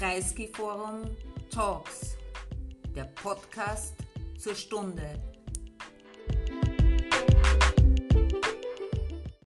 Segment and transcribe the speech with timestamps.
[0.00, 1.14] Kreisky Forum
[1.50, 2.16] Talks,
[2.96, 3.92] der Podcast
[4.38, 5.02] zur Stunde.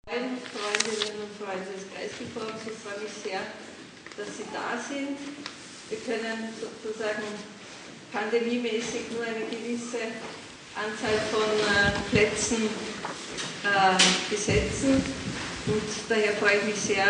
[0.05, 3.39] Freundinnen und Freunde des Kreisky Forums, ich freue mich sehr,
[4.18, 5.18] dass Sie da sind.
[5.89, 7.23] Wir können sozusagen
[8.14, 9.98] pandemiemäßig nur eine gewisse
[10.75, 12.70] Anzahl von äh, Plätzen
[13.64, 15.04] äh, besetzen
[15.66, 17.07] und daher freue ich mich sehr,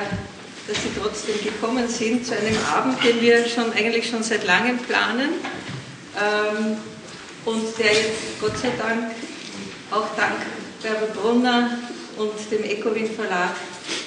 [0.67, 4.77] dass Sie trotzdem gekommen sind zu einem Abend, den wir schon eigentlich schon seit langem
[4.79, 5.29] planen
[6.15, 6.77] ähm,
[7.45, 9.11] und der jetzt Gott sei Dank
[9.91, 10.37] auch dank
[10.81, 11.77] Bärbel Brunner
[12.17, 13.55] und dem Ecowin Verlag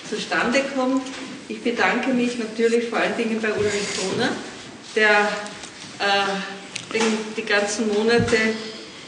[0.09, 1.07] zustande kommt.
[1.49, 4.31] Ich bedanke mich natürlich vor allen Dingen bei Ulrich Brunner,
[4.97, 5.29] der
[5.99, 6.99] äh,
[7.37, 8.37] die ganzen Monate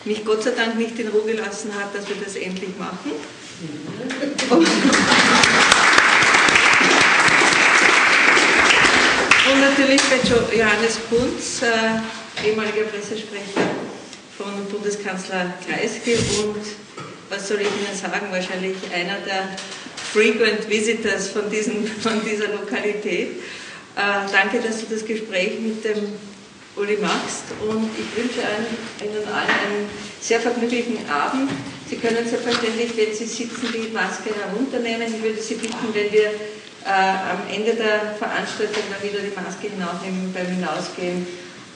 [0.04, 3.12] mich Gott sei Dank nicht in Ruhe gelassen hat, dass wir das endlich machen.
[4.50, 4.66] Und
[9.60, 13.68] Natürlich bei Johannes Kunz, äh, ehemaliger Pressesprecher
[14.38, 16.56] von Bundeskanzler Kreisky und
[17.28, 19.50] was soll ich Ihnen sagen, wahrscheinlich einer der
[20.12, 23.32] frequent visitors von, diesen, von dieser Lokalität.
[23.96, 26.14] Äh, danke, dass du das Gespräch mit dem
[26.76, 28.40] Uli machst und ich wünsche
[29.04, 29.90] Ihnen allen einen
[30.22, 31.50] sehr vergnüglichen Abend.
[31.88, 35.14] Sie können selbstverständlich, wenn Sie sitzen, die Maske herunternehmen.
[35.14, 36.30] Ich würde Sie bitten, wenn wir
[36.86, 41.26] am Ende der Veranstaltung dann wieder die Maske hinaufnehmen beim Hinausgehen.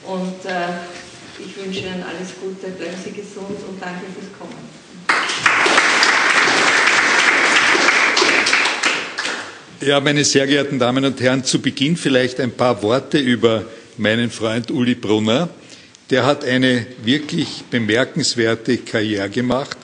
[0.05, 0.69] Und äh,
[1.39, 4.55] ich wünsche Ihnen alles Gute, bleiben Sie gesund und danke fürs Kommen.
[9.81, 13.65] Ja, meine sehr geehrten Damen und Herren, zu Beginn vielleicht ein paar Worte über
[13.97, 15.49] meinen Freund Uli Brunner.
[16.09, 19.77] Der hat eine wirklich bemerkenswerte Karriere gemacht,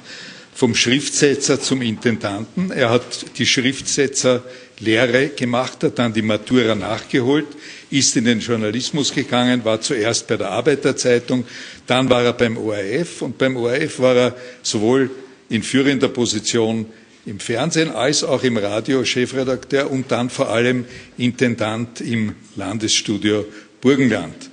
[0.54, 2.72] vom Schriftsetzer zum Intendanten.
[2.72, 4.44] Er hat die Schriftsetzer
[4.82, 7.48] Lehre gemacht, hat dann die Matura nachgeholt,
[7.90, 11.46] ist in den Journalismus gegangen, war zuerst bei der Arbeiterzeitung,
[11.88, 15.10] dann war er beim ORF und beim ORF war er sowohl
[15.50, 16.88] in führender Position
[17.26, 20.86] im Fernsehen als auch im Radio Chefredakteur und dann vor allem
[21.18, 23.46] Intendant im Landesstudio
[23.80, 24.50] Burgenland.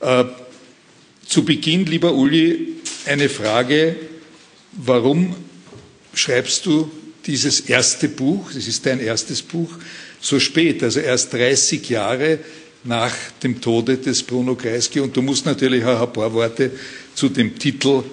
[0.00, 0.24] Äh,
[1.26, 3.96] zu Beginn, lieber Uli, eine Frage.
[4.72, 5.34] Warum
[6.14, 6.90] schreibst du
[7.26, 9.70] dieses erste Buch, das ist dein erstes Buch,
[10.20, 12.38] so spät, also erst 30 Jahre
[12.84, 15.00] nach dem Tode des Bruno Kreisky.
[15.00, 16.70] Und du musst natürlich auch ein paar Worte
[17.14, 18.04] zu dem Titel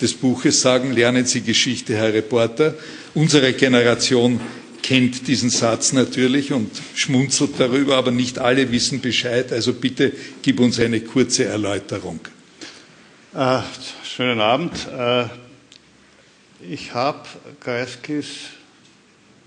[0.00, 0.92] des Buches sagen.
[0.92, 2.74] Lernen Sie Geschichte, Herr Reporter.
[3.14, 4.40] Unsere Generation
[4.82, 9.52] kennt diesen Satz natürlich und schmunzelt darüber, aber nicht alle wissen Bescheid.
[9.52, 12.20] Also bitte gib uns eine kurze Erläuterung.
[13.34, 13.60] Äh,
[14.04, 14.72] schönen Abend.
[14.96, 15.24] Äh,
[16.68, 17.26] ich habe
[17.60, 18.26] Kreiskys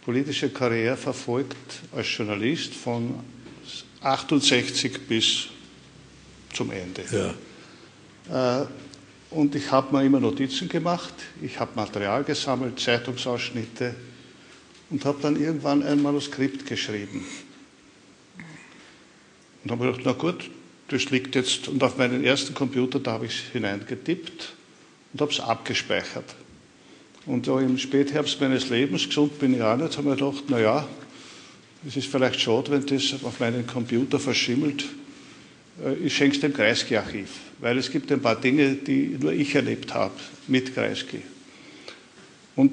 [0.03, 1.56] politische Karriere verfolgt
[1.96, 3.19] als Journalist von
[4.02, 5.47] 68 bis
[6.53, 7.36] zum Ende.
[8.30, 8.62] Ja.
[8.62, 8.66] Äh,
[9.31, 13.96] und ich habe mir immer Notizen gemacht, ich habe Material gesammelt, Zeitungsausschnitte
[14.90, 17.25] und habe dann irgendwann ein Manuskript geschrieben.
[19.63, 20.52] Und habe gedacht, na gut,
[20.90, 24.53] das liegt jetzt, und auf meinen ersten Computer, da habe ich es hineingetippt
[25.13, 26.36] und habe es abgespeichert.
[27.25, 30.88] Und so im Spätherbst meines Lebens, gesund bin ich auch nicht, habe ich gedacht, naja,
[31.88, 34.85] es ist vielleicht schade, wenn das auf meinen Computer verschimmelt.
[35.83, 37.29] Äh, ich schenke es dem Kreisky-Archiv,
[37.59, 40.13] weil es gibt ein paar Dinge, die nur ich erlebt habe
[40.47, 41.22] mit Kreisky.
[42.56, 42.72] Und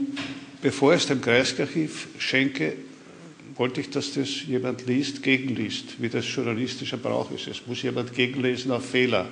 [0.60, 2.75] bevor ich es dem Kreisky-Archiv schenke,
[3.56, 7.47] wollte ich, dass das jemand liest, gegenliest, wie das journalistischer Brauch ist.
[7.47, 9.28] Es muss jemand gegenlesen auf Fehler.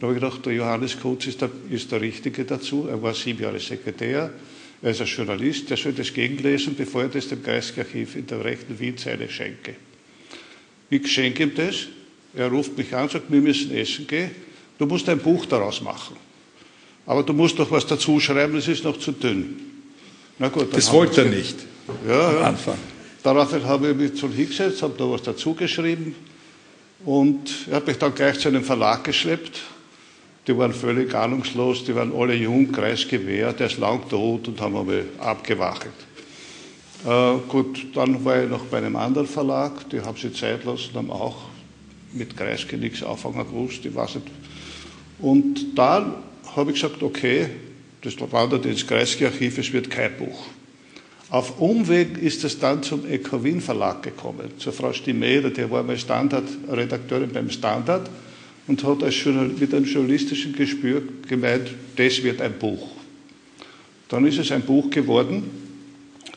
[0.00, 2.86] Da habe ich gedacht, der Johannes Kutz ist der, ist der Richtige dazu.
[2.88, 4.32] Er war sieben Jahre Sekretär,
[4.86, 8.44] er ist ein Journalist, der soll das gegenlesen, bevor er das dem Kreisarchiv in der
[8.44, 9.74] rechten Wienzeile schenke.
[10.88, 11.88] Ich schenke ihm das,
[12.36, 14.30] er ruft mich an und sagt, wir müssen essen gehen,
[14.78, 16.14] du musst ein Buch daraus machen.
[17.04, 19.56] Aber du musst doch was dazu schreiben, das ist noch zu dünn.
[20.38, 21.56] Na gut, das wollte er nicht
[22.06, 22.78] ja, am Anfang.
[23.24, 26.14] Daraufhin habe ich mich zu hingesetzt, habe da was dazu geschrieben
[27.04, 29.62] und er hat mich dann gleich zu einem Verlag geschleppt
[30.46, 34.76] die waren völlig ahnungslos, die waren alle jung, Kreisgewehr, der ist lang tot und haben
[34.76, 35.88] einmal abgewacht.
[37.04, 40.94] Äh, gut, dann war ich noch bei einem anderen Verlag, die haben sich Zeit lassen,
[40.94, 41.36] haben auch
[42.12, 44.28] mit Kreisky nichts anfangen gewusst, ich weiß nicht.
[45.18, 46.14] Und dann
[46.54, 47.48] habe ich gesagt, okay,
[48.02, 50.46] das wandert ins Kreisky-Archiv, es wird kein Buch.
[51.28, 55.98] Auf Umweg ist es dann zum Ecowin Verlag gekommen, zur Frau Stimeder, die war mal
[55.98, 58.08] Standard-Redakteurin beim Standard
[58.66, 62.88] und hat als mit einem journalistischen Gespür gemeint, das wird ein Buch.
[64.08, 65.44] Dann ist es ein Buch geworden.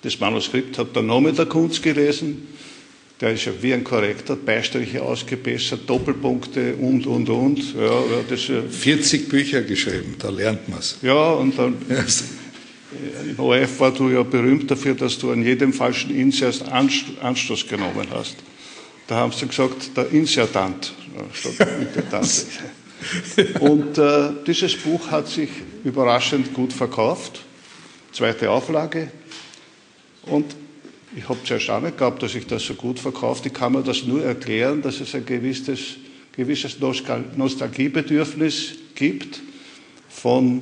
[0.01, 2.47] Das Manuskript hat der Name der Kunst gelesen.
[3.21, 7.75] der ist ja wie ein Korrektor, Beistriche ausgebessert, Doppelpunkte und, und, und.
[7.75, 10.97] Ja, ja, das, 40 Bücher geschrieben, da lernt man es.
[11.01, 11.75] Ja, und dann
[13.29, 18.07] im ORF war du ja berühmt dafür, dass du an jedem falschen Insert Anstoß genommen
[18.11, 18.37] hast.
[19.09, 20.93] Da haben sie gesagt, der Insertant
[21.33, 22.45] statt Intentant.
[23.59, 25.49] Und äh, dieses Buch hat sich
[25.83, 27.39] überraschend gut verkauft.
[28.11, 29.09] Zweite Auflage.
[30.27, 30.55] Und
[31.15, 33.47] ich habe zuerst auch nicht gehabt, dass sich das so gut verkauft.
[33.47, 35.95] Ich kann mir das nur erklären, dass es ein gewisses,
[36.33, 39.41] gewisses Nostalgiebedürfnis gibt
[40.07, 40.61] von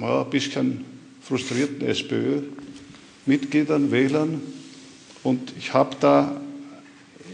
[0.00, 0.84] ja, ein bisschen
[1.22, 4.42] frustrierten SPÖ-Mitgliedern, Wählern.
[5.22, 6.40] Und ich habe da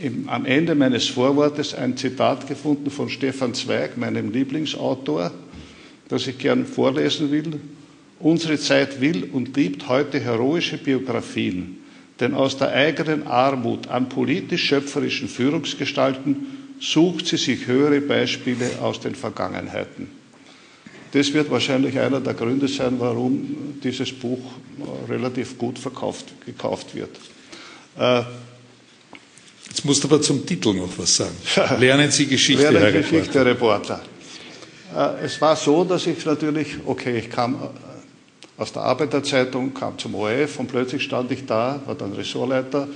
[0.03, 5.31] im, am Ende meines Vorwortes ein Zitat gefunden von Stefan Zweig, meinem Lieblingsautor,
[6.09, 7.61] das ich gern vorlesen will.
[8.19, 11.79] Unsere Zeit will und liebt heute heroische Biografien,
[12.21, 16.47] denn aus der eigenen Armut an politisch-schöpferischen Führungsgestalten
[16.81, 20.09] sucht sie sich höhere Beispiele aus den Vergangenheiten.
[21.13, 24.41] Das wird wahrscheinlich einer der Gründe sein, warum dieses Buch
[25.09, 27.11] relativ gut verkauft, gekauft wird.
[27.99, 28.23] Äh,
[29.73, 31.35] Jetzt musst du aber zum Titel noch was sagen.
[31.81, 34.03] Lernen Sie Geschichte, Lernen Herr Geschichte, Reporter.
[34.93, 35.19] Reporter.
[35.23, 39.97] Äh, es war so, dass ich natürlich, okay, ich kam äh, aus der Arbeiterzeitung, kam
[39.97, 42.87] zum ORF und plötzlich stand ich da, war dann Ressortleiter,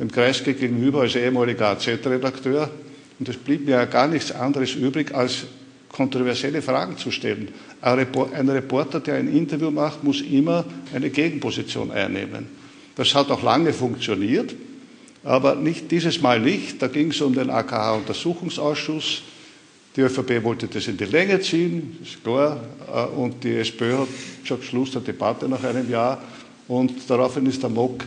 [0.00, 2.70] dem Kreisky gegenüber als ehemaliger AZ-Redakteur.
[3.18, 5.44] Und es blieb mir ja gar nichts anderes übrig, als
[5.90, 7.48] kontroversielle Fragen zu stellen.
[7.82, 12.46] Ein Reporter, der ein Interview macht, muss immer eine Gegenposition einnehmen.
[12.96, 14.54] Das hat auch lange funktioniert.
[15.24, 16.80] Aber nicht dieses Mal nicht.
[16.80, 19.22] Da ging es um den AKH-Untersuchungsausschuss.
[19.96, 22.60] Die ÖVP wollte das in die Länge ziehen, ist klar.
[22.92, 24.08] Äh, und die SPÖ hat
[24.44, 26.22] schon Schluss der Debatte nach einem Jahr.
[26.68, 28.04] Und daraufhin ist der Mock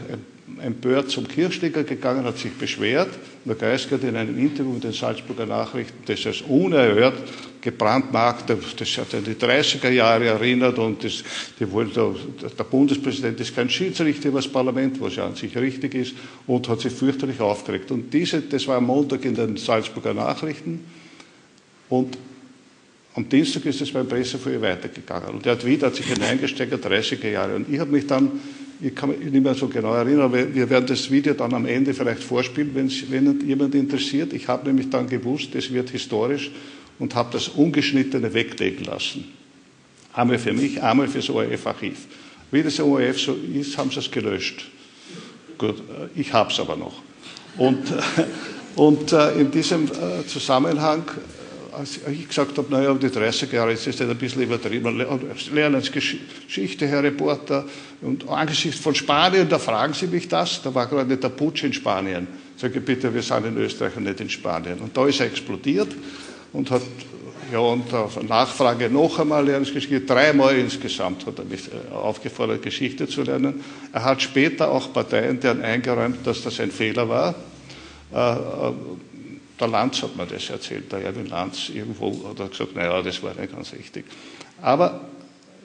[0.61, 3.09] empört zum Kirchsteiger gegangen, hat sich beschwert.
[3.47, 7.15] Der hat in einem Interview mit den Salzburger Nachrichten das als unerhört
[7.61, 11.23] gebrandmarkt, das hat an die 30er Jahre erinnert und das,
[11.71, 12.15] wollte,
[12.57, 16.13] der Bundespräsident ist kein Schiedsrichter über das Parlament, was ja an sich richtig ist,
[16.45, 17.91] und hat sich fürchterlich aufgeregt.
[17.91, 20.85] Und diese, das war am Montag in den Salzburger Nachrichten
[21.89, 22.17] und
[23.15, 25.29] am Dienstag ist es beim Pressefoyer weitergegangen.
[25.29, 27.55] Und er hat wieder hat sich hineingesteigert, 30er Jahre.
[27.55, 28.39] Und ich habe mich dann
[28.79, 31.65] ich kann mich nicht mehr so genau erinnern, aber wir werden das Video dann am
[31.65, 34.33] Ende vielleicht vorspielen, wenn jemand interessiert.
[34.33, 36.51] Ich habe nämlich dann gewusst, es wird historisch
[36.99, 39.25] und habe das Ungeschnittene weglegen lassen.
[40.13, 42.07] Einmal für mich, einmal fürs ORF-Archiv.
[42.51, 44.65] Wie das ORF so ist, haben sie es gelöscht.
[45.57, 47.01] Gut, äh, ich habe es aber noch.
[47.57, 47.83] Und,
[48.75, 51.03] und äh, in diesem äh, Zusammenhang
[51.77, 54.97] als ich gesagt habe, naja, die 30er Jahre ist das ein bisschen übertrieben,
[55.53, 57.65] lernen Sie Geschichte, Herr Reporter,
[58.01, 61.73] und angesichts von Spanien, da fragen Sie mich das, da war gerade der Putsch in
[61.73, 62.27] Spanien.
[62.57, 64.79] Sage ich, bitte, wir sind in Österreich und nicht in Spanien.
[64.79, 65.89] Und da ist er explodiert
[66.53, 66.81] und hat,
[67.51, 73.07] ja, und auf Nachfrage noch einmal Lerngeschichte, dreimal insgesamt hat er mich äh, aufgefordert, Geschichte
[73.07, 73.63] zu lernen.
[73.93, 77.35] Er hat später auch Parteien deren eingeräumt, dass das ein Fehler war.
[79.59, 83.21] Der Lanz hat mir das erzählt, der Erwin Lanz irgendwo hat er gesagt, naja, das
[83.23, 84.05] war nicht ganz richtig.
[84.61, 85.01] Aber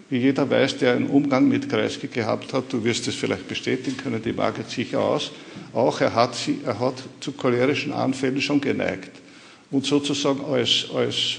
[0.08, 3.96] wie jeder weiß, der einen Umgang mit Kreisky gehabt hat, du wirst es vielleicht bestätigen
[3.96, 5.30] können, die mag jetzt sicher aus,
[5.72, 9.10] auch er hat, sie, er hat zu cholerischen Anfällen schon geneigt.
[9.70, 11.37] Und sozusagen als, als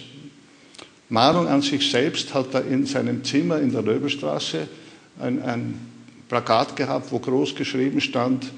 [1.09, 4.67] Mahnung an sich selbst hat er in seinem Zimmer in der Löbelstraße
[5.19, 5.79] ein, ein
[6.27, 8.51] Plakat gehabt, wo groß geschrieben stand,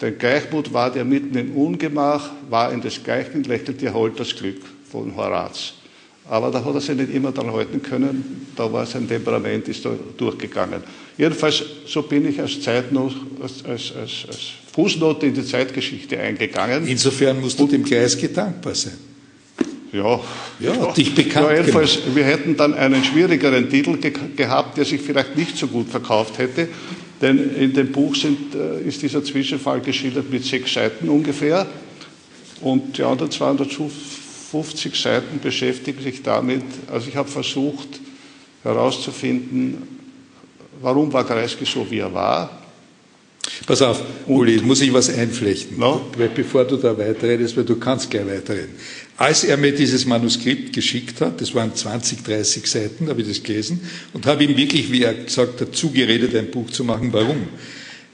[0.00, 4.34] der Gleichmut war der mitten im Ungemach, war in des Gleichen lächelt ihr Holt das
[4.34, 5.74] Glück von Horaz.
[6.28, 9.84] Aber da hat er sich nicht immer dran halten können, da war sein Temperament ist
[9.84, 10.82] da durchgegangen.
[11.18, 14.38] Jedenfalls, so bin ich als, Zeitnot, als, als, als, als
[14.72, 16.86] Fußnote in die Zeitgeschichte eingegangen.
[16.86, 18.96] Insofern musst du dem Kreisky dankbar sein.
[19.92, 20.20] Ja,
[20.60, 22.14] ja, ja, dich bekannt ja, jedenfalls, gemacht.
[22.14, 26.38] wir hätten dann einen schwierigeren Titel ge gehabt, der sich vielleicht nicht so gut verkauft
[26.38, 26.68] hätte.
[27.20, 31.66] Denn in dem Buch sind, äh, ist dieser Zwischenfall geschildert mit sechs Seiten ungefähr.
[32.60, 36.62] Und die anderen 250 Seiten beschäftigen sich damit.
[36.90, 38.00] Also ich habe versucht
[38.62, 39.82] herauszufinden,
[40.80, 42.58] warum war Kreisky so, wie er war.
[43.66, 46.06] Pass auf, Uli, muss ich was einflechten, no?
[46.34, 48.74] bevor du da weiterredest, weil du kannst gleich weiterreden.
[49.20, 53.42] Als er mir dieses Manuskript geschickt hat, das waren 20, 30 Seiten, habe ich das
[53.42, 53.78] gelesen
[54.14, 57.12] und habe ihm wirklich, wie er gesagt hat, zugeredet, ein Buch zu machen.
[57.12, 57.48] Warum?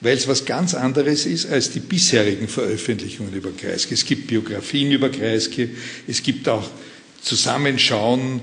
[0.00, 3.94] Weil es was ganz anderes ist als die bisherigen Veröffentlichungen über Kreisky.
[3.94, 5.68] Es gibt Biografien über Kreisky,
[6.08, 6.68] es gibt auch
[7.22, 8.40] Zusammenschauen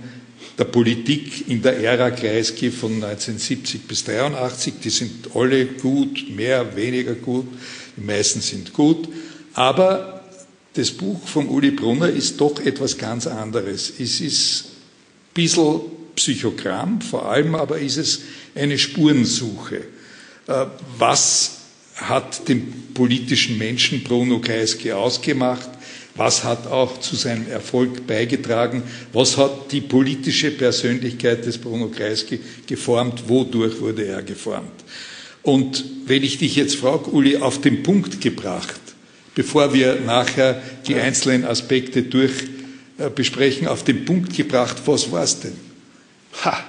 [0.58, 4.74] der Politik in der Ära Kreisky von 1970 bis 1983.
[4.82, 7.48] Die sind alle gut, mehr, weniger gut.
[7.98, 9.10] Die meisten sind gut.
[9.54, 10.13] Aber
[10.74, 13.94] das Buch von Uli Brunner ist doch etwas ganz anderes.
[14.00, 15.82] Es ist ein bisschen
[16.16, 18.22] Psychogramm, vor allem aber ist es
[18.56, 19.82] eine Spurensuche.
[20.48, 20.66] Äh,
[20.98, 21.58] was
[21.96, 25.70] hat den politischen Menschen Bruno Kreisky ausgemacht?
[26.16, 28.84] Was hat auch zu seinem Erfolg beigetragen?
[29.14, 33.24] Was hat die politische Persönlichkeit des Bruno Kreisky geformt?
[33.28, 34.84] Wodurch wurde er geformt?
[35.42, 38.80] Und wenn ich dich jetzt frage, Uli, auf den Punkt gebracht,
[39.36, 42.32] bevor wir nachher die einzelnen Aspekte durch
[42.98, 45.54] äh, besprechen, auf den Punkt gebracht, was war es denn?
[46.44, 46.64] Ha.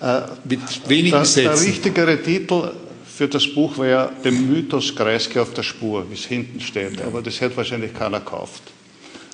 [0.00, 1.44] Äh, Mit wenigen der, Sätzen.
[1.44, 2.72] Der richtigere Titel
[3.06, 7.02] für das Buch wäre ja dem Mythos Kreisky auf der Spur, wie es hinten steht.
[7.02, 8.62] Aber das hätte wahrscheinlich keiner gekauft.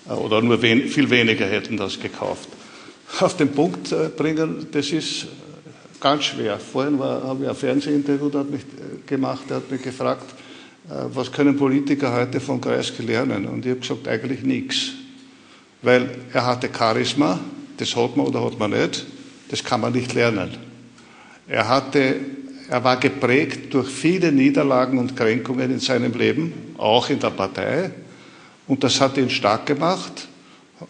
[0.09, 2.49] Äh, oder nur wen, viel weniger hätten das gekauft.
[3.21, 5.27] Auf den Punkt bringen, das ist
[6.01, 6.59] ganz schwer.
[6.59, 8.63] Vorhin habe ich ein Fernsehinterview hat mich
[9.07, 10.25] gemacht, der hat mich gefragt,
[10.89, 13.47] was können Politiker heute von Kreisky lernen?
[13.47, 14.93] Und ich habe gesagt, eigentlich nichts.
[15.83, 17.41] Weil er hatte Charisma,
[17.77, 19.07] das hat man oder hat man nicht,
[19.49, 20.51] das kann man nicht lernen.
[21.47, 22.17] Er hatte
[22.69, 27.91] er war geprägt durch viele Niederlagen und Kränkungen in seinem Leben, auch in der Partei.
[28.67, 30.29] Und das hat ihn stark gemacht.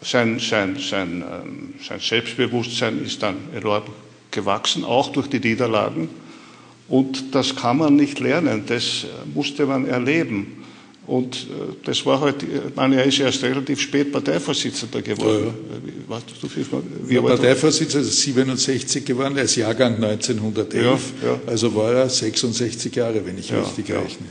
[0.01, 3.83] Sein, sein, sein, ähm, sein Selbstbewusstsein ist dann enorm
[4.31, 6.09] gewachsen, auch durch die Niederlagen.
[6.87, 10.63] Und das kann man nicht lernen, das musste man erleben.
[11.07, 15.53] Und äh, das war halt, ich meine, er ist erst relativ spät Parteivorsitzender geworden.
[16.09, 16.21] Ja, ja.
[16.41, 16.49] du,
[17.07, 21.39] wie ja, Parteivorsitzender ist 67 geworden, er ist Jahrgang 1911, ja, ja.
[21.45, 24.27] also war er 66 Jahre, wenn ich richtig rechne.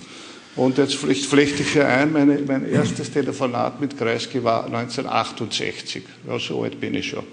[0.57, 6.39] Und jetzt flechte ich hier ein, meine, mein erstes Telefonat mit Kreisky war 1968, ja,
[6.39, 7.25] so alt bin ich schon.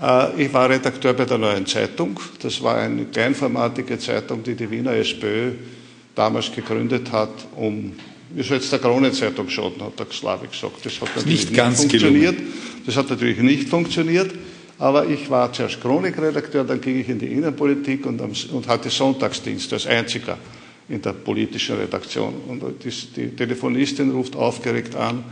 [0.00, 4.70] Äh, ich war Redakteur bei der Neuen Zeitung, das war eine kleinformatige Zeitung, die die
[4.70, 5.52] Wiener SPÖ
[6.14, 7.92] damals gegründet hat, um
[8.42, 10.84] soll jetzt der Kronenzeitung schaden, hat der Slavi gesagt.
[10.84, 12.36] Das hat natürlich nicht, nicht funktioniert.
[12.36, 12.52] Gelungen.
[12.86, 14.32] Das hat natürlich nicht funktioniert.
[14.78, 19.72] Aber ich war zuerst Chronikredakteur, dann ging ich in die Innenpolitik und, und hatte Sonntagsdienst
[19.72, 20.36] als einziger
[20.88, 22.34] in der politischen Redaktion.
[22.48, 25.22] Und die, die Telefonistin ruft aufgeregt an,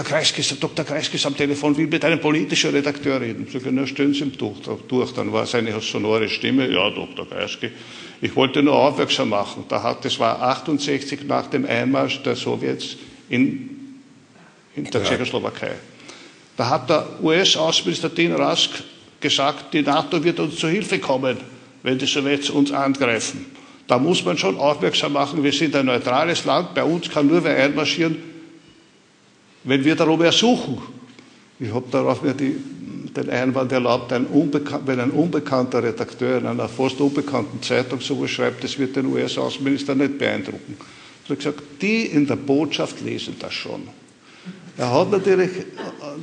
[0.00, 0.84] der Kreisky, Dr.
[0.84, 3.44] Kreisky ist am Telefon, will mit einem politischen Redakteur reden.
[3.46, 5.12] Ich sage, na, stellen Sie ihm durch, durch.
[5.12, 7.28] Dann war seine sonore Stimme, ja, Dr.
[7.28, 7.70] Kreisky,
[8.22, 9.64] ich wollte nur aufmerksam machen.
[9.68, 12.96] Da hat, das war 68 nach dem Einmarsch der Sowjets
[13.28, 14.00] in,
[14.74, 15.06] in der ja.
[15.06, 15.72] Tschechoslowakei.
[16.56, 18.82] Da hat der US-Außenminister Dean Rusk
[19.20, 21.36] gesagt, die NATO wird uns zu Hilfe kommen,
[21.82, 23.46] wenn die Sowjets uns angreifen.
[23.86, 27.44] Da muss man schon aufmerksam machen, wir sind ein neutrales Land, bei uns kann nur
[27.44, 28.29] wer einmarschieren,
[29.64, 30.78] wenn wir darum ersuchen.
[31.58, 32.56] Ich habe darauf mir die
[33.16, 34.26] den Einwand erlaubt, ein
[34.86, 39.94] wenn ein unbekannter Redakteur in einer fast unbekannten Zeitung sowas schreibt, das wird den US-Außenminister
[39.94, 40.76] nicht beeindrucken.
[41.26, 43.82] So gesagt, die in der Botschaft lesen das schon.
[44.76, 45.50] Er hat natürlich,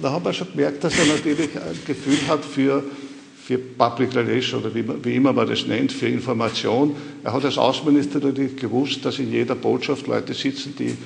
[0.02, 2.84] da hat man schon gemerkt, dass er natürlich ein Gefühl hat für,
[3.44, 6.96] für Public Relation oder wie, wie, immer man das nennt, für Information.
[7.24, 10.98] Er hat als Außenminister natürlich gewusst, dass in jeder Botschaft Leute sitzen, die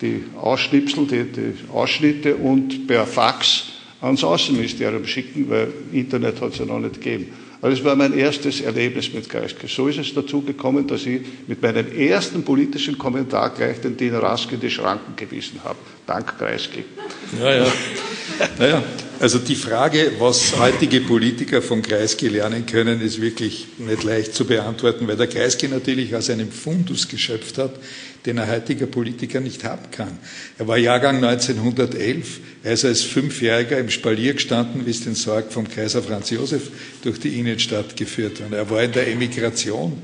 [0.00, 3.64] die Ausschnipsel, die, die Ausschnitte und per Fax
[4.00, 7.32] ans Außenministerium schicken, weil Internet hat es ja noch nicht gegeben.
[7.62, 9.66] Aber das war mein erstes Erlebnis mit Kreisky.
[9.68, 14.22] So ist es dazu gekommen, dass ich mit meinem ersten politischen Kommentar gleich den Diener
[14.22, 15.78] Rask in die Schranken gewiesen habe.
[16.06, 16.84] Dank Kreisky.
[17.38, 17.66] Ja, ja.
[18.58, 18.82] Naja,
[19.18, 24.46] also die Frage, was heutige Politiker von Kreisky lernen können, ist wirklich nicht leicht zu
[24.46, 27.74] beantworten, weil der Kreisky natürlich aus einem Fundus geschöpft hat,
[28.26, 30.18] den ein heutiger Politiker nicht haben kann.
[30.58, 35.52] Er war Jahrgang 1911, er ist als Fünfjähriger im Spalier gestanden, wie es den Sorg
[35.52, 36.70] vom Kaiser Franz Josef
[37.02, 38.52] durch die Innenstadt geführt hat.
[38.52, 40.02] Er war in der Emigration.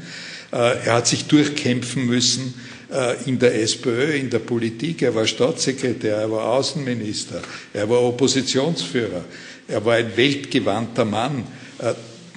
[0.53, 2.55] Äh, er hat sich durchkämpfen müssen
[2.91, 5.03] äh, in der SPÖ, in der Politik.
[5.03, 7.43] Er war Staatssekretär, er war Außenminister,
[7.73, 9.25] er war Oppositionsführer,
[9.69, 11.45] er war ein weltgewandter Mann.
[11.79, 11.95] Äh,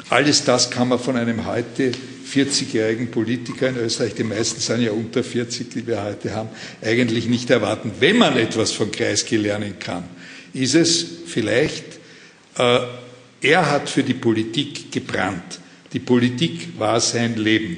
[0.09, 1.91] alles das kann man von einem heute
[2.29, 6.49] 40-jährigen Politiker in Österreich, die meisten sind ja unter 40, die wir heute haben,
[6.81, 7.91] eigentlich nicht erwarten.
[7.99, 10.03] Wenn man etwas von Kreisky lernen kann,
[10.53, 11.85] ist es vielleicht,
[12.57, 12.79] äh,
[13.41, 15.59] er hat für die Politik gebrannt.
[15.93, 17.77] Die Politik war sein Leben.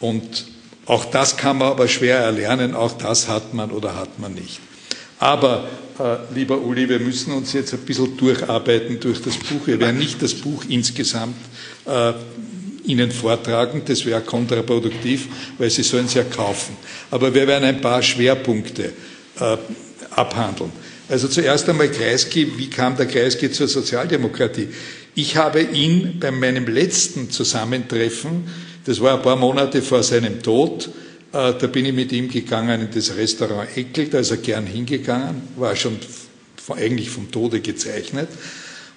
[0.00, 0.46] Und
[0.86, 4.60] auch das kann man aber schwer erlernen, auch das hat man oder hat man nicht.
[5.18, 5.68] Aber,
[5.98, 9.66] äh, lieber Uli, wir müssen uns jetzt ein bisschen durcharbeiten durch das Buch.
[9.66, 11.36] Wir werden nicht das Buch insgesamt
[11.86, 12.12] äh,
[12.90, 13.82] Ihnen vortragen.
[13.84, 15.28] Das wäre kontraproduktiv,
[15.58, 16.76] weil Sie sollen es ja kaufen.
[17.10, 18.92] Aber wir werden ein paar Schwerpunkte
[19.38, 19.56] äh,
[20.10, 20.72] abhandeln.
[21.08, 22.58] Also zuerst einmal Kreisky.
[22.58, 24.68] Wie kam der Kreisky zur Sozialdemokratie?
[25.14, 28.44] Ich habe ihn bei meinem letzten Zusammentreffen,
[28.84, 30.90] das war ein paar Monate vor seinem Tod,
[31.32, 34.66] Äh, da bin ich mit ihm gegangen in das Restaurant Eckel, da ist er gern
[34.66, 35.96] hingegangen, war schon
[36.76, 38.28] eigentlich vom Tode gezeichnet.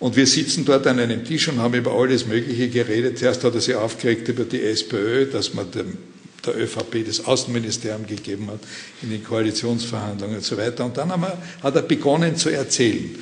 [0.04, 3.20] Und wir sitzen dort an einem Tisch und haben über alles Mögliche geredet.
[3.20, 5.98] Zuerst hat er sich aufgeregt über die SPÖ, dass man dem,
[6.46, 8.60] der ÖVP das Außenministerium gegeben hat
[9.02, 10.84] in den Koalitionsverhandlungen und so weiter.
[10.84, 13.16] Und dann wir, hat er begonnen zu erzählen.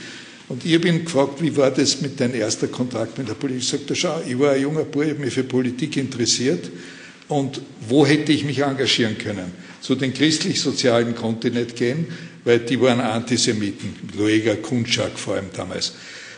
[0.50, 3.62] Und ich habe ihn gefragt, wie war das mit deinem ersten Kontakt mit der Politik?
[3.62, 6.68] Ich sagte, schau, ich war ein junger Bub, ich habe mich für Politik interessiert
[7.28, 9.54] und wo hätte ich mich engagieren können?
[9.82, 12.08] Zu den christlich-sozialen konnte ich nicht gehen,
[12.44, 15.94] weil die waren Antisemiten, Lueger, Kunschak vor allem damals.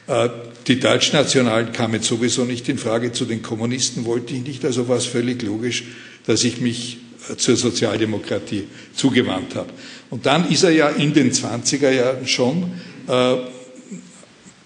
[0.07, 0.29] Äh,
[0.67, 4.97] die Deutschnationalen kamen sowieso nicht in Frage, zu den Kommunisten wollte ich nicht, also war
[4.97, 5.83] es völlig logisch,
[6.25, 6.97] dass ich mich
[7.29, 9.69] äh, zur Sozialdemokratie zugewandt habe.
[10.09, 12.71] Und dann ist er ja in den 20er Jahren schon
[13.07, 13.35] äh,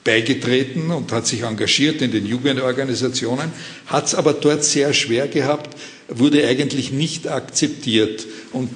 [0.04, 3.52] beigetreten und hat sich engagiert in den Jugendorganisationen,
[3.88, 5.78] hat es aber dort sehr schwer gehabt,
[6.08, 8.26] wurde eigentlich nicht akzeptiert.
[8.54, 8.70] Und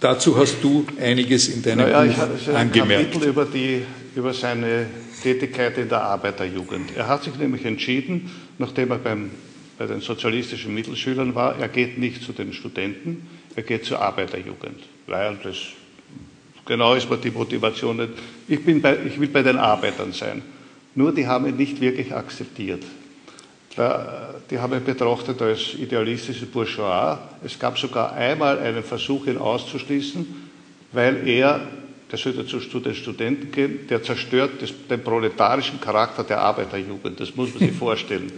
[0.00, 3.12] dazu hast du einiges in deinem naja, Buch ich hatte angemerkt.
[3.12, 3.82] Kapitel über, die,
[4.14, 4.86] über seine
[5.20, 6.96] Tätigkeit in der Arbeiterjugend.
[6.96, 9.30] Er hat sich nämlich entschieden, nachdem er beim,
[9.78, 14.80] bei den sozialistischen Mittelschülern war, er geht nicht zu den Studenten, er geht zur Arbeiterjugend,
[15.06, 15.56] weil das
[16.64, 18.08] genau ist mir die Motivation.
[18.46, 20.42] Ich, bin bei, ich will bei den Arbeitern sein.
[20.94, 22.84] Nur die haben ihn nicht wirklich akzeptiert.
[24.50, 27.18] Die haben ihn betrachtet als idealistische Bourgeois.
[27.44, 30.26] Es gab sogar einmal einen Versuch, ihn auszuschließen,
[30.92, 31.60] weil er,
[32.10, 34.52] der sollte zu den Studenten gehen, der zerstört
[34.90, 37.20] den proletarischen Charakter der Arbeiterjugend.
[37.20, 38.32] Das muss man sich vorstellen.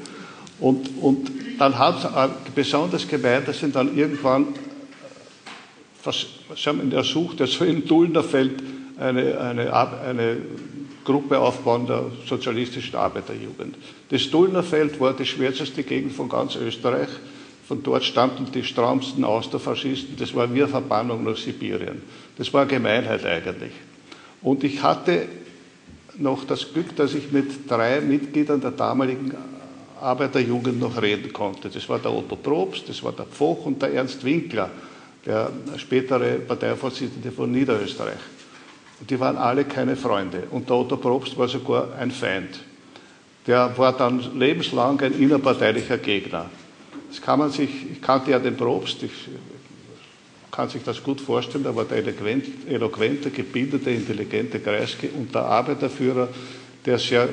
[0.58, 4.48] Und, und dann hat es besonders gemeint, dass ihn dann irgendwann,
[6.02, 8.62] was, sie haben ihn ersucht, er soll in Dullnerfeld
[8.98, 10.36] eine, eine, eine
[11.04, 13.76] Gruppe aufbauen der sozialistischen Arbeiterjugend.
[14.10, 17.08] Das Dullnerfeld war die schwärzeste Gegend von ganz Österreich.
[17.66, 20.16] Von dort stammten die strammsten Austerfaschisten.
[20.16, 22.02] Das war wie eine Verbannung nach Sibirien.
[22.40, 23.73] Das war Gemeinheit eigentlich.
[24.40, 25.28] Und ich hatte
[26.16, 29.34] noch das Glück, dass ich mit drei Mitgliedern der damaligen
[30.00, 31.69] Arbeiterjugend noch reden konnte.
[31.69, 34.71] Das war der Otto Probst, das war der Pfoch und der Ernst Winkler,
[35.26, 38.14] der spätere Parteivorsitzende von Niederösterreich.
[39.00, 40.45] Und die waren alle keine Freunde.
[40.50, 42.58] Und der Otto Probst war sogar ein Feind.
[43.47, 46.47] Der war dann lebenslang ein innerparteilicher Gegner.
[47.10, 49.28] Das kann man sich, ich kannte ja den Probst, ich
[50.50, 56.28] kann sich das gut vorstellen, er war der eloquente, gebildete, intelligente Kreisky und der Arbeiterführer,
[56.84, 57.28] der sehr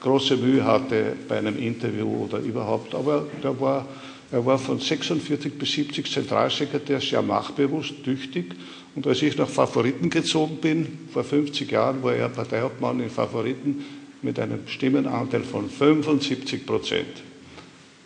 [0.00, 2.94] große Mühe hatte bei einem Interview oder überhaupt.
[2.94, 3.86] Aber der war,
[4.30, 8.54] er war von 46 bis 70 Zentralsekretär sehr machtbewusst, tüchtig
[8.96, 13.84] und als ich nach Favoriten gezogen bin, vor 50 Jahren, war er Parteihauptmann in Favoriten
[14.22, 17.22] mit einem Stimmenanteil von 75 Prozent.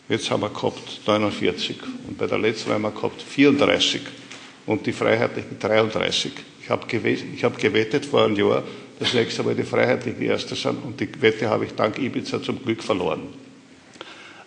[0.09, 1.77] Jetzt haben wir gehabt 49
[2.09, 4.01] und bei der letzten haben wir gehabt 34
[4.67, 6.33] und die Freiheitlichen 33.
[6.63, 8.63] Ich habe gewettet, hab gewettet vor einem Jahr,
[8.99, 12.63] dass nächste Mal die Freiheitlichen Erste sind und die Wette habe ich dank Ibiza zum
[12.63, 13.23] Glück verloren.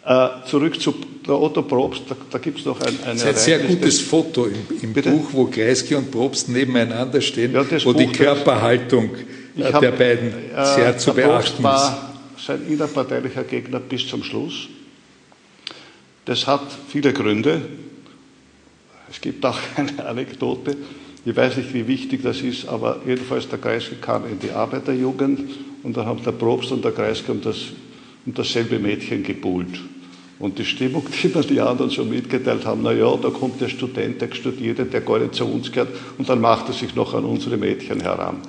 [0.06, 0.94] Äh, zurück zu
[1.28, 4.94] Otto Probst, da, da gibt es noch ein, ein ein sehr gutes Foto im, im
[4.94, 9.12] Buch, wo Kreisky und Probst nebeneinander stehen, ja, wo Buch, die Körperhaltung
[9.58, 12.14] äh, hab, der beiden äh, sehr zu beachten Probst war
[12.46, 14.68] sein innerparteilicher Gegner bis zum Schluss.
[16.26, 17.62] Das hat viele Gründe.
[19.14, 20.76] Es gibt auch eine Anekdote.
[21.26, 25.40] Ich weiß nicht, wie wichtig das ist, aber jedenfalls der Kreisky kam in die Arbeiterjugend
[25.84, 27.58] und dann haben der Probst und der Kreisky um, das,
[28.26, 29.80] um dasselbe Mädchen gebuhlt.
[30.40, 33.70] Und die Stimmung, die mir die anderen so mitgeteilt haben, na ja, da kommt der
[33.70, 37.14] Student, der Studierte, der gar nicht zu uns gehört, und dann macht er sich noch
[37.14, 38.40] an unsere Mädchen heran.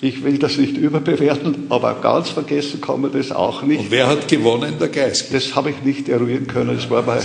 [0.00, 3.80] Ich will das nicht überbewerten, aber ganz vergessen kann man das auch nicht.
[3.80, 4.74] Und wer hat gewonnen?
[4.78, 5.32] Der Kreisky?
[5.32, 6.76] Das habe ich nicht eruieren können.
[6.76, 7.20] Das war bei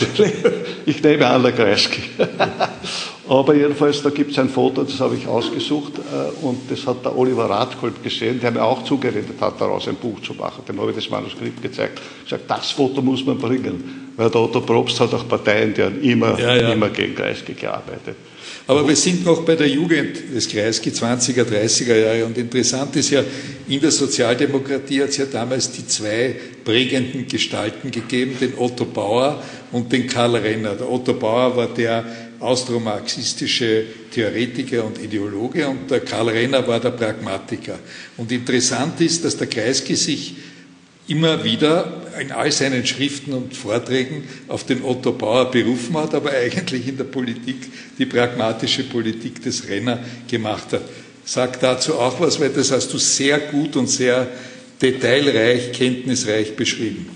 [0.85, 2.01] ich nehme an, der Kreisky.
[3.29, 7.05] aber jedenfalls, da gibt es ein Foto, das habe ich ausgesucht äh, und das hat
[7.05, 10.63] der Oliver Radkolb gesehen, der mir auch zugeredet hat, daraus ein Buch zu machen.
[10.67, 12.01] Dem habe ich das Manuskript gezeigt.
[12.23, 15.83] Ich gesagt, das Foto muss man bringen, weil der Otto Probst hat auch Parteien, die
[15.83, 16.69] haben immer, ja, ja.
[16.73, 18.15] immer gegen Kreisky gearbeitet.
[18.65, 23.09] Aber wir sind noch bei der Jugend des Kreisky 20er, 30er Jahre und interessant ist
[23.09, 23.21] ja,
[23.67, 29.43] in der Sozialdemokratie hat es ja damals die zwei prägenden Gestalten gegeben, den Otto Bauer
[29.73, 30.75] und den Karl Renner.
[30.75, 32.05] Der Otto Bauer war der
[32.39, 37.79] austromarxistische Theoretiker und Ideologe und der Karl Renner war der Pragmatiker.
[38.15, 40.35] Und interessant ist, dass der Kreisky sich
[41.07, 41.85] immer wieder
[42.19, 46.97] in all seinen Schriften und Vorträgen auf den Otto Bauer berufen hat, aber eigentlich in
[46.97, 50.81] der Politik die pragmatische Politik des Renner gemacht hat.
[51.25, 54.27] Sag dazu auch was, weil das hast du sehr gut und sehr
[54.81, 57.09] detailreich, kenntnisreich beschrieben.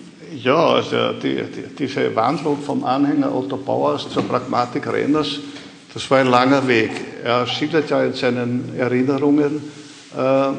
[0.44, 5.40] Ja, also die, die, diese Wandlung vom Anhänger Otto Bauers zur Pragmatik Renners,
[5.98, 6.92] Das war ein langer Weg.
[7.24, 9.64] Er schildert ja in seinen Erinnerungen,
[10.16, 10.56] ähm,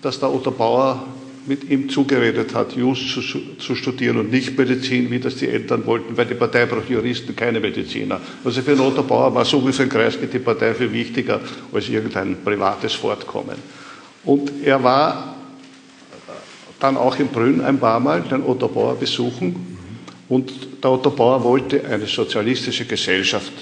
[0.00, 1.04] dass der Otto Bauer
[1.46, 3.20] mit ihm zugeredet hat, Just zu,
[3.58, 7.34] zu, studieren und nicht Medizin, wie das die Eltern wollten, weil die Partei braucht Juristen,
[7.34, 8.20] keine Mediziner.
[8.44, 11.40] Also für Otto Bauer war so wie für den Kreisky die Partei viel wichtiger
[11.72, 13.56] als irgendein privates Fortkommen.
[14.24, 15.36] Und er war
[16.78, 19.78] dann auch in Brünn ein paar Mal den Otto Bauer besuchen
[20.28, 20.52] und
[20.82, 23.52] der Otto Bauer wollte eine sozialistische Gesellschaft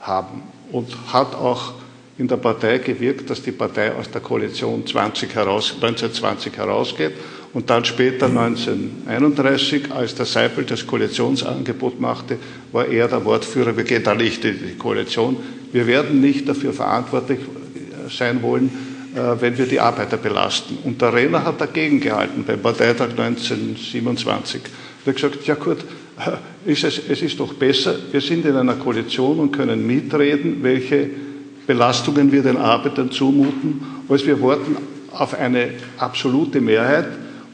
[0.00, 0.42] haben
[0.72, 1.72] und hat auch
[2.18, 7.12] in der Partei gewirkt, dass die Partei aus der Koalition 20 heraus, 1920 herausgeht
[7.54, 12.36] und dann später 1931, als der Seipel das Koalitionsangebot machte,
[12.72, 15.36] war er der Wortführer, wir gehen da nicht in die Koalition,
[15.72, 18.70] wir werden nicht dafür verantwortlich äh, sein wollen,
[19.14, 20.78] äh, wenn wir die Arbeiter belasten.
[20.82, 24.62] Und der Renner hat dagegen gehalten beim Parteitag 1927.
[25.04, 25.78] Er hat gesagt, ja gut,
[26.66, 31.27] ist es, es ist doch besser, wir sind in einer Koalition und können mitreden, welche
[31.68, 34.78] Belastungen wir den Arbeitern zumuten, als wir warten
[35.12, 37.08] auf eine absolute Mehrheit,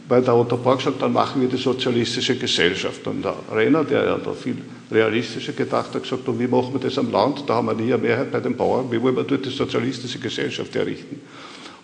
[0.08, 3.04] weil der Otto Borg sagt, dann machen wir die sozialistische Gesellschaft.
[3.08, 6.80] Und der Renner, der ja da viel realistischer gedacht hat, gesagt, und wie machen wir
[6.80, 7.42] das am Land?
[7.48, 8.86] Da haben wir nie eine Mehrheit bei den Bauern.
[8.88, 11.20] Wie wollen wir dort die sozialistische Gesellschaft errichten?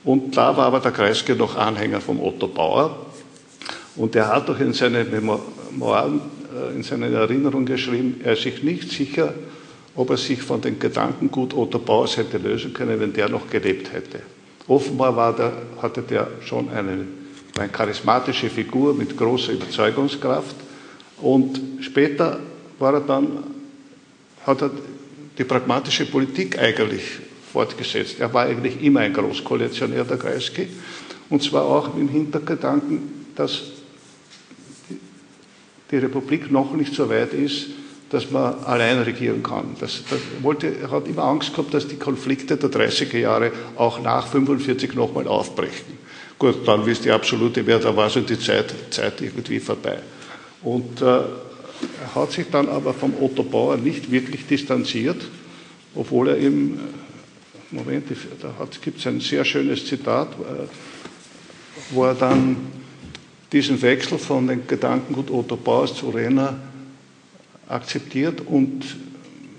[0.04, 3.06] Und da war aber der Kreisky noch Anhänger von Otto Bauer.
[3.96, 6.20] Und er hat doch in seinen Memoiren,
[6.54, 9.34] äh, in seinen Erinnerungen geschrieben, er ist sich nicht sicher,
[9.94, 13.92] ob er sich von den Gedankengut Otto Bauers hätte lösen können, wenn der noch gelebt
[13.92, 14.20] hätte.
[14.68, 17.06] Offenbar war der, hatte der schon eine,
[17.58, 20.56] eine charismatische Figur mit großer Überzeugungskraft
[21.20, 22.38] und später
[22.78, 23.44] war er dann,
[24.46, 24.70] hat er
[25.36, 27.02] die pragmatische Politik eigentlich
[27.52, 28.20] fortgesetzt.
[28.20, 30.68] Er war eigentlich immer ein Großkoalitionär der Kreisky
[31.28, 33.62] und zwar auch im Hintergedanken, dass
[35.90, 37.66] die Republik noch nicht so weit ist,
[38.10, 39.76] dass man allein regieren kann.
[39.78, 44.02] Das, das wollte, er hat immer Angst gehabt, dass die Konflikte der 30er Jahre auch
[44.02, 45.98] nach 45 nochmal aufbrechen.
[46.38, 50.00] Gut, dann, es die absolute Mehrheit da war, so die Zeit, Zeit irgendwie vorbei.
[50.62, 55.22] Und äh, er hat sich dann aber vom Otto Bauer nicht wirklich distanziert,
[55.94, 56.78] obwohl er im äh,
[57.70, 58.06] Moment,
[58.42, 60.66] da gibt es ein sehr schönes Zitat, äh,
[61.90, 62.56] wo er dann
[63.52, 66.58] diesen Wechsel von den Gedankengut Otto Bauers zu Renner
[67.70, 68.84] akzeptiert und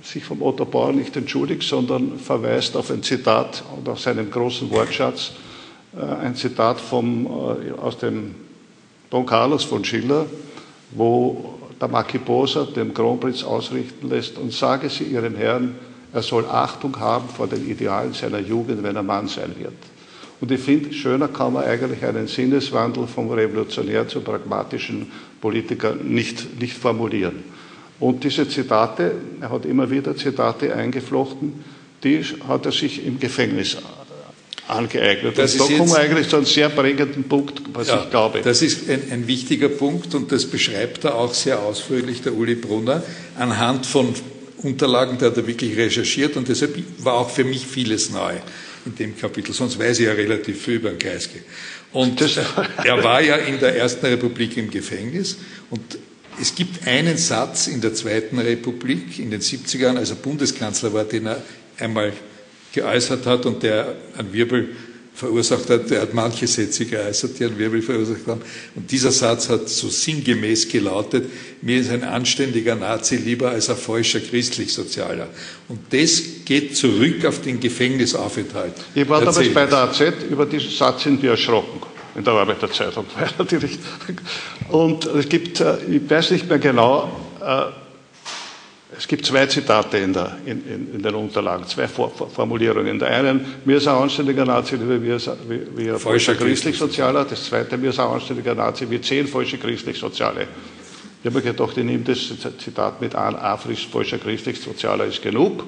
[0.03, 4.69] sich vom Otto Bauer nicht entschuldigt, sondern verweist auf ein Zitat und auf seinen großen
[4.71, 5.33] Wortschatz,
[5.95, 8.35] äh, ein Zitat vom, äh, aus dem
[9.09, 10.25] Don Carlos von Schiller,
[10.91, 15.75] wo der Marquis Posa dem Kronprinz ausrichten lässt und sage sie ihrem Herrn,
[16.13, 19.73] er soll Achtung haben vor den Idealen seiner Jugend, wenn er Mann sein wird.
[20.41, 26.59] Und ich finde, schöner kann man eigentlich einen Sinneswandel vom Revolutionär zum pragmatischen Politiker nicht,
[26.59, 27.43] nicht formulieren.
[28.01, 31.63] Und diese Zitate, er hat immer wieder Zitate eingeflochten,
[32.03, 33.77] die hat er sich im Gefängnis
[34.67, 35.37] angeeignet.
[35.37, 38.41] Das und da kommen wir eigentlich zu einem sehr prägenden Punkt, was ja, ich glaube.
[38.41, 42.55] Das ist ein, ein, wichtiger Punkt und das beschreibt er auch sehr ausführlich, der Uli
[42.55, 43.03] Brunner,
[43.37, 44.15] anhand von
[44.57, 48.33] Unterlagen, da hat er wirklich recherchiert und deshalb war auch für mich vieles neu
[48.83, 51.39] in dem Kapitel, sonst weiß ich ja relativ viel über den Kreisky.
[51.93, 52.19] Und
[52.83, 55.37] er war ja in der Ersten Republik im Gefängnis
[55.69, 55.81] und
[56.39, 60.93] es gibt einen Satz in der Zweiten Republik in den 70er Jahren, als er Bundeskanzler
[60.93, 61.43] war, den er
[61.77, 62.13] einmal
[62.73, 64.69] geäußert hat und der einen Wirbel
[65.13, 65.91] verursacht hat.
[65.91, 68.41] Er hat manche Sätze geäußert, die einen Wirbel verursacht haben.
[68.75, 71.25] Und dieser Satz hat so sinngemäß gelautet,
[71.61, 75.27] mir ist ein anständiger Nazi lieber als ein falscher christlich-sozialer.
[75.67, 78.73] Und das geht zurück auf den Gefängnisaufenthalt.
[78.95, 83.05] Ich war damals bei der AZ, über diesen Satz sind wir erschrocken in der Arbeiterzeitung.
[83.37, 83.79] natürlich.
[84.69, 87.09] Und es gibt, äh, ich weiß nicht mehr genau,
[87.41, 87.65] äh,
[88.97, 92.87] es gibt zwei Zitate in, der, in, in, in den Unterlagen, zwei Formulierungen.
[92.87, 97.23] In der einen, mir ist ein anständiger Nazi, wie, wie, wie ein falscher christlich-sozialer.
[97.25, 100.47] Das zweite, mir ist ein anständiger Nazi, wie zehn falsche christlich-soziale.
[101.23, 102.19] Ich habe mir gedacht, ich nehme das
[102.57, 105.63] Zitat mit an, ein falscher christlich-sozialer ist genug.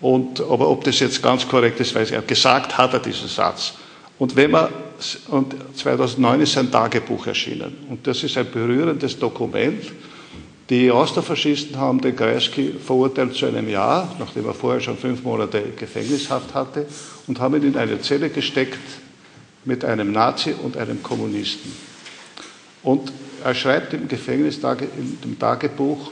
[0.00, 2.28] Und, aber ob das jetzt ganz korrekt ist, weiß ich nicht.
[2.28, 3.74] Gesagt hat er diesen Satz.
[4.18, 4.68] Und wenn man,
[5.28, 7.86] und 2009 ist sein Tagebuch erschienen.
[7.90, 9.82] Und das ist ein berührendes Dokument.
[10.70, 15.62] Die Austerfaschisten haben den Kreisky verurteilt zu einem Jahr, nachdem er vorher schon fünf Monate
[15.76, 16.86] Gefängnishaft hatte,
[17.26, 18.80] und haben ihn in eine Zelle gesteckt
[19.64, 21.72] mit einem Nazi und einem Kommunisten.
[22.82, 23.12] Und
[23.44, 26.10] er schreibt im Gefängnis, in dem Tagebuch,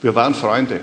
[0.00, 0.80] wir waren Freunde.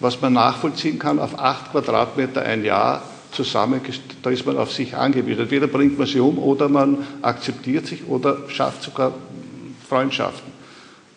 [0.00, 4.96] Was man nachvollziehen kann, auf acht Quadratmeter ein Jahr zusammengestellt, da ist man auf sich
[4.96, 5.42] angewiesen.
[5.42, 9.12] Entweder bringt man sie um oder man akzeptiert sich oder schafft sogar
[9.88, 10.52] Freundschaften.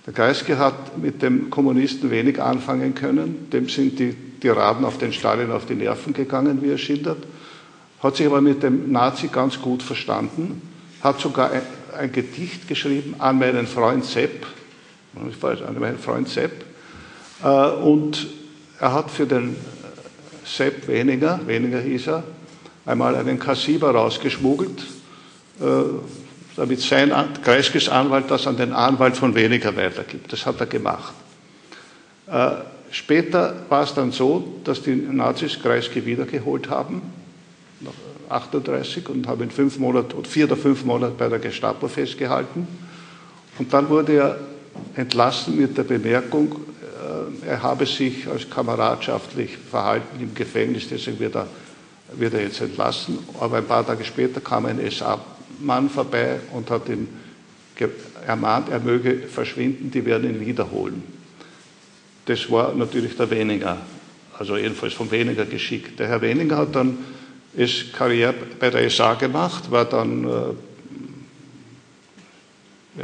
[0.06, 5.12] Der Kreisky hat mit dem Kommunisten wenig anfangen können, dem sind die, Tiraden auf den
[5.12, 7.24] Stalin auf die Nerven gegangen, wie er schildert,
[8.00, 10.62] hat sich aber mit dem Nazi ganz gut verstanden,
[11.02, 11.62] hat sogar ein,
[11.98, 14.46] ein Gedicht geschrieben an meinen Freund Sepp,
[15.16, 16.52] an meinen Freund Sepp,
[17.44, 18.28] äh, und
[18.80, 19.56] er hat für den
[20.46, 22.24] Sepp Weniger, Weniger hieß er,
[22.86, 24.86] einmal einen Kassiber rausgeschmuggelt,
[25.60, 25.64] äh,
[26.56, 27.12] damit sein
[27.44, 30.32] Kreiskes Anwalt das an den Anwalt von Weniger weitergibt.
[30.32, 31.14] Das hat er gemacht.
[32.28, 32.52] Äh,
[32.92, 37.02] später war es dann so, dass die Nazis Kreisky wiedergeholt haben,
[38.30, 42.68] 38, und haben ihn fünf Monate, vier oder fünf Monate bei der Gestapo festgehalten.
[43.58, 44.40] Und dann wurde er
[44.96, 46.56] entlassen mit der Bemerkung,
[47.46, 51.48] er habe sich als kameradschaftlich verhalten im Gefängnis, deswegen wird er,
[52.14, 53.20] wird er jetzt entlassen.
[53.40, 57.08] Aber ein paar Tage später kam ein SA-Mann vorbei und hat ihn
[58.26, 61.04] ermahnt, er möge verschwinden, die werden ihn wiederholen.
[62.26, 63.78] Das war natürlich der Weniger,
[64.38, 66.00] also jedenfalls vom Weniger geschickt.
[66.00, 66.98] Der Herr Weniger hat dann
[67.56, 70.54] ist Karriere bei der SA gemacht, war dann, äh,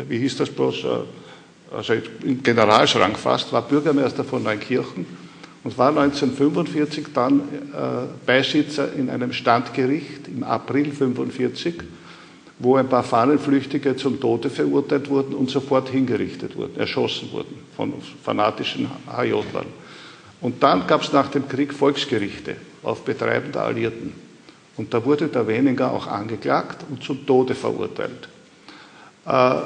[0.10, 0.88] wie hieß das bloß, äh,
[1.71, 5.05] also im Generalsrang fast, war Bürgermeister von Neunkirchen
[5.63, 11.75] und war 1945 dann äh, Beisitzer in einem Standgericht im April 1945,
[12.60, 17.93] wo ein paar Fahnenflüchtige zum Tode verurteilt wurden und sofort hingerichtet wurden, erschossen wurden von
[18.23, 19.65] fanatischen HJ-Lern.
[20.41, 24.13] Und dann gab es nach dem Krieg Volksgerichte auf Betreiben der Alliierten.
[24.77, 28.27] Und da wurde der Weninger auch angeklagt und zum Tode verurteilt.
[29.25, 29.62] Äh,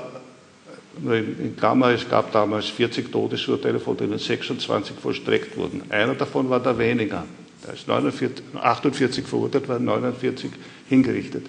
[1.03, 5.84] in Klammer, es gab damals 40 Todesurteile, von denen 26 vollstreckt wurden.
[5.89, 7.25] Einer davon war der Weninger.
[7.65, 10.51] Der ist 49, 48 verurteilt worden, 49
[10.88, 11.45] hingerichtet.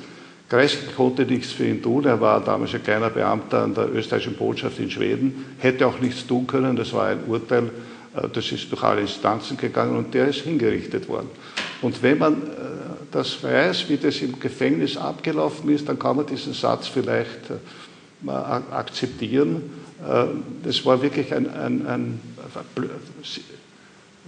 [0.49, 2.05] Kreisky konnte nichts für ihn tun.
[2.05, 6.27] Er war damals ein kleiner Beamter an der österreichischen Botschaft in Schweden, hätte auch nichts
[6.27, 6.77] tun können.
[6.77, 7.71] Das war ein Urteil,
[8.15, 11.29] äh, das ist durch alle Instanzen gegangen und der ist hingerichtet worden.
[11.83, 12.37] Und wenn man äh,
[13.11, 17.55] das weiß, wie das im Gefängnis abgelaufen ist, dann kann man diesen Satz vielleicht äh,
[18.29, 19.63] akzeptieren.
[20.07, 20.27] Äh,
[20.65, 22.21] das war wirklich ein, ein, ein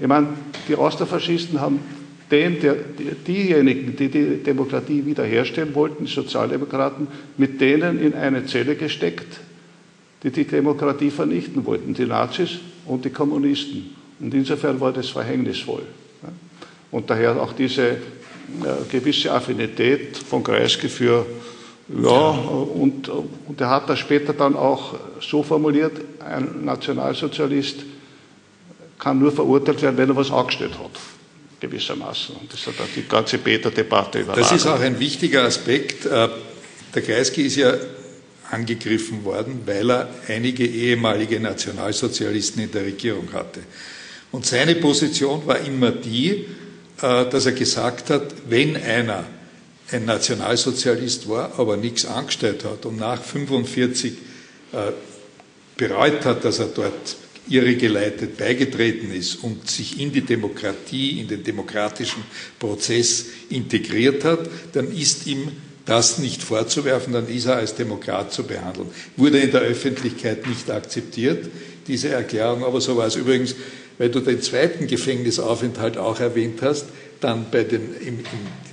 [0.01, 0.29] ich meine,
[0.69, 1.81] die Osterfaschisten haben
[2.31, 2.77] den, der,
[3.27, 9.41] diejenigen, die die Demokratie wiederherstellen wollten, die Sozialdemokraten, mit denen in eine Zelle gesteckt,
[10.23, 13.97] die die Demokratie vernichten wollten, die Nazis und die Kommunisten.
[14.21, 15.83] Und insofern war das verhängnisvoll.
[16.91, 17.97] Und daher auch diese äh,
[18.91, 21.27] gewisse Affinität von Kreisky für
[21.89, 27.77] ja, und, und er hat das später dann auch so formuliert, ein Nationalsozialist
[28.99, 30.91] kann nur verurteilt werden, wenn er was angestellt hat,
[31.61, 32.37] gewissermaßen.
[32.37, 34.45] Und das hat auch die ganze Peter-Debatte überlagert.
[34.45, 36.05] Das ist auch ein wichtiger Aspekt.
[36.05, 36.29] Äh,
[36.95, 37.75] der Kreisky ist ja
[38.51, 43.61] angegriffen worden, weil er einige ehemalige Nationalsozialisten in der Regierung hatte.
[44.33, 46.47] Und seine Position war immer die,
[47.01, 49.25] äh, dass er gesagt hat, wenn einer
[49.91, 54.13] ein Nationalsozialist war, aber nichts angestellt hat und nach 1945
[54.73, 54.93] äh,
[55.77, 57.17] bereut hat, dass er dort
[57.49, 62.23] irregeleitet beigetreten ist und sich in die Demokratie, in den demokratischen
[62.59, 64.41] Prozess integriert hat,
[64.73, 65.53] dann ist ihm
[65.87, 68.89] das nicht vorzuwerfen, dann ist er als Demokrat zu behandeln.
[69.17, 71.49] Wurde in der Öffentlichkeit nicht akzeptiert,
[71.87, 73.55] diese Erklärung, aber so war es übrigens,
[73.97, 76.87] weil du den zweiten Gefängnisaufenthalt auch erwähnt hast,
[77.21, 78.25] dann bei den, im, im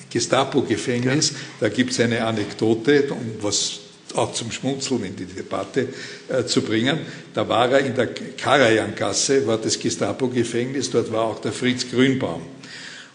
[0.09, 1.33] Gestapo-Gefängnis.
[1.59, 3.79] Da gibt es eine Anekdote, um was
[4.15, 5.89] auch zum Schmunzeln in die Debatte
[6.29, 6.99] äh, zu bringen.
[7.33, 12.41] Da war er in der Karajangasse, war das Gestapo-Gefängnis, dort war auch der Fritz Grünbaum.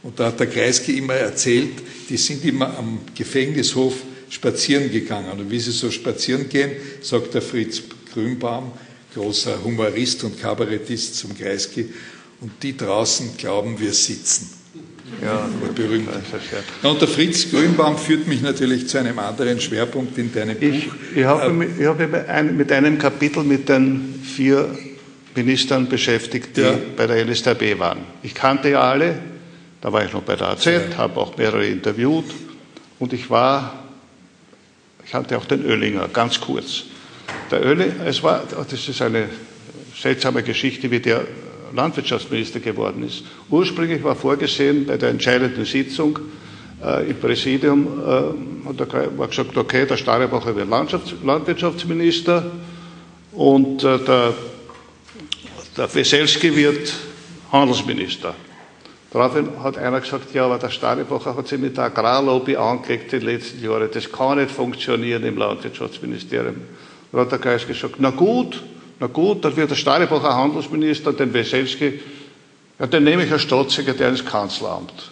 [0.02, 1.72] Und da hat der Kreisky immer erzählt,
[2.08, 3.94] die sind immer am Gefängnishof
[4.28, 5.40] spazieren gegangen.
[5.40, 6.72] Und wie sie so spazieren gehen,
[7.02, 8.72] sagt der Fritz Grünbaum,
[9.14, 11.92] großer Humorist und Kabarettist zum Kreisky,
[12.40, 14.59] und die draußen glauben, wir sitzen.
[15.22, 16.08] Ja, berühmt.
[16.82, 20.66] Und der Fritz Grünbaum führt mich natürlich zu einem anderen Schwerpunkt in deinem Buch.
[20.66, 22.08] Ich, ich habe mich, ich habe
[22.42, 24.70] mit einem Kapitel mit den vier
[25.34, 26.78] Ministern beschäftigt, die ja.
[26.96, 27.98] bei der NSDAP waren.
[28.22, 29.18] Ich kannte ja alle,
[29.80, 30.80] da war ich noch bei der AZ, ja.
[30.96, 32.26] habe auch mehrere interviewt
[32.98, 33.84] und ich war,
[35.04, 36.84] ich kannte auch den Oellinger, ganz kurz.
[37.50, 39.28] Der Oellinger, es war, das ist eine
[40.00, 41.26] seltsame Geschichte, wie der
[41.72, 43.24] Landwirtschaftsminister geworden ist.
[43.50, 46.18] Ursprünglich war vorgesehen bei der entscheidenden Sitzung
[46.82, 52.50] äh, im Präsidium, äh, hat er war gesagt, okay, der Starebacher wird Landwirtschaftsminister
[53.32, 54.34] und äh, der,
[55.76, 56.92] der Weselski wird
[57.52, 58.34] Handelsminister.
[59.12, 63.20] Daraufhin hat einer gesagt, ja, aber der Starebacher hat sich mit der Agrarlobby angelegt in
[63.20, 63.88] den letzten Jahren.
[63.92, 66.56] Das kann nicht funktionieren im Landwirtschaftsministerium.
[67.10, 68.62] Dann hat der Geist gesagt, na gut,
[69.00, 72.00] na gut, dann wird der Steinbacher Handelsminister den Weselski
[72.78, 75.10] Ja, den nehme ich als Staatssekretär ins Kanzleramt.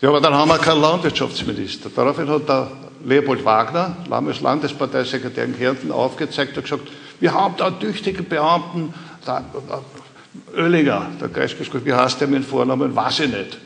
[0.00, 1.90] Ja, aber dann haben wir keinen Landwirtschaftsminister.
[1.94, 2.70] Daraufhin hat der
[3.04, 6.88] Leopold Wagner, als Landesparteisekretär in Kärnten, aufgezeigt und gesagt,
[7.18, 8.94] wir haben da einen tüchtigen Beamten,
[9.26, 9.42] der,
[10.56, 13.58] Oellinger, der Geistgeschäft, wie heißt der mit Vornamen, weiß ich nicht.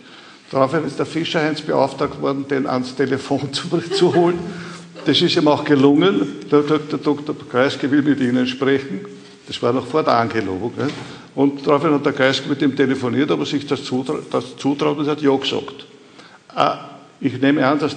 [0.51, 4.39] Daraufhin ist der Fischerheinz beauftragt worden, den ans Telefon zu, zu holen.
[5.05, 6.41] Das ist ihm auch gelungen.
[6.51, 6.99] Der Dr.
[6.99, 7.35] Dr.
[7.51, 9.01] Kreisky will mit Ihnen sprechen.
[9.51, 10.73] Das war noch vor der Angelobung.
[10.79, 10.87] Ne?
[11.35, 15.09] Und daraufhin hat der Kreisky mit ihm telefoniert, aber sich das zutraut, das zutraut und
[15.09, 15.87] hat Ja gesagt.
[16.57, 16.77] Äh,
[17.21, 17.97] ich nehme an, dass,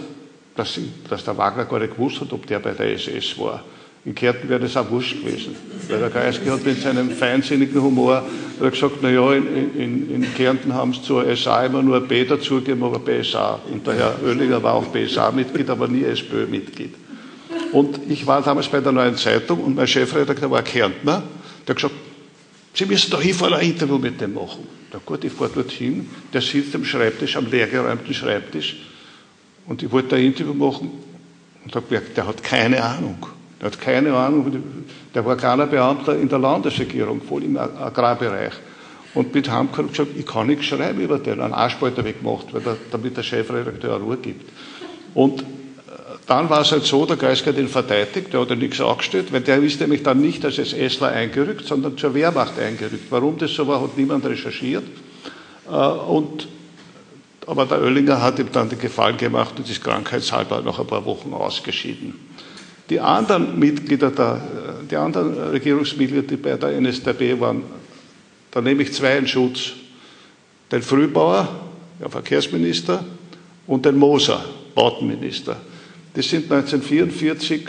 [0.55, 3.63] dass, dass der Wagner gar nicht gewusst hat, ob der bei der SS war.
[4.03, 5.55] In Kärnten wäre das auch wurscht gewesen.
[5.89, 8.23] Weil der Kreisky hat mit seinem feinsinnigen Humor
[8.59, 12.83] gesagt, na ja, in, in, in Kärnten haben sie zur SA immer nur B dazugegeben,
[12.83, 13.59] aber BSA.
[13.71, 16.95] Und der Herr Oehlinger war auch BSA-Mitglied, aber nie SPÖ-Mitglied.
[17.73, 21.21] Und ich war damals bei der Neuen Zeitung und mein Chefredakteur war Kärntner,
[21.67, 21.95] der hat gesagt,
[22.75, 24.67] Sie müssen doch hinfahren, ein Interview mit dem machen.
[24.91, 28.77] Na gut, ich fahre dorthin, der sitzt am Schreibtisch, am leergeräumten Schreibtisch
[29.67, 30.91] und ich wollte ein Interview machen
[31.63, 33.25] und habe gemerkt, der hat keine Ahnung.
[33.61, 34.63] Der hat keine Ahnung,
[35.13, 38.53] der war kleiner Beamter in der Landesregierung, voll im Agrarbereich.
[39.13, 42.75] Und mit Heimgekommen gesagt, ich kann nichts schreiben über den, einen Arschspalter weggemacht, weil der,
[42.91, 44.49] damit der Chefredakteur Ruhe gibt.
[45.13, 45.45] Und
[46.27, 49.33] dann war es halt so, der Geist hat ihn verteidigt, der hat ja nichts angestellt,
[49.33, 53.07] weil der ist nämlich dann nicht als SSler eingerückt, sondern zur Wehrmacht eingerückt.
[53.09, 54.83] Warum das so war, hat niemand recherchiert.
[55.69, 56.47] Äh, und,
[57.45, 61.05] aber der Oellinger hat ihm dann den Gefallen gemacht und ist krankheitshalber nach ein paar
[61.05, 62.15] Wochen ausgeschieden.
[62.89, 64.41] Die anderen Mitglieder, der,
[64.89, 67.63] die anderen Regierungsmitglieder, die bei der NSDAP waren,
[68.51, 69.71] da nehme ich zwei in Schutz.
[70.71, 71.47] Den Frühbauer,
[71.99, 73.03] der Verkehrsminister,
[73.67, 74.43] und den Moser,
[74.75, 75.57] Bautenminister.
[76.13, 77.67] Das sind 1944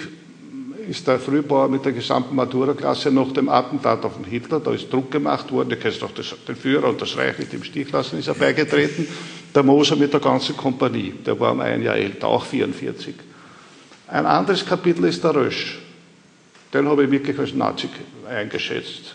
[0.89, 4.93] ist der Frühbauer mit der gesamten Matura-Klasse nach dem Attentat auf den Hitler, da ist
[4.93, 8.19] Druck gemacht worden, du kennst doch den Führer und das Reich nicht im Stich lassen,
[8.19, 9.09] ist er beigetreten.
[9.55, 13.15] Der Moser mit der ganzen Kompanie, der war um ein Jahr älter, auch 44.
[14.09, 15.79] Ein anderes Kapitel ist der Rösch.
[16.73, 17.89] Den habe ich wirklich als Nazi
[18.29, 19.15] eingeschätzt.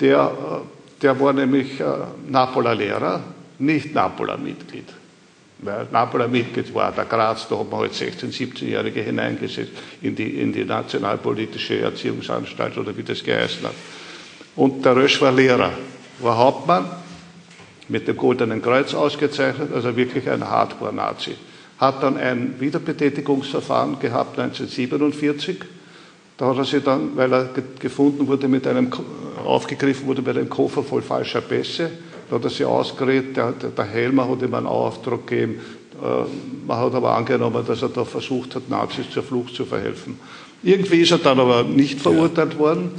[0.00, 1.84] Der, äh, der war nämlich äh,
[2.28, 3.22] Napoler Lehrer,
[3.58, 4.86] nicht Napoler Mitglied.
[5.64, 9.72] Weil Napoler Mitglied war der Graz, da hat man halt 16-, 17-Jährige hineingesetzt
[10.02, 13.74] in die, in die nationalpolitische Erziehungsanstalt oder wie das geheißen hat.
[14.56, 15.72] Und der Rösch war Lehrer,
[16.20, 16.88] war Hauptmann,
[17.88, 21.34] mit dem Goldenen Kreuz ausgezeichnet, also wirklich ein Hardcore-Nazi
[21.78, 25.58] hat dann ein Wiederbetätigungsverfahren gehabt 1947.
[26.36, 28.90] Da hat er sich dann, weil er gefunden wurde mit einem,
[29.44, 31.90] aufgegriffen wurde mit einem Koffer voll falscher Pässe,
[32.28, 35.60] da hat er sich ausgeredet, der, der Helmer hat ihm einen Auftrag gegeben,
[36.02, 40.18] äh, man hat aber angenommen, dass er da versucht hat, Nazis zur Flucht zu verhelfen.
[40.62, 42.90] Irgendwie ist er dann aber nicht verurteilt worden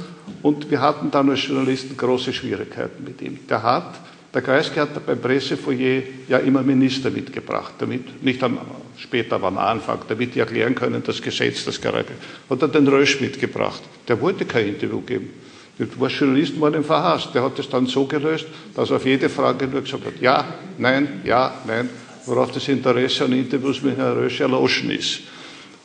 [0.42, 3.40] und wir hatten dann als Journalisten große Schwierigkeiten mit ihm.
[3.48, 3.94] Der hat
[4.36, 8.58] der Kreisky hat beim Pressefoyer ja immer Minister mitgebracht, damit, nicht am,
[8.98, 12.04] später, aber am Anfang, damit die erklären können, das Gesetz, das gerade,
[12.50, 13.80] hat er den Rösch mitgebracht.
[14.06, 15.30] Der wollte kein Interview geben.
[15.78, 17.30] Der Journalisten waren ihm verhasst.
[17.34, 20.44] Der hat es dann so gelöst, dass er auf jede Frage nur gesagt hat, ja,
[20.78, 21.90] nein, ja, nein,
[22.24, 25.20] worauf das Interesse an Interviews mit Herrn Rösch erloschen ist.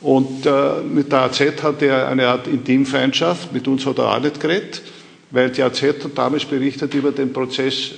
[0.00, 4.20] Und äh, mit der AZ hat er eine Art Intimfeindschaft, mit uns hat er auch
[4.20, 4.82] nicht geredet,
[5.30, 7.92] weil die AZ hat damals berichtet über den Prozess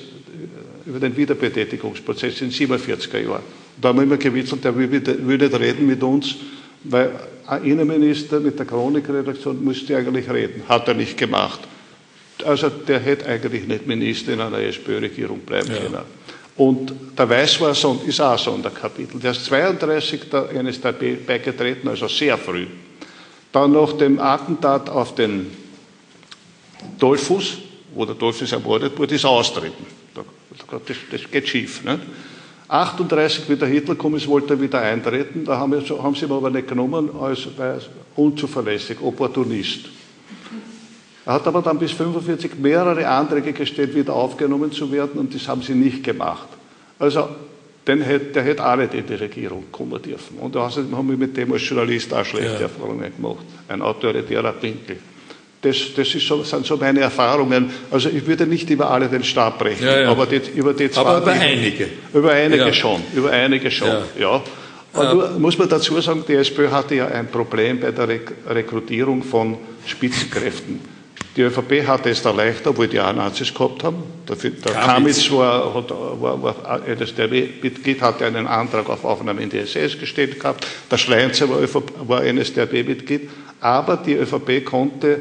[0.86, 3.42] über den Wiederbetätigungsprozess in den 47er Jahren.
[3.80, 6.36] Da haben wir immer gewitzelt, der würde nicht reden mit uns,
[6.84, 7.10] weil
[7.46, 10.62] ein Innenminister mit der Chronikredaktion müsste eigentlich reden.
[10.68, 11.60] Hat er nicht gemacht.
[12.44, 15.78] Also der hätte eigentlich nicht Minister in einer SPÖ-Regierung bleiben ja.
[15.78, 15.98] können.
[16.56, 19.18] Und der Weiß war so, ist auch so ein Kapitel.
[19.18, 22.66] Der ist 32 der NSDAP beigetreten, also sehr früh.
[23.50, 25.50] Dann nach dem Attentat auf den
[26.98, 27.58] Dollfuß,
[27.94, 29.86] wo der Dollfuß ermordet wurde, ist er austreten.
[30.14, 30.24] Das,
[31.10, 31.82] das geht schief.
[31.84, 32.00] Nicht?
[32.68, 35.44] 38, wie der Hitler gekommen ist, wollte er wieder eintreten.
[35.44, 37.48] Da haben, wir, haben sie ihn aber nicht genommen als
[38.16, 39.88] unzuverlässig, Opportunist.
[41.26, 45.48] Er hat aber dann bis 45 mehrere Anträge gestellt, wieder aufgenommen zu werden, und das
[45.48, 46.48] haben sie nicht gemacht.
[46.98, 47.28] Also,
[47.86, 50.38] den hätte, der hätte auch nicht in die Regierung kommen dürfen.
[50.38, 52.60] Und außerdem haben wir mit dem als Journalist auch schlechte ja.
[52.60, 53.44] Erfahrungen gemacht.
[53.68, 54.96] Ein autoritärer Winkel.
[55.60, 57.70] Das, das so, sind so meine Erfahrungen.
[57.90, 60.10] Also ich würde nicht über alle den Stab brechen, ja, ja.
[60.10, 61.00] aber die, über die zwei.
[61.00, 61.88] Aber über einige.
[62.12, 63.02] Über einige schon.
[63.14, 63.88] Über einige schon.
[64.18, 64.42] Ja.
[64.92, 68.08] Und nur muss man dazu sagen, die SPÖ hatte ja ein Problem bei der
[68.48, 69.56] Rekrutierung von
[69.86, 70.93] Spitzenkräften.
[71.36, 74.04] Die ÖVP hatte es da leichter, obwohl die auch Nazis gehabt haben.
[74.28, 79.58] Der, der Kamitz war, hat, war, war NSDAP-Mitglied, hatte einen Antrag auf Aufnahme in die
[79.58, 80.66] SS gestellt gehabt.
[80.90, 81.58] Der Schleinzer war,
[82.06, 83.30] war NSDAP-Mitglied.
[83.60, 85.20] Aber die ÖVP konnte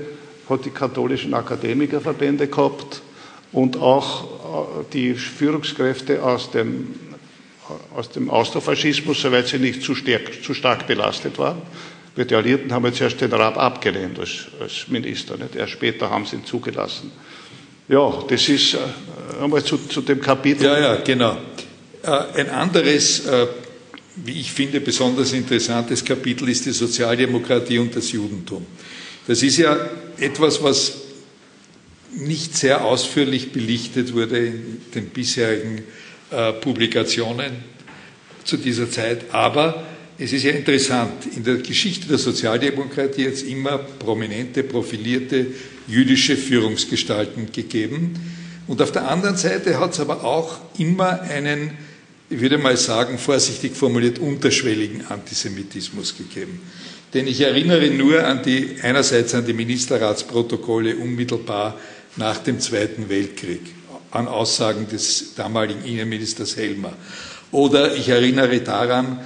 [0.49, 3.01] hat die katholischen Akademikerverbände gehabt
[3.51, 6.93] und auch, die Führungskräfte aus dem,
[7.95, 11.61] aus dem Austrofaschismus, soweit sie nicht zu stark, zu stark belastet waren.
[12.15, 15.55] Weil die Alliierten haben jetzt erst den Raab abgelehnt als, als Minister, nicht?
[15.55, 17.11] erst später haben sie ihn zugelassen.
[17.87, 18.77] Ja, das ist äh,
[19.41, 20.65] einmal zu, zu dem Kapitel.
[20.65, 21.37] Ja, ja, genau.
[22.03, 23.47] Äh, ein anderes, äh,
[24.15, 28.65] wie ich finde, besonders interessantes Kapitel ist die Sozialdemokratie und das Judentum.
[29.27, 29.75] Das ist ja
[30.17, 30.97] etwas, was
[32.11, 35.83] nicht sehr ausführlich belichtet wurde in den bisherigen
[36.61, 37.63] Publikationen
[38.43, 39.83] zu dieser Zeit, aber
[40.17, 45.47] es ist ja interessant, in der Geschichte der Sozialdemokratie hat es immer prominente, profilierte
[45.87, 48.13] jüdische Führungsgestalten gegeben.
[48.67, 51.71] Und auf der anderen Seite hat es aber auch immer einen,
[52.29, 56.61] ich würde mal sagen, vorsichtig formuliert, unterschwelligen Antisemitismus gegeben.
[57.13, 61.77] Denn ich erinnere nur an die, einerseits an die Ministerratsprotokolle unmittelbar
[62.15, 63.61] nach dem Zweiten Weltkrieg,
[64.11, 66.93] an Aussagen des damaligen Innenministers Helmer.
[67.51, 69.19] Oder ich erinnere daran,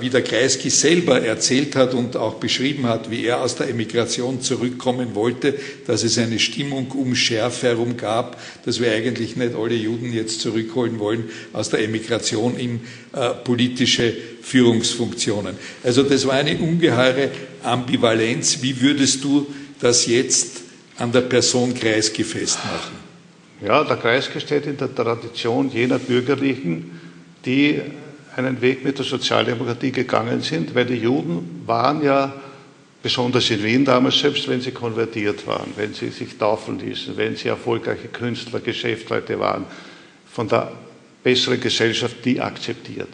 [0.00, 4.42] wie der Kreisky selber erzählt hat und auch beschrieben hat, wie er aus der Emigration
[4.42, 5.54] zurückkommen wollte,
[5.86, 10.40] dass es eine Stimmung um Schärfe herum gab, dass wir eigentlich nicht alle Juden jetzt
[10.42, 12.80] zurückholen wollen aus der Emigration in
[13.14, 15.56] äh, politische Führungsfunktionen.
[15.82, 17.30] Also das war eine ungeheure
[17.62, 18.58] Ambivalenz.
[18.60, 19.46] Wie würdest du
[19.80, 20.60] das jetzt
[20.98, 23.00] an der Person Kreisky festmachen?
[23.64, 27.00] Ja, der Kreisky steht in der Tradition jener Bürgerlichen,
[27.46, 27.80] die
[28.36, 32.32] einen Weg mit der Sozialdemokratie gegangen sind, weil die Juden waren ja,
[33.02, 37.34] besonders in Wien damals, selbst wenn sie konvertiert waren, wenn sie sich taufen ließen, wenn
[37.36, 39.66] sie erfolgreiche Künstler, Geschäftsleute waren,
[40.30, 40.72] von der
[41.22, 43.08] besseren Gesellschaft die akzeptiert.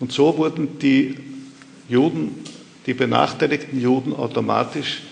[0.00, 1.14] Und so wurden die
[1.88, 2.42] Juden,
[2.86, 5.02] die benachteiligten Juden automatisch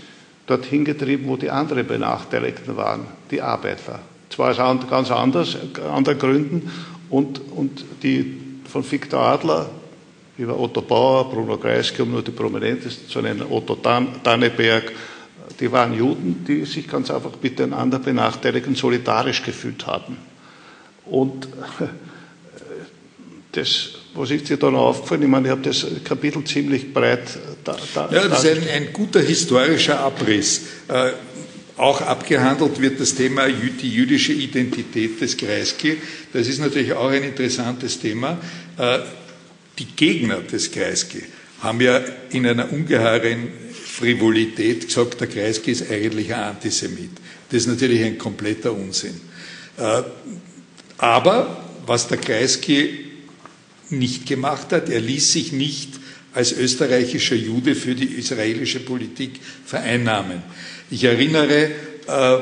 [0.46, 4.00] dorthin getrieben, wo die anderen Benachteiligten waren, die Arbeiter.
[4.30, 5.56] Zwar aus ganz anders,
[5.94, 6.70] anderen Gründen
[7.10, 9.70] und, und die von Victor Adler
[10.36, 14.92] über Otto Bauer, Bruno Kreisky, um nur die prominentesten zu nennen, Otto Danneberg,
[15.58, 20.16] die waren Juden, die sich ganz einfach mit den anderen Benachteiligten solidarisch gefühlt haben.
[21.06, 21.48] Und
[23.52, 25.22] das, was ist dir da noch aufgefallen?
[25.22, 28.92] Ich meine, ich habe das Kapitel ziemlich breit da, da Ja, das ist ein, ein
[28.92, 30.62] guter historischer Abriss.
[31.78, 35.96] Auch abgehandelt wird das Thema die jüdische Identität des Kreisky.
[36.32, 38.38] Das ist natürlich auch ein interessantes Thema.
[38.76, 38.98] Äh,
[39.78, 41.22] die Gegner des Kreisky
[41.60, 47.10] haben ja in einer ungeheuren Frivolität gesagt, der Kreisky ist eigentlich ein Antisemit.
[47.50, 49.20] Das ist natürlich ein kompletter Unsinn.
[49.76, 50.02] Äh,
[50.98, 53.06] aber was der Kreisky
[53.90, 55.90] nicht gemacht hat, er ließ sich nicht
[56.34, 60.42] als österreichischer Jude für die israelische Politik vereinnahmen.
[60.90, 61.64] Ich erinnere,
[62.06, 62.38] äh,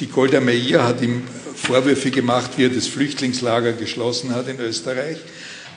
[0.00, 1.22] die Golda Meir hat ihm
[1.54, 5.18] Vorwürfe gemacht, wie er das Flüchtlingslager geschlossen hat in Österreich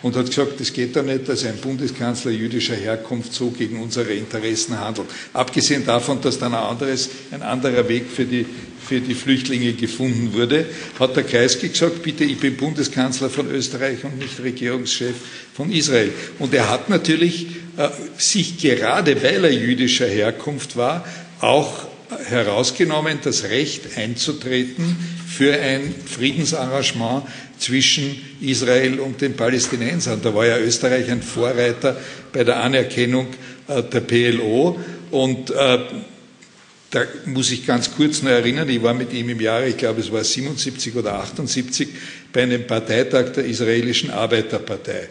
[0.02, 4.14] und hat gesagt, es geht doch nicht, dass ein Bundeskanzler jüdischer Herkunft so gegen unsere
[4.14, 5.08] Interessen handelt.
[5.34, 8.46] Abgesehen davon, dass dann ein, anderes, ein anderer Weg für die,
[8.86, 10.66] für die Flüchtlinge gefunden wurde,
[11.00, 15.16] hat der Kreisky gesagt, bitte, ich bin Bundeskanzler von Österreich und nicht Regierungschef
[15.54, 16.12] von Israel.
[16.40, 17.48] Und er hat natürlich
[17.78, 21.06] äh, sich gerade, weil er jüdischer Herkunft war,
[21.42, 21.88] auch
[22.30, 24.96] herausgenommen, das Recht einzutreten
[25.28, 27.24] für ein Friedensarrangement
[27.60, 30.22] zwischen Israel und den Palästinensern.
[30.22, 31.98] Da war ja Österreich ein Vorreiter
[32.32, 33.28] bei der Anerkennung
[33.68, 34.80] äh, der PLO
[35.12, 35.80] und äh,
[36.92, 40.00] da muss ich ganz kurz noch erinnern, ich war mit ihm im Jahre, ich glaube
[40.00, 41.90] es war 77 oder 78,
[42.32, 45.10] bei einem Parteitag der israelischen Arbeiterpartei.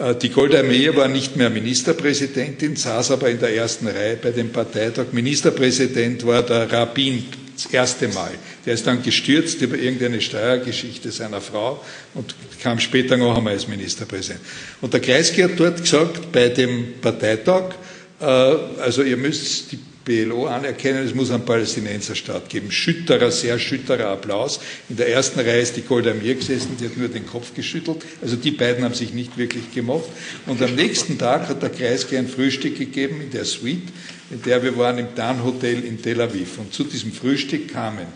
[0.00, 4.30] Äh, die Golda Meir war nicht mehr Ministerpräsidentin, saß aber in der ersten Reihe bei
[4.30, 5.06] dem Parteitag.
[5.12, 7.24] Ministerpräsident war der Rabin
[7.54, 8.30] das erste Mal.
[8.64, 11.84] Der ist dann gestürzt über irgendeine Steuergeschichte seiner Frau
[12.14, 14.40] und kam später noch einmal als Ministerpräsident.
[14.80, 17.74] Und der Kreisky hat dort gesagt, bei dem Parteitag,
[18.20, 19.78] äh, also ihr müsst die
[20.10, 22.72] PLO anerkennen, es muss einen Palästinenserstaat geben.
[22.72, 24.58] Schütterer, sehr schütterer Applaus.
[24.88, 28.04] In der ersten Reihe ist die Golda Meir gesessen, die hat nur den Kopf geschüttelt.
[28.20, 30.08] Also die beiden haben sich nicht wirklich gemocht.
[30.46, 33.88] Und am nächsten Tag hat der Kreisky ein Frühstück gegeben in der Suite,
[34.30, 36.58] in der wir waren im Dan Hotel in Tel Aviv.
[36.58, 38.06] Und zu diesem Frühstück kamen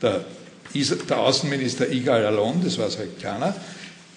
[0.00, 0.24] der,
[0.74, 3.54] der Außenminister Igal Alon, das war seit keiner,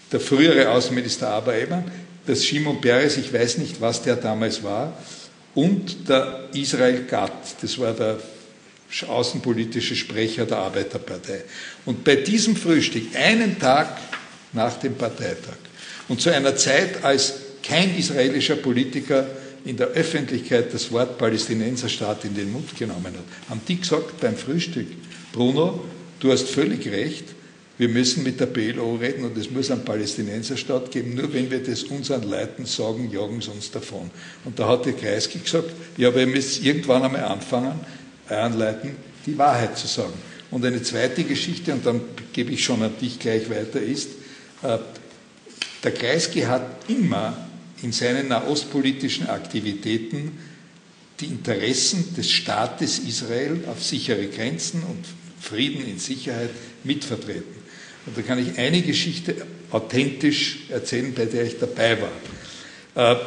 [0.09, 1.83] der frühere Außenminister Abraham,
[2.25, 4.93] das Shimon Peres, ich weiß nicht, was der damals war,
[5.55, 8.19] und der Israel Gatt, das war der
[9.07, 11.43] außenpolitische Sprecher der Arbeiterpartei.
[11.85, 13.97] Und bei diesem Frühstück, einen Tag
[14.53, 15.57] nach dem Parteitag
[16.07, 17.33] und zu einer Zeit, als
[17.63, 19.25] kein israelischer Politiker
[19.65, 24.37] in der Öffentlichkeit das Wort Palästinenserstaat in den Mund genommen hat, haben die gesagt beim
[24.37, 24.87] Frühstück,
[25.33, 25.83] Bruno,
[26.19, 27.34] du hast völlig recht,
[27.77, 31.15] wir müssen mit der PLO reden und es muss einen Palästinenserstaat geben.
[31.15, 34.09] Nur wenn wir das unseren Leuten sagen, jagen sie uns davon.
[34.45, 37.79] Und da hat der Kreisky gesagt, ja, ihr müsst irgendwann einmal anfangen,
[38.29, 38.95] euren Leuten
[39.25, 40.13] die Wahrheit zu sagen.
[40.51, 42.01] Und eine zweite Geschichte, und dann
[42.31, 44.11] gebe ich schon an dich gleich weiter, ist,
[44.63, 44.77] äh,
[45.83, 47.45] der Kreisky hat immer
[47.83, 50.37] in seinen nahostpolitischen Aktivitäten
[51.19, 55.05] die Interessen des Staates Israel auf sichere Grenzen und
[55.39, 56.49] Frieden in Sicherheit
[56.83, 57.54] mitvertreten.
[58.05, 59.35] Und da kann ich eine Geschichte
[59.71, 63.13] authentisch erzählen, bei der ich dabei war.
[63.13, 63.19] Äh,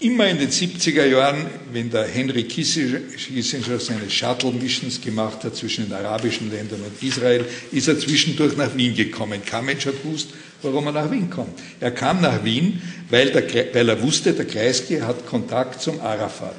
[0.00, 3.00] immer in den 70er Jahren, wenn der Henry Kissinger
[3.78, 8.94] seine Shuttle-Missions gemacht hat zwischen den arabischen Ländern und Israel, ist er zwischendurch nach Wien
[8.94, 9.40] gekommen.
[9.44, 10.28] Kein hat gewusst,
[10.62, 11.58] warum er nach Wien kommt.
[11.80, 16.56] Er kam nach Wien, weil, der, weil er wusste, der Kreisky hat Kontakt zum Arafat.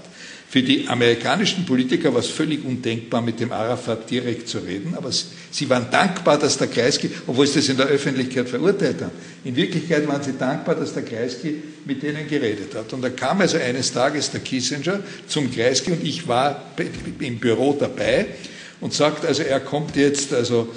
[0.49, 5.11] Für die amerikanischen Politiker war es völlig undenkbar, mit dem Arafat direkt zu reden, aber
[5.11, 9.11] sie waren dankbar, dass der Kreisky, obwohl sie das in der Öffentlichkeit verurteilt haben,
[9.43, 12.93] in Wirklichkeit waren sie dankbar, dass der Kreisky mit denen geredet hat.
[12.93, 16.63] Und da kam also eines Tages der Kissinger zum Kreisky und ich war
[17.19, 18.27] im Büro dabei
[18.79, 20.69] und sagt also, er kommt jetzt also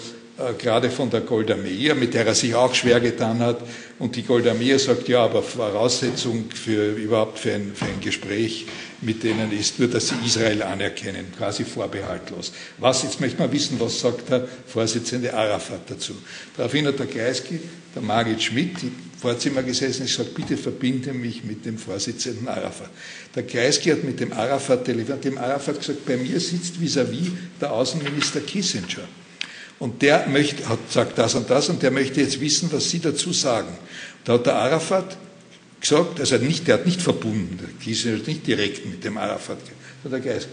[0.58, 3.60] gerade von der Golda Meir, mit der er sich auch schwer getan hat.
[3.98, 8.66] Und die Golda Meir sagt, ja, aber Voraussetzung für überhaupt für ein, für ein Gespräch
[9.02, 12.52] mit denen ist, nur dass sie Israel anerkennen, quasi vorbehaltlos.
[12.78, 16.14] Was, jetzt möchte man wissen, was sagt der Vorsitzende Arafat dazu.
[16.56, 17.60] Daraufhin hat der Kreisky,
[17.94, 22.90] der Margit Schmidt, die Vorzimmer gesessen ist, gesagt, bitte verbinde mich mit dem Vorsitzenden Arafat.
[23.34, 27.72] Der Kreisky hat mit dem Arafat dem Arafat gesagt, bei mir sitzt vis-à-vis -vis der
[27.72, 29.08] Außenminister Kissinger.
[29.80, 33.00] Und der möchte, hat, sagt das und das und der möchte jetzt wissen, was Sie
[33.00, 33.76] dazu sagen.
[34.24, 35.16] Da hat der Arafat
[35.80, 39.58] gesagt, also nicht, der hat nicht verbunden, der Kiesinger hat nicht direkt mit dem Arafat,
[40.04, 40.48] der Geist.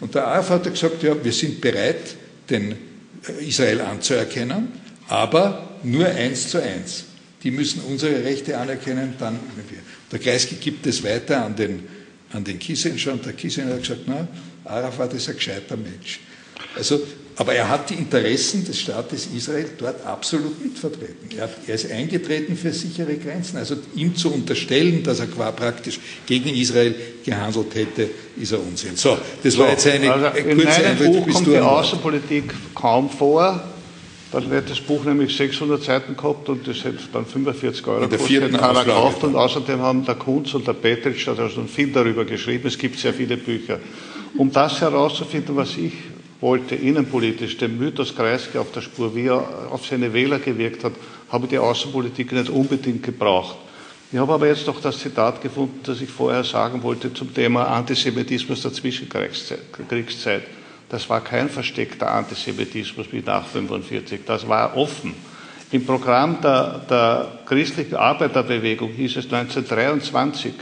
[0.00, 2.16] Und der Arafat hat gesagt, ja, wir sind bereit,
[2.48, 4.68] den äh, Israel anzuerkennen,
[5.06, 7.04] aber nur eins zu eins.
[7.42, 9.78] Die müssen unsere Rechte anerkennen, dann wir.
[10.10, 11.86] Der Kreisky gibt es weiter an den,
[12.32, 14.26] an den Kissinger und der Kissinger hat gesagt, na,
[14.64, 16.20] Arafat ist ein gescheiter Mensch.
[16.74, 17.02] Also
[17.36, 21.30] aber er hat die Interessen des Staates Israel dort absolut mitvertreten.
[21.36, 23.56] Er, hat, er, ist eingetreten für sichere Grenzen.
[23.56, 28.96] Also ihm zu unterstellen, dass er praktisch gegen Israel gehandelt hätte, ist ein Unsinn.
[28.96, 33.08] So, das war jetzt eine also in kurze In meinem Buch kommt die Außenpolitik kaum
[33.08, 33.62] vor.
[34.30, 38.58] Dann wird das Buch nämlich 600 Seiten gehabt und das hätte dann 45 Euro gekostet.
[38.58, 42.66] Keiner gekauft und außerdem haben der Kunz und der Petritsch schon viel darüber geschrieben.
[42.66, 43.78] Es gibt sehr viele Bücher.
[44.36, 45.92] Um das herauszufinden, was ich
[46.42, 50.92] wollte innenpolitisch dem Mythos Kreisky auf der Spur, wie er auf seine Wähler gewirkt hat,
[51.30, 53.56] habe die Außenpolitik nicht unbedingt gebraucht.
[54.10, 57.68] Ich habe aber jetzt noch das Zitat gefunden, das ich vorher sagen wollte zum Thema
[57.68, 60.42] Antisemitismus der Zwischenkriegszeit.
[60.90, 65.14] Das war kein versteckter Antisemitismus wie nach 1945, das war offen.
[65.70, 70.52] Im Programm der, der christlichen Arbeiterbewegung hieß es 1923,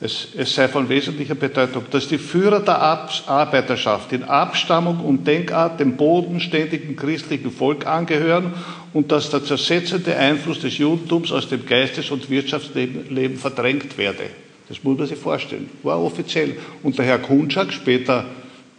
[0.00, 2.80] es, es, sei von wesentlicher Bedeutung, dass die Führer der
[3.26, 8.54] Arbeiterschaft in Abstammung und Denkart dem bodenständigen christlichen Volk angehören
[8.92, 14.24] und dass der zersetzende Einfluss des Judentums aus dem Geistes- und Wirtschaftsleben verdrängt werde.
[14.68, 15.68] Das muss man sich vorstellen.
[15.82, 16.56] War offiziell.
[16.82, 18.24] Und der Herr Kunczak, später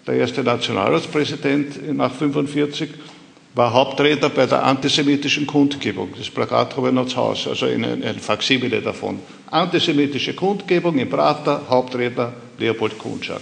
[0.08, 2.90] der erste Nationalratspräsident nach 1945,
[3.56, 6.10] war Hauptredner bei der antisemitischen Kundgebung.
[6.18, 9.20] Das Plakat habe ich noch zu Hause, also ein, ein Faksimile davon.
[9.50, 13.42] Antisemitische Kundgebung in Prater, Hauptredner Leopold Kunczak.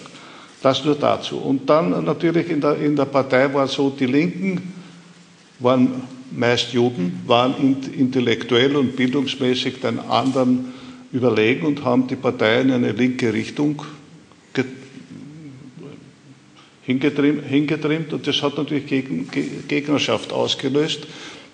[0.61, 1.37] Das nur dazu.
[1.37, 4.73] Und dann natürlich in der, in der Partei war so, die Linken
[5.59, 6.01] waren
[6.31, 10.73] meist Juden, waren intellektuell und bildungsmäßig den anderen
[11.11, 13.81] überlegen und haben die Partei in eine linke Richtung
[16.87, 18.85] hingetrimmt, und das hat natürlich
[19.67, 21.05] Gegnerschaft ausgelöst.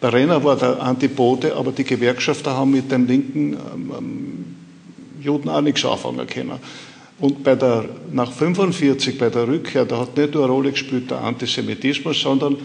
[0.01, 4.45] Der Renner war der Antipode, aber die Gewerkschafter haben mit den linken ähm, ähm
[5.21, 6.59] Juden auch nichts anfangen können.
[7.19, 11.09] Und bei der, nach 1945, bei der Rückkehr, da hat nicht nur eine Rolle gespielt
[11.09, 12.57] der Antisemitismus, sondern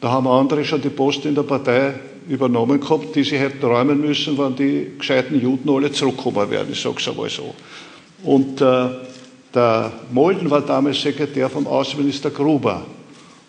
[0.00, 1.94] da haben andere schon die Post in der Partei
[2.28, 6.68] übernommen gehabt, die sie hätten räumen müssen, wenn die gescheiten Juden alle zurückkommen werden.
[6.72, 7.54] Ich sage es einmal so.
[8.22, 8.88] Und äh,
[9.54, 12.84] der Molden war damals Sekretär vom Außenminister Gruber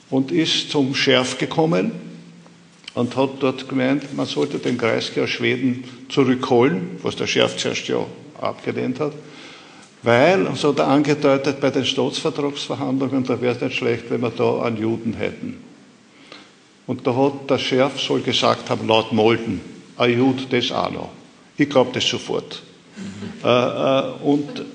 [0.10, 1.91] und ist zum Schärf gekommen
[2.93, 7.88] und hat dort gemeint, man sollte den Kreisky aus Schweden zurückholen, was der Schärf zuerst
[7.88, 8.06] ja
[8.41, 9.14] abgelehnt hat,
[10.02, 14.30] weil, so hat er angedeutet, bei den Staatsvertragsverhandlungen, da wäre es nicht schlecht, wenn wir
[14.30, 15.62] da einen Juden hätten.
[16.88, 19.62] Und da hat der Schärf soll gesagt haben, laut Molden,
[19.97, 21.10] ein Jude, das auch noch.
[21.58, 22.64] Ich glaube das sofort.
[22.95, 23.47] Mhm.
[23.47, 24.66] Äh, äh, und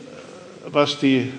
[0.75, 1.31] was die,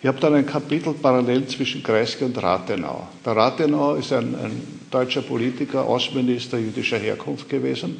[0.00, 3.06] ich habe dann ein Kapitel parallel zwischen Kreisky und Rathenau.
[3.24, 7.96] Der Rathenau ist ein, ein deutscher Politiker, Außenminister jüdischer Herkunft gewesen.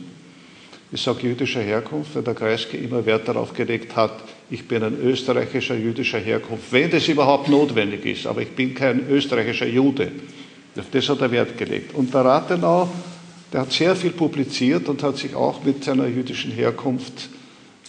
[0.90, 4.12] Ich sage jüdischer Herkunft, weil der Kreisky immer Wert darauf gelegt hat,
[4.50, 9.08] ich bin ein österreichischer jüdischer Herkunft, wenn das überhaupt notwendig ist, aber ich bin kein
[9.08, 10.12] österreichischer Jude.
[10.76, 11.94] Auf das hat er Wert gelegt.
[11.94, 12.88] Und der Rathenau,
[13.52, 17.28] der hat sehr viel publiziert und hat sich auch mit seiner jüdischen Herkunft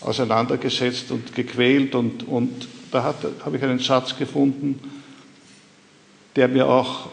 [0.01, 1.95] auseinandergesetzt und gequält.
[1.95, 3.15] Und, und da
[3.45, 4.79] habe ich einen Satz gefunden,
[6.35, 7.09] der mir auch,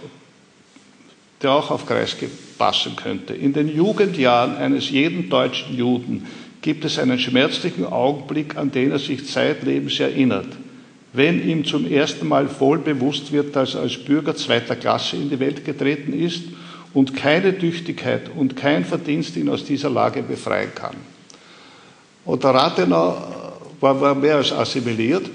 [1.43, 2.29] der auch auf Kreisky
[2.59, 3.35] passen könnte.
[3.35, 6.27] In den Jugendjahren eines jeden deutschen Juden
[6.63, 10.49] gibt es einen schmerzlichen Augenblick, an den er sich zeitlebens erinnert.
[11.13, 15.29] Wenn ihm zum ersten Mal voll bewusst wird, dass er als Bürger zweiter Klasse in
[15.29, 16.45] die Welt getreten ist
[16.95, 20.95] und keine Tüchtigkeit und kein Verdienst ihn aus dieser Lage befreien kann.
[22.31, 23.17] Und der Rathenau
[23.81, 25.29] war, war mehr als assimiliert.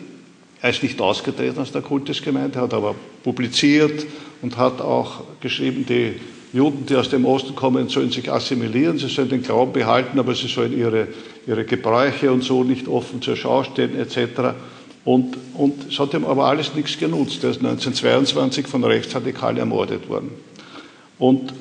[0.62, 4.06] Er ist nicht ausgetreten aus der Kultusgemeinde, hat aber publiziert
[4.41, 6.14] und hat auch geschrieben, die
[6.54, 10.36] Juden, die aus dem Osten kommen, sollen sich assimilieren, sie sollen den Glauben behalten, aber
[10.36, 11.10] sie sollen ihre,
[11.46, 14.56] ihre Gebräuche und so nicht offen zur Schau stellen, etc.
[15.04, 17.43] Und, und es hat ihm aber alles nichts genutzt.
[17.43, 20.32] Er ist 1922 von Rechtsradikalen ermordet worden.
[21.20, 21.54] Und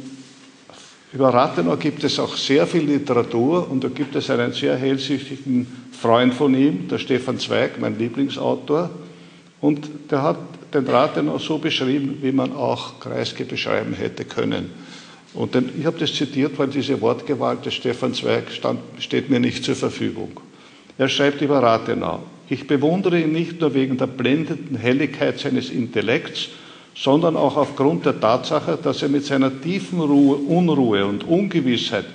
[1.15, 5.67] über Rathenau gibt es auch sehr viel Literatur und da gibt es einen sehr hellsichtigen
[5.93, 8.91] Freund von ihm, der Stefan Zweig, mein Lieblingsautor.
[9.61, 10.39] Und der hat
[10.75, 14.71] den Rathenau so beschrieben, wie man auch Kreisky beschreiben hätte können.
[15.35, 19.39] Und denn, ich habe das zitiert, weil diese Wortgewalt des Stefan Zweig stand, steht mir
[19.39, 20.41] nicht zur Verfügung.
[20.99, 22.25] Er schreibt über Rathenau.
[22.49, 26.49] Ich bewundere ihn nicht nur wegen der blendenden Helligkeit seines Intellekts,
[26.95, 32.07] sondern auch aufgrund der Tatsache, dass er mit seiner tiefen Ruhe, Unruhe und Ungewissheit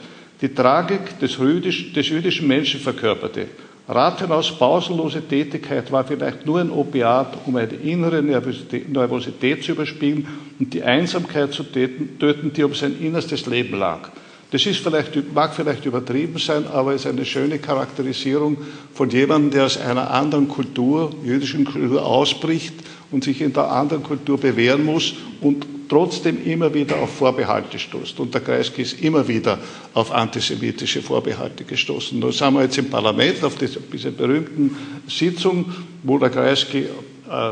[0.41, 3.47] die Tragik des, Rüdisch, des jüdischen Menschen verkörperte.
[3.89, 10.27] Rathenaus pausenlose Tätigkeit war vielleicht nur ein Opiat, um eine innere Nervosität zu überspielen
[10.59, 14.11] und die Einsamkeit zu töten, die um sein innerstes Leben lag.
[14.51, 18.57] Das ist vielleicht, mag vielleicht übertrieben sein, aber es ist eine schöne Charakterisierung
[18.93, 22.73] von jemandem, der aus einer anderen Kultur, jüdischen Kultur ausbricht
[23.11, 28.19] und sich in der anderen Kultur bewähren muss und trotzdem immer wieder auf Vorbehalte stoßt.
[28.19, 29.57] Und der Kreisky ist immer wieder
[29.93, 32.21] auf antisemitische Vorbehalte gestoßen.
[32.21, 34.75] Da sind wir jetzt im Parlament auf dieser berühmten
[35.07, 35.65] Sitzung,
[36.03, 36.85] wo der Kreisky,
[37.29, 37.51] äh,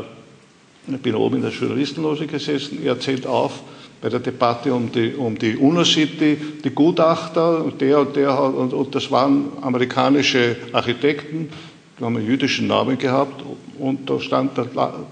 [0.90, 3.60] ich bin oben in der Journalistenloge gesessen, er zählt auf,
[4.00, 8.94] bei der Debatte um die, um die University, die Gutachter, der und der, und, und
[8.94, 11.48] das waren amerikanische Architekten,
[12.06, 13.42] haben einen jüdischen Namen gehabt
[13.78, 14.64] und da stand, da,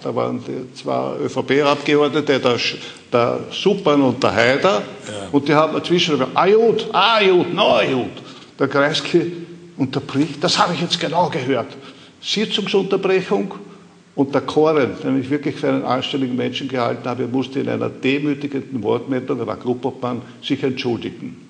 [0.02, 0.40] da waren
[0.74, 2.56] zwei ÖVP-Abgeordnete, der,
[3.12, 5.28] der Suppan und der Haider ja.
[5.32, 8.10] und die haben dazwischen gesagt, gut, na gut.
[8.58, 9.32] Der Kreisky
[9.76, 11.76] unterbricht, das habe ich jetzt genau gehört.
[12.22, 13.54] Sitzungsunterbrechung
[14.14, 17.90] und der Koren, den ich wirklich für einen anständigen Menschen gehalten habe, musste in einer
[17.90, 21.48] demütigenden Wortmeldung, er war Gruppobmann, sich entschuldigen.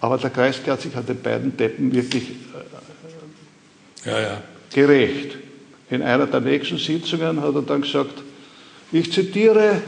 [0.00, 2.30] Aber der Kreisky hat sich an den beiden Deppen wirklich
[4.04, 4.42] äh, ja, ja
[4.74, 5.38] gerecht.
[5.88, 8.22] In einer der nächsten Sitzungen hat er dann gesagt,
[8.92, 9.80] ich zitiere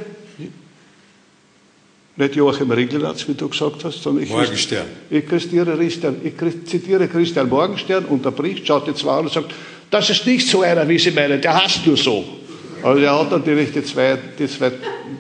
[2.17, 4.87] nicht Joachim Ringelnatz, wie du gesagt hast, sondern ich, Morgenstern.
[5.11, 6.35] ich, zitiere Christian, ich
[6.67, 9.53] zitiere Christian Morgenstern, unterbricht, schaut die zwei an und sagt,
[9.91, 12.25] das ist nicht so einer, wie Sie meinen, der hasst nur so.
[12.83, 14.73] Also er hat natürlich die zwei, die zwei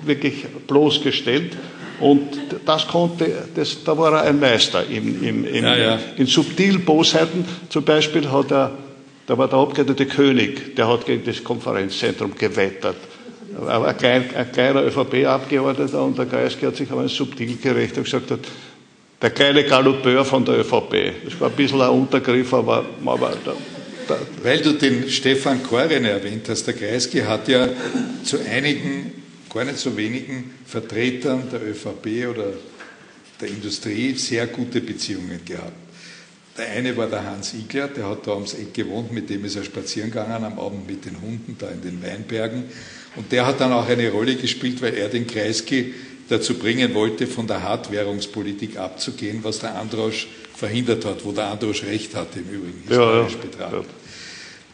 [0.04, 1.52] wirklich bloßgestellt
[2.00, 2.28] und
[2.64, 5.98] das konnte, das, da war er ein Meister in, in, in, ja, ja.
[6.16, 7.44] in subtilen Bosheiten.
[7.68, 8.72] Zum Beispiel hat er
[9.26, 12.96] da war der abgeordnete König, der hat gegen das Konferenzzentrum gewettert.
[13.66, 18.30] Ein, klein, ein kleiner ÖVP-Abgeordneter und der Kreisky hat sich aber subtil gerecht und gesagt,
[18.30, 18.40] hat,
[19.20, 21.24] der kleine Galoppeur von der ÖVP.
[21.24, 23.54] Das war ein bisschen ein Untergriff, aber, aber da,
[24.08, 24.16] da.
[24.42, 27.68] Weil du den Stefan Koren erwähnt hast, der Kreisky hat ja
[28.24, 29.12] zu einigen,
[29.52, 32.52] gar nicht so wenigen Vertretern der ÖVP oder
[33.40, 35.85] der Industrie sehr gute Beziehungen gehabt.
[36.58, 39.56] Der eine war der Hans Igler, der hat da ums Eck gewohnt, mit dem ist
[39.56, 42.64] er spazieren gegangen am Abend mit den Hunden da in den Weinbergen.
[43.16, 45.94] Und der hat dann auch eine Rolle gespielt, weil er den Kreisky
[46.28, 51.84] dazu bringen wollte, von der Hartwährungspolitik abzugehen, was der Androsch verhindert hat, wo der Androsch
[51.84, 53.44] recht hatte im Übrigen, historisch ja, ja.
[53.44, 53.90] betrachtet.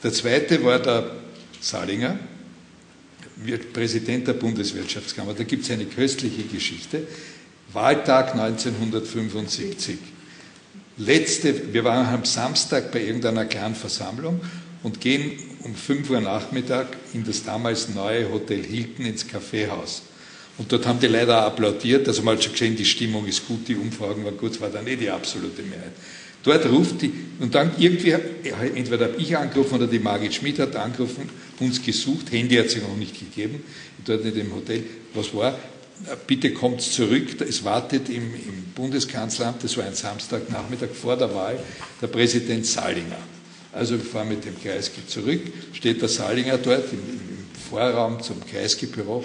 [0.03, 1.11] Der zweite war der
[1.61, 2.19] Salinger,
[3.73, 5.35] Präsident der Bundeswirtschaftskammer.
[5.35, 7.07] Da gibt es eine köstliche Geschichte.
[7.73, 9.99] Wahltag 1975
[10.97, 14.41] letzte, wir waren am Samstag bei irgendeiner kleinen Versammlung
[14.83, 15.33] und gehen
[15.65, 20.03] um 5 Uhr Nachmittag in das damals neue Hotel Hilton ins Kaffeehaus.
[20.59, 23.75] Und dort haben die leider applaudiert, also hat schon gesehen, die Stimmung ist gut, die
[23.75, 25.93] Umfragen waren gut, es war dann eh die absolute Mehrheit.
[26.43, 28.11] Dort ruft die, und dann irgendwie,
[28.75, 31.29] entweder habe ich angerufen oder die Margit Schmidt hat angerufen,
[31.61, 33.63] uns gesucht, Handy hat sie noch nicht gegeben,
[34.05, 34.83] dort in dem Hotel,
[35.15, 35.59] was war?
[36.27, 37.41] Bitte kommt zurück.
[37.41, 41.59] Es wartet im, im Bundeskanzleramt, das war ein Samstagnachmittag vor der Wahl,
[42.01, 43.19] der Präsident Salinger.
[43.73, 45.41] Also wir fahren mit dem Kreisky zurück,
[45.73, 49.25] steht der Salinger dort im, im Vorraum zum Kreisky-Büro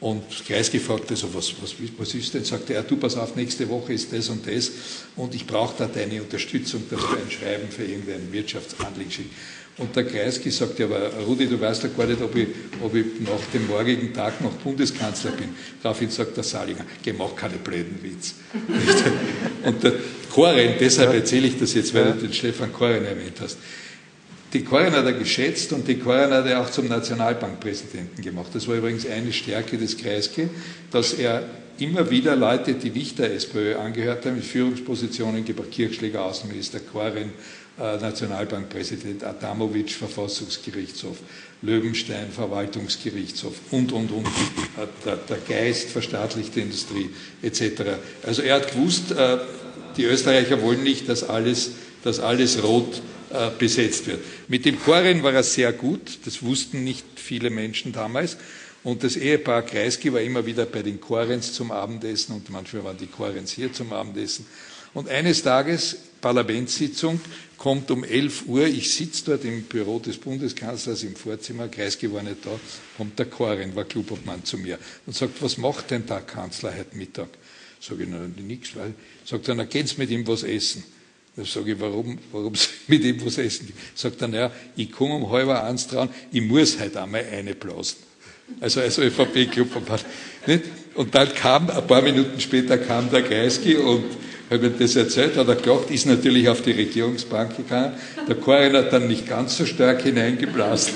[0.00, 2.44] und Kreisky fragte so, was, was, was ist denn?
[2.44, 4.70] Sagte er, du pass auf, nächste Woche ist das und das
[5.16, 9.32] und ich brauche da deine Unterstützung, dass du ein Schreiben für irgendein Wirtschaftsanliegen schickst.
[9.78, 12.48] Und der Kreisky sagt, ja, aber Rudi, du weißt ja gar nicht, ob ich,
[12.82, 15.50] ob ich nach dem morgigen Tag noch Bundeskanzler bin.
[15.80, 18.34] Daraufhin sagt der Salinger, geh, mach keine blöden Witz.
[19.64, 19.94] und der
[20.30, 23.58] Koren, deshalb erzähle ich das jetzt, weil du den Stefan Koren erwähnt hast.
[24.52, 28.48] Die Koren hat er geschätzt und die Koren hat er auch zum Nationalbankpräsidenten gemacht.
[28.54, 30.48] Das war übrigens eine Stärke des Kreisky,
[30.90, 31.44] dass er
[31.78, 37.30] immer wieder Leute, die nicht der SPÖ angehört haben, in Führungspositionen gebracht, Kirchschläger Außenminister, Koren,
[37.78, 41.18] äh, Nationalbankpräsident Adamovic, Verfassungsgerichtshof,
[41.62, 47.10] Löwenstein, Verwaltungsgerichtshof und, und, und, äh, der, der Geist, verstaatlichte Industrie
[47.42, 47.82] etc.
[48.26, 49.38] Also er hat gewusst, äh,
[49.96, 51.72] die Österreicher wollen nicht, dass alles,
[52.02, 53.02] dass alles rot
[53.58, 54.20] besetzt wird.
[54.48, 58.36] Mit dem Koren war er sehr gut, das wussten nicht viele Menschen damals.
[58.84, 62.96] Und das Ehepaar Kreisky war immer wieder bei den Korens zum Abendessen und manchmal waren
[62.96, 64.46] die Korens hier zum Abendessen.
[64.94, 67.20] Und eines Tages, Parlamentssitzung,
[67.58, 72.22] kommt um 11 Uhr, ich sitze dort im Büro des Bundeskanzlers im Vorzimmer, Kreisky war
[72.22, 72.58] nicht da,
[72.96, 76.96] kommt der Korin, war Klubobmann zu mir und sagt, was macht denn der Kanzler heute
[76.96, 77.28] Mittag?
[77.80, 80.84] Sage ich, na, nichts, weil, sagt er, na, geht's mit ihm was essen?
[81.38, 82.52] Da sage ich, warum, warum
[82.88, 83.72] mit ihm was essen?
[83.94, 87.98] Sagt er, naja, ich komme um halb eins dran, ich muss heute einmal eine blasen.
[88.60, 90.00] Also als ÖVP-Klubobmann.
[90.96, 94.02] Und dann kam, ein paar Minuten später kam der Kreisky und
[94.50, 97.92] habe mir das erzählt, hat er gelacht, ist natürlich auf die Regierungsbank gegangen.
[98.26, 100.94] Der Korin hat dann nicht ganz so stark hineingeblasen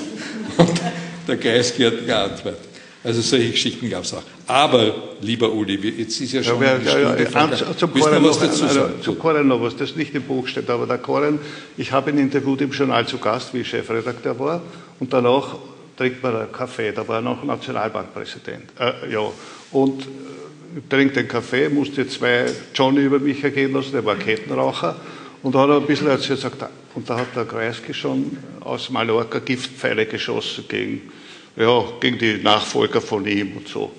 [0.57, 0.81] und
[1.25, 2.72] der Kreisky hat geantwortet.
[3.03, 4.23] Also solche Geschichten gab es auch.
[4.47, 8.39] Aber, lieber Uli, jetzt ist ja schon ja, eine Stunde ja, ja, Zum Koren noch,
[8.39, 11.39] dazu also, zu Koren noch was, das nicht im Buch steht, aber der Koren,
[11.75, 14.61] ich habe ihn interviewt im Journal zu Gast, wie ich Chefredakteur war,
[14.99, 15.55] und danach
[15.97, 18.71] trinkt man einen Kaffee, da war er noch Nationalbankpräsident.
[18.79, 19.21] Äh, ja.
[19.71, 20.07] Und
[20.89, 24.95] trinkt den Kaffee, musste zwei Johnny über mich ergehen lassen, der war Kettenraucher.
[25.41, 26.63] Und da hat er ein bisschen erzählt, sagt,
[26.95, 31.01] und da hat der Kreisky schon aus Mallorca Giftpfeile geschossen gegen,
[31.55, 33.91] ja, gegen die Nachfolger von ihm und so.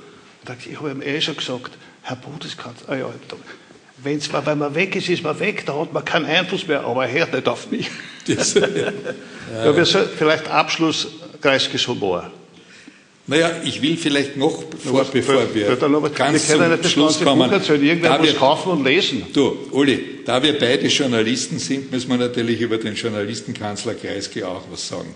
[0.68, 3.10] Ich habe ihm eh schon gesagt, Herr Bundeskanzler, ah ja,
[4.02, 6.84] wenn zwar, wenn man weg ist, ist man weg, da hat man keinen Einfluss mehr,
[6.84, 7.90] aber er hört nicht auf mich.
[8.26, 8.66] Das, ja.
[9.64, 11.08] ja, wir sollten vielleicht Abschluss
[11.40, 12.30] Kreiskys Humor.
[13.26, 15.76] Naja, ich will vielleicht noch, vor, bevor wir
[16.10, 19.26] ganz wir zum Schluss kommen, Irgendwer muss wir, kaufen und lesen.
[19.32, 24.64] Du, Uli, da wir beide Journalisten sind, müssen wir natürlich über den Journalistenkanzler Kreisky auch
[24.70, 25.14] was sagen.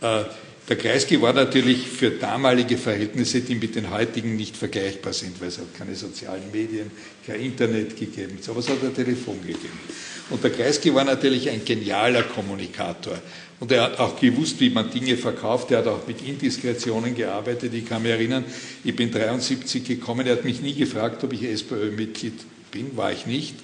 [0.00, 0.22] Äh,
[0.70, 5.48] der Kreisky war natürlich für damalige Verhältnisse, die mit den heutigen nicht vergleichbar sind, weil
[5.48, 6.92] es hat keine sozialen Medien,
[7.26, 9.80] kein Internet gegeben, aber es hat ein Telefon gegeben.
[10.30, 13.18] Und der Kreisky war natürlich ein genialer Kommunikator.
[13.58, 15.72] Und er hat auch gewusst, wie man Dinge verkauft.
[15.72, 17.74] Er hat auch mit Indiskretionen gearbeitet.
[17.74, 18.44] Ich kann mich erinnern,
[18.84, 20.24] ich bin 73 gekommen.
[20.24, 22.40] Er hat mich nie gefragt, ob ich SPÖ-Mitglied
[22.70, 22.96] bin.
[22.96, 23.56] War ich nicht.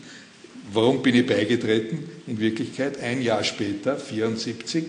[0.72, 2.00] Warum bin ich beigetreten?
[2.26, 4.84] In Wirklichkeit, ein Jahr später, 74,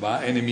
[0.00, 0.42] war eine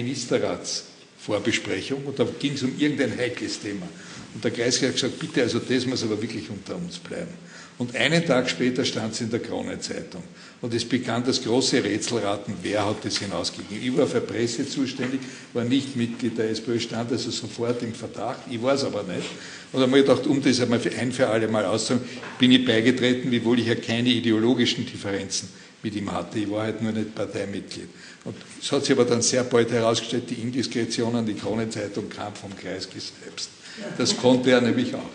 [1.29, 3.87] Ministerratsvorbesprechung und da ging es um irgendein heikles Thema.
[4.35, 7.33] Und der Kreis hat gesagt, bitte, also das muss aber wirklich unter uns bleiben.
[7.79, 10.23] Und einen Tag später stand es in der Krone-Zeitung.
[10.61, 13.87] Und es begann das große Rätselraten, wer hat das hinausgegeben.
[13.87, 15.21] Ich war für Presse zuständig,
[15.53, 19.29] war nicht Mitglied der SPÖ, stand also sofort im Verdacht, ich war es aber nicht.
[19.73, 22.05] Und habe mir gedacht, um das einmal ein für alle Mal auszusagen,
[22.39, 25.49] bin ich beigetreten, wiewohl ich ja keine ideologischen Differenzen
[25.83, 26.39] mit ihm hatte.
[26.39, 27.89] Ich war halt nur nicht Parteimitglied.
[28.25, 32.57] Und es hat sich aber dann sehr bald herausgestellt, die Indiskretionen, die Kronenzeitung kam vom
[32.57, 33.51] Kreisky selbst.
[33.97, 35.11] Das konnte er nämlich auch.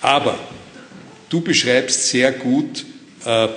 [0.00, 0.38] Aber
[1.28, 2.84] du beschreibst sehr gut,
[3.24, 3.48] äh,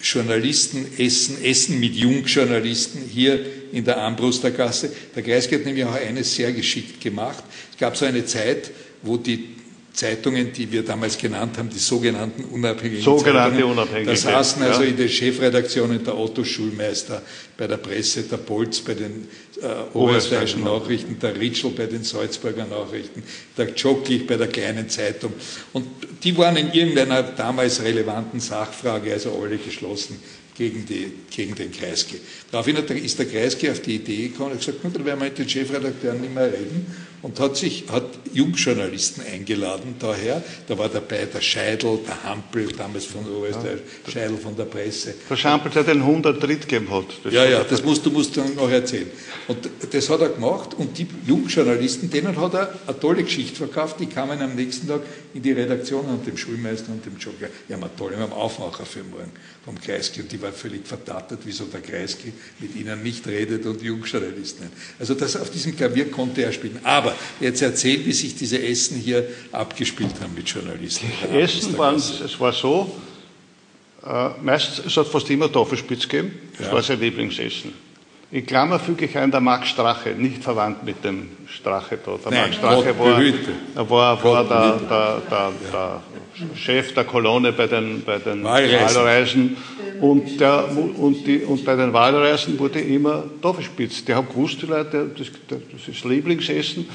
[0.00, 3.40] Journalisten essen, essen mit Jungjournalisten hier
[3.72, 4.92] in der Ambrustergasse.
[5.16, 7.42] Der Kreisky hat nämlich auch eines sehr geschickt gemacht.
[7.72, 8.70] Es gab so eine Zeit,
[9.02, 9.48] wo die
[9.94, 13.78] Zeitungen, die wir damals genannt haben, die sogenannten unabhängigen Sogenannte Zeitungen.
[13.78, 14.10] Unabhängige.
[14.10, 14.88] Da saßen also ja.
[14.88, 17.22] in den Chefredaktionen der Otto Schulmeister,
[17.56, 19.28] bei der Presse, der Bolz bei den
[19.62, 23.22] äh, Oberösterreichischen Nachrichten, der Ritschl bei den Salzburger Nachrichten,
[23.56, 25.32] der Joklich bei der kleinen Zeitung.
[25.72, 25.86] Und
[26.24, 30.20] die waren in irgendeiner damals relevanten Sachfrage, also alle geschlossen
[30.56, 32.16] gegen, die, gegen den Kreisky.
[32.50, 35.48] Daraufhin ist der Kreisky auf die Idee gekommen und gesagt, dann werden wir mit den
[35.48, 38.04] Chefredakteuren nicht mehr reden und hat sich, hat
[38.34, 40.42] Jungjournalisten eingeladen daher.
[40.68, 44.12] Da war dabei der Scheidel, der Hampel, damals von Oberösterreich, ja.
[44.12, 45.14] Scheidel von der Presse.
[45.30, 47.06] Der Schampel, der den 100 Tritt gegeben hat.
[47.24, 49.10] Das ja, ja, das musst du musst dann noch erzählen.
[49.48, 54.00] Und das hat er gemacht und die Jungjournalisten, denen hat er eine tolle Geschichte verkauft,
[54.00, 55.00] die kamen am nächsten Tag
[55.32, 57.48] in die Redaktion und dem Schulmeister und dem Jogger.
[57.70, 59.32] Ja, mal toll, wir haben Aufmacher für morgen
[59.64, 63.80] vom Kreisky und die war völlig verdattert, wieso der Kreisky mit ihnen nicht redet und
[63.80, 64.68] Jungjournalisten.
[64.98, 66.78] Also das auf diesem Klavier konnte er spielen.
[66.82, 71.06] Aber jetzt erzählt, wie sich diese Essen hier abgespielt haben mit Journalisten.
[71.32, 72.94] Essen waren, es war so,
[74.06, 76.72] äh, meistens, es hat fast immer Tafelspitz gegeben, das ja.
[76.72, 77.72] war sein Lieblingsessen.
[78.34, 82.16] In Klammer füge ich ein, der Max Strache, nicht verwandt mit dem Strache da.
[82.16, 86.02] Der Nein, Max Strache war, war, war der, der, der, der,
[86.56, 88.96] Chef der Kolonne bei den, bei den Wahlreisen.
[88.96, 89.56] Wahlreisen.
[90.00, 94.04] Und, der, und, die, und bei den Wahlreisen wurde immer Tafelspitz.
[94.04, 96.88] Die haben gewusst, die Leute, das, das ist Lieblingsessen.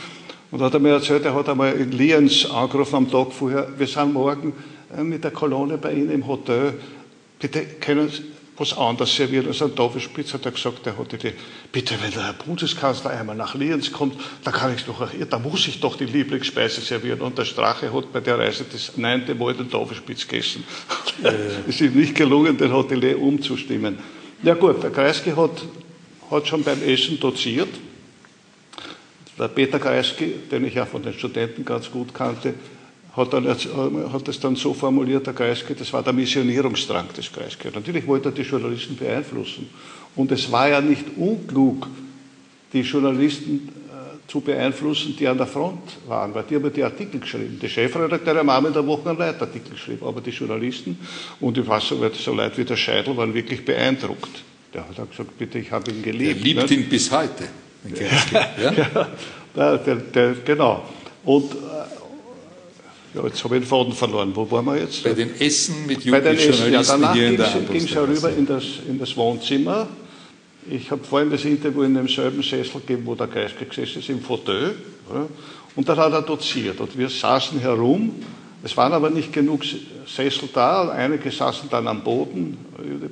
[0.52, 3.88] Und hat er mir erzählt, er hat einmal in Lienz angerufen am Tag vorher, wir
[3.88, 4.52] sind morgen
[4.94, 6.74] äh, mit der Kolonne bei Ihnen im Hotel.
[7.40, 8.24] Bitte können Sie
[8.60, 11.32] was anderes serviert als ein Tafelspitz, hat er gesagt, der hat die,
[11.72, 15.68] bitte, wenn der Herr Bundeskanzler einmal nach Lienz kommt, da kann ich doch, da muss
[15.68, 17.22] ich doch die Lieblingsspeise servieren.
[17.22, 20.64] Und der Strache hat bei der Reise das neunte Mal den Tafelspitz gegessen.
[21.24, 23.97] Es ist ihm nicht gelungen, den Hotelier umzustimmen.
[24.41, 25.64] Ja gut, der Kreisky hat,
[26.32, 27.70] hat schon beim Essen doziert.
[29.38, 32.53] Der Peter Kreisky, den ich ja von den Studenten ganz gut kannte,
[33.20, 37.70] hat, dann, hat es dann so formuliert, der Kreisky, das war der Missionierungsdrang des Kreisky.
[37.74, 39.70] Natürlich wollte er die Journalisten beeinflussen.
[40.15, 41.88] Und es war ja nicht unklug,
[42.74, 47.20] die Journalisten äh, zu beeinflussen, die an der Front waren, weil die haben die Artikel
[47.20, 47.59] geschrieben.
[47.61, 50.97] Die Chefredakteure haben in der Woche einen Leitartikel geschrieben, aber die Journalisten
[51.39, 54.43] und ich weiß so, so Leute wie der Scheidel waren wirklich beeindruckt.
[54.74, 56.38] Der hat gesagt, bitte, ich habe ihn geliebt.
[56.38, 56.76] Er liebt ne?
[56.76, 57.45] ihn bis heute.
[58.61, 59.07] ja, ja?
[59.55, 60.84] der, der, der, genau.
[61.24, 61.55] Und äh,
[63.14, 64.32] ja, jetzt habe ich den Faden verloren.
[64.36, 65.03] Wo waren wir jetzt?
[65.03, 69.18] Bei den Essen mit Jugendlichen Journalisten ja, danach ging es herüber in das, in das
[69.18, 69.88] Wohnzimmer.
[70.70, 74.22] Ich habe vorhin das Interview in demselben Sessel gegeben, wo der Geist gesessen ist, im
[74.22, 74.76] Fauteuil.
[75.12, 75.26] Ja,
[75.76, 76.80] und dann hat er doziert.
[76.80, 78.14] Und wir saßen herum.
[78.64, 79.64] Es waren aber nicht genug
[80.05, 80.89] Sessel da.
[80.89, 82.57] Einige saßen dann am Boden.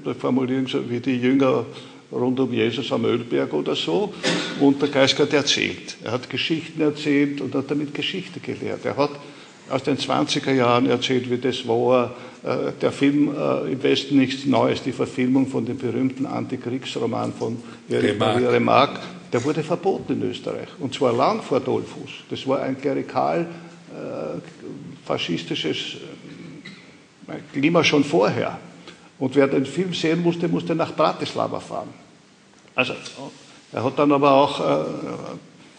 [0.06, 1.66] Die Formulierung so wie die Jünger
[2.12, 4.14] rund um Jesus am Ölberg oder so.
[4.60, 5.98] Und der Geist hat erzählt.
[6.04, 8.86] Er hat Geschichten erzählt und hat damit Geschichte gelehrt.
[8.86, 9.12] Er hat
[9.70, 12.16] aus den 20er Jahren erzählt, wie das war.
[12.44, 17.58] Äh, der Film äh, im Westen nichts Neues, die Verfilmung von dem berühmten Antikriegsroman von
[17.90, 19.00] Erich Maria Remarque,
[19.34, 20.70] der wurde verboten in Österreich.
[20.80, 22.10] Und zwar lang vor Dollfuß.
[22.30, 24.40] Das war ein klerikal äh,
[25.06, 25.98] faschistisches
[27.52, 28.58] Klima schon vorher.
[29.20, 31.90] Und wer den Film sehen musste, musste nach Bratislava fahren.
[32.76, 32.94] Also,
[33.74, 34.62] er hat dann aber auch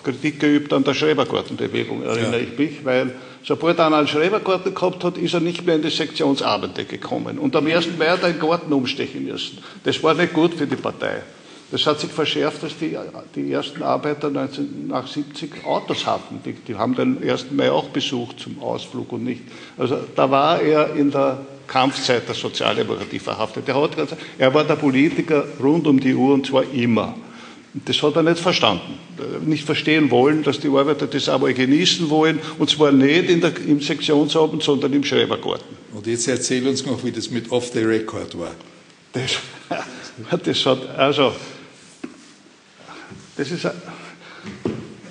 [0.02, 2.46] Kritik geübt an der Schrebergartenbewegung, erinnere ja.
[2.46, 5.90] ich mich, weil sobald einer einen Schrebergarten gehabt hat, ist er nicht mehr in die
[5.90, 7.38] Sektionsabende gekommen.
[7.38, 7.88] Und am 1.
[7.98, 9.58] Mai hat er einen Garten umstechen müssen.
[9.84, 11.22] Das war nicht gut für die Partei.
[11.70, 12.96] Das hat sich verschärft, dass die,
[13.34, 16.40] die ersten Arbeiter 1970 Autos hatten.
[16.44, 17.50] Die, die haben den 1.
[17.50, 19.42] Mai auch besucht zum Ausflug und nicht.
[19.76, 23.68] Also da war er in der Kampfzeit der Sozialdemokratie verhaftet.
[23.68, 23.90] Er, hat,
[24.38, 27.14] er war der Politiker rund um die Uhr und zwar immer.
[27.84, 28.98] Das hat er nicht verstanden,
[29.44, 33.52] nicht verstehen wollen, dass die Arbeiter das einmal genießen wollen, und zwar nicht in der,
[33.66, 35.76] im Sektionsabend, sondern im Schreibergarten.
[35.92, 38.52] Und jetzt erzähl uns noch, wie das mit Off the Record war.
[39.12, 39.38] Das,
[40.44, 41.32] das hat, also,
[43.36, 43.66] das ist,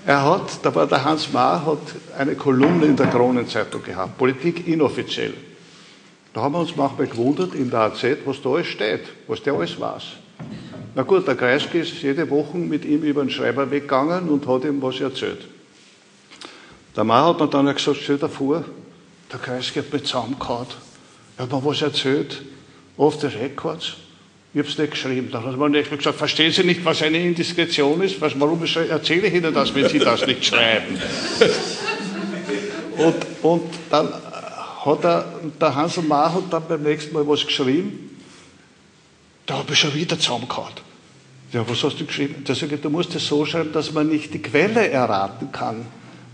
[0.05, 1.79] er hat, da war der Hans Mahr, hat
[2.17, 5.33] eine Kolumne in der Kronenzeitung gehabt, Politik inoffiziell.
[6.33, 9.53] Da haben wir uns manchmal gewundert in der AZ, was da alles steht, was der
[9.53, 10.03] alles weiß.
[10.97, 14.63] Na gut, der Kreisky ist jede Woche mit ihm über den Schreiber weggegangen und hat
[14.63, 15.45] ihm was erzählt.
[16.95, 18.65] Der Mann hat mir dann gesagt, stell dir vor,
[19.31, 20.65] der Kreisky hat mich zusammengehauen.
[21.37, 22.41] Er hat mir was erzählt,
[22.97, 23.93] oft die Records.
[24.55, 25.29] Ich habe es nicht geschrieben.
[25.31, 28.19] Dann hat man nicht gesagt, verstehen Sie nicht, was eine Indiskretion ist?
[28.19, 30.99] Warum erzähle ich Ihnen das, wenn Sie das nicht schreiben?
[32.97, 34.11] und, und dann
[34.83, 38.17] hat er, der Hansel Mahr hat dann beim nächsten Mal was geschrieben.
[39.45, 40.86] Da habe ich schon wieder zusammengehauen.
[41.53, 42.43] Ja, was hast du geschrieben?
[42.45, 45.85] Sage ich, du musst es so schreiben, dass man nicht die Quelle erraten kann.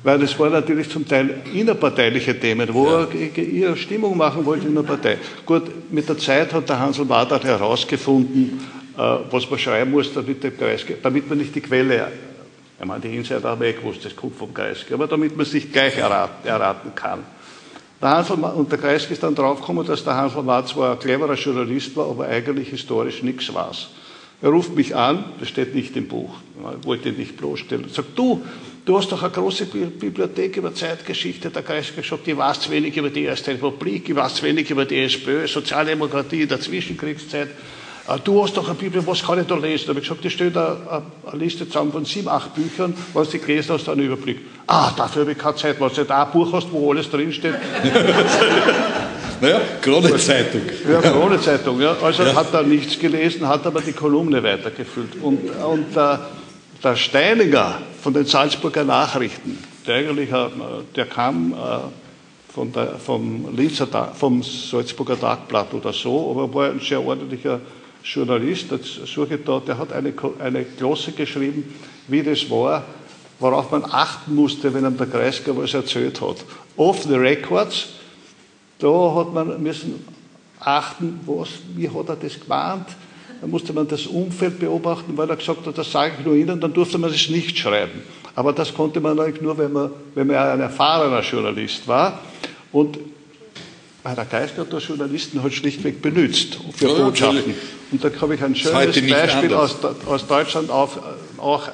[0.03, 3.07] Weil es waren natürlich zum Teil innerparteiliche Themen, wo ja.
[3.07, 5.17] er ihre Stimmung machen wollte in der Partei.
[5.45, 8.59] Gut, mit der Zeit hat der Hansel Wadert herausgefunden,
[8.97, 9.01] äh,
[9.31, 12.11] was man schreiben muss, damit, der Kreisky, damit man nicht die Quelle,
[12.77, 15.53] ich meine, die Insider haben eh gewusst, das kommt vom Kreisky, aber damit man es
[15.53, 17.19] nicht gleich erraten, erraten kann.
[18.01, 21.35] Der Hansel, und der Kreisky ist dann draufgekommen, dass der Hansel war zwar ein cleverer
[21.35, 23.71] Journalist war, aber eigentlich historisch nichts war.
[24.43, 26.35] Er ruft mich an, das steht nicht im Buch,
[26.77, 28.43] ich wollte ihn nicht bloßstellen, sagt, du,
[28.83, 33.23] du hast doch eine große Bibliothek über Zeitgeschichte der Kreisgeschichte, die weiß wenig über die
[33.23, 37.47] Erste Republik, die weiß wenig über die SPÖ, Sozialdemokratie in der Zwischenkriegszeit.
[38.05, 39.85] Äh, du hast doch eine Bibel, was kann ich da lesen?
[39.85, 43.29] Da habe ich gesagt, da steht eine, eine Liste zusammen von sieben, acht Büchern, was
[43.29, 44.39] du gelesen hast, einen Überblick.
[44.67, 47.55] Ah, dafür habe ich keine Zeit, weil du da ein Buch hast, wo alles drinsteht.
[49.43, 50.61] naja, Krone-Zeitung.
[50.89, 51.97] Ja, Krone-Zeitung, ja.
[52.01, 52.33] Also ja.
[52.33, 55.21] hat er nichts gelesen, hat aber die Kolumne weitergefüllt.
[55.21, 56.17] Und, und äh,
[56.81, 60.47] der Steininger von den Salzburger Nachrichten, der eigentlich, äh,
[60.95, 61.55] der kam äh,
[62.53, 67.59] von der, vom, Linzer, vom Salzburger Tagblatt oder so, aber war ein sehr ordentlicher
[68.01, 68.67] Journalist,
[69.05, 71.73] suche da, der hat eine, eine Glosse geschrieben,
[72.07, 72.83] wie das war,
[73.39, 76.37] worauf man achten musste, wenn einem der Kreisger was erzählt hat.
[76.77, 77.89] Off the records,
[78.83, 80.05] da hat man müssen
[80.59, 82.87] achten, was, wie hat er das gemeint,
[83.41, 86.59] da musste man das Umfeld beobachten, weil er gesagt hat, das sage ich nur Ihnen,
[86.59, 88.01] dann durfte man es nicht schreiben.
[88.35, 92.19] Aber das konnte man eigentlich nur, wenn man, wenn man ein erfahrener Journalist war.
[92.71, 92.97] Und
[94.05, 97.37] der Geist hat da Journalisten halt schlichtweg benutzt für ja, Botschaften.
[97.37, 97.57] Natürlich.
[97.91, 100.99] Und da habe ich ein schönes Beispiel aus, aus, Deutschland auf,
[101.37, 101.69] auch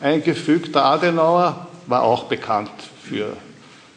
[0.00, 0.74] eingefügt.
[0.74, 2.70] Der Adenauer war auch bekannt
[3.02, 3.36] für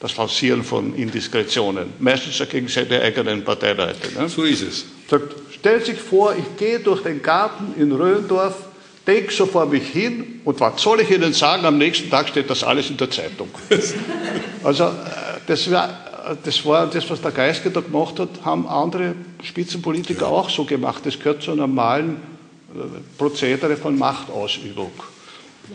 [0.01, 4.19] das Lancieren von Indiskretionen, meistens gegen seine eigenen Parteileute.
[4.19, 4.27] Ne?
[4.27, 4.85] So ist es.
[5.09, 8.55] Sagt, Stellt sich vor, ich gehe durch den Garten in Röndorf,
[9.05, 11.65] denke so vor mich hin und was soll ich Ihnen sagen?
[11.65, 13.49] Am nächsten Tag steht das alles in der Zeitung.
[14.63, 14.89] Also, äh,
[15.47, 20.49] das war, das war das, was der Geist da gemacht hat, haben andere Spitzenpolitiker auch
[20.49, 21.03] so gemacht.
[21.05, 22.17] Das gehört zur normalen
[22.73, 22.79] äh,
[23.17, 24.91] Prozedere von Machtausübung.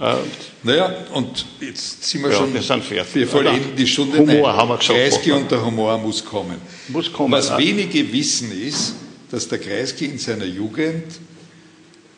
[0.00, 0.16] Äh,
[0.62, 2.52] naja, und jetzt sind wir ja, schon.
[2.52, 3.14] Wir sind fertig.
[3.14, 4.18] Wir vollenden die Stunde.
[4.18, 4.98] Humor Nein, haben wir gesagt.
[4.98, 6.60] Kreisky und der Humor muss kommen.
[6.88, 7.32] Muss kommen.
[7.32, 7.58] Was ja.
[7.58, 8.94] wenige wissen ist,
[9.30, 11.04] dass der Kreisky in seiner Jugend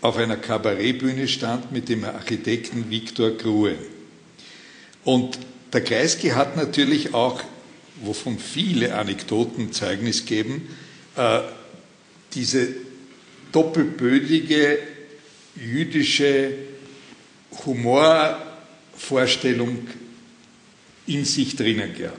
[0.00, 3.74] auf einer Kabarettbühne stand mit dem Architekten Viktor Grue.
[5.04, 5.38] Und
[5.72, 7.40] der Kreisky hat natürlich auch,
[8.02, 10.68] wovon viele Anekdoten Zeugnis geben,
[11.16, 11.40] äh,
[12.34, 12.68] diese
[13.52, 14.78] doppelbödige
[15.56, 16.52] jüdische
[17.64, 19.86] Humorvorstellung
[21.06, 22.18] in sich drinnen gehabt.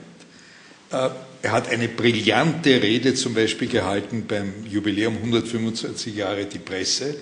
[0.90, 1.10] Äh,
[1.42, 7.16] er hat eine brillante Rede zum Beispiel gehalten beim Jubiläum 125 Jahre die Presse,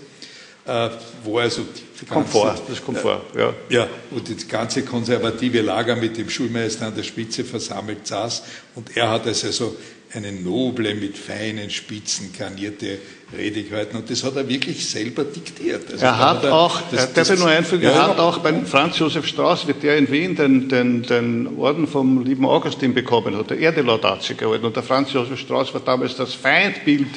[0.66, 0.90] äh,
[1.22, 3.54] wo also die ganze, Komfort, das Komfort, ja.
[3.68, 8.42] ja, wo das ganze konservative Lager mit dem Schulmeister an der Spitze versammelt saß
[8.74, 9.76] und er hat es also
[10.12, 12.98] eine noble, mit feinen Spitzen garnierte
[13.36, 13.96] Rede gehalten.
[13.98, 15.92] Und das hat er wirklich selber diktiert.
[15.92, 18.64] Also er hat er, auch, das, darf ich nur einfügen, ja, er hat auch beim
[18.64, 23.36] Franz Josef Strauß, wie der in Wien den, den, den Orden vom lieben Augustin bekommen
[23.36, 24.64] hat, der Erdelaudatio gehalten.
[24.64, 27.08] Und der Franz Josef Strauß war damals das Feindbild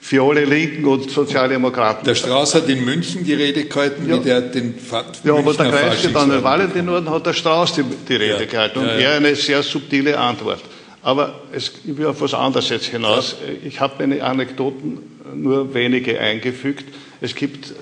[0.00, 2.04] für alle Linken und Sozialdemokraten.
[2.04, 4.16] Der Strauß hat in München die Rede gehalten, ja.
[4.16, 4.74] wie der den
[5.22, 8.44] Ja, aber der Kreisky dann in Valentinorden hat der Strauß die, die Rede ja.
[8.46, 10.62] gehalten und ja, er eine sehr subtile Antwort.
[11.02, 13.36] Aber es, ich will auf was anderes jetzt hinaus.
[13.64, 16.84] Ich habe meine Anekdoten nur wenige eingefügt.
[17.20, 17.74] Es gibt, äh,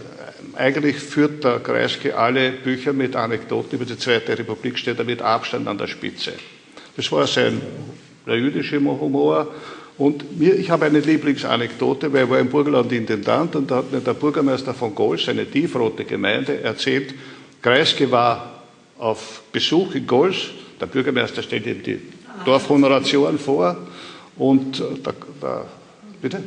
[0.56, 5.22] eigentlich führt der Kreisky alle Bücher mit Anekdoten über die Zweite Republik, steht er mit
[5.22, 6.32] Abstand an der Spitze.
[6.96, 7.60] Das war sein
[8.26, 9.48] der jüdische Humor.
[9.96, 13.90] Und mir, ich habe eine Lieblingsanekdote, weil ich war im Burgenland Intendant und da hat
[13.90, 17.14] mir der Bürgermeister von Golz, eine tiefrote Gemeinde, erzählt,
[17.60, 18.62] Kreisky war
[18.98, 20.36] auf Besuch in Golz,
[20.80, 22.00] der Bürgermeister stellt ihm die
[22.44, 23.76] Dorfhonoration vor
[24.36, 25.64] und äh, der, der,
[26.22, 26.42] bitte?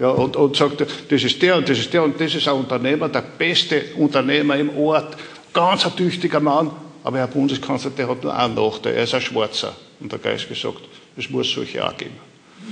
[0.00, 2.54] Ja, und, und sagt, das ist der und das ist der und das ist ein
[2.54, 5.16] Unternehmer, der beste Unternehmer im Ort,
[5.52, 6.70] ganz ein tüchtiger Mann,
[7.02, 9.74] aber Herr Bundeskanzler, der hat nur einen Nachteil, er ist ein Schwarzer.
[9.98, 10.80] Und der Geist gesagt,
[11.16, 12.16] es muss solche auch geben.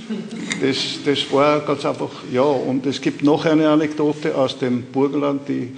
[0.61, 5.47] Das, das war ganz einfach, ja, und es gibt noch eine Anekdote aus dem Burgenland,
[5.47, 5.71] die,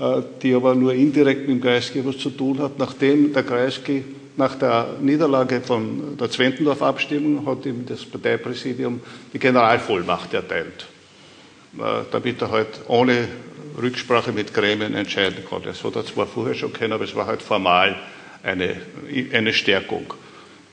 [0.00, 2.78] äh, die aber nur indirekt mit dem Kreisky was zu tun hat.
[2.78, 4.02] Nachdem der Kreisky
[4.36, 9.00] nach der Niederlage von der Zwentendorf-Abstimmung hat ihm das Parteipräsidium
[9.32, 10.86] die Generalvollmacht erteilt,
[12.10, 13.28] damit er halt ohne
[13.80, 15.68] Rücksprache mit Gremien entscheiden konnte.
[15.68, 17.96] Das hat er zwar vorher schon kennen, aber es war halt formal
[18.42, 18.76] eine,
[19.32, 20.12] eine Stärkung.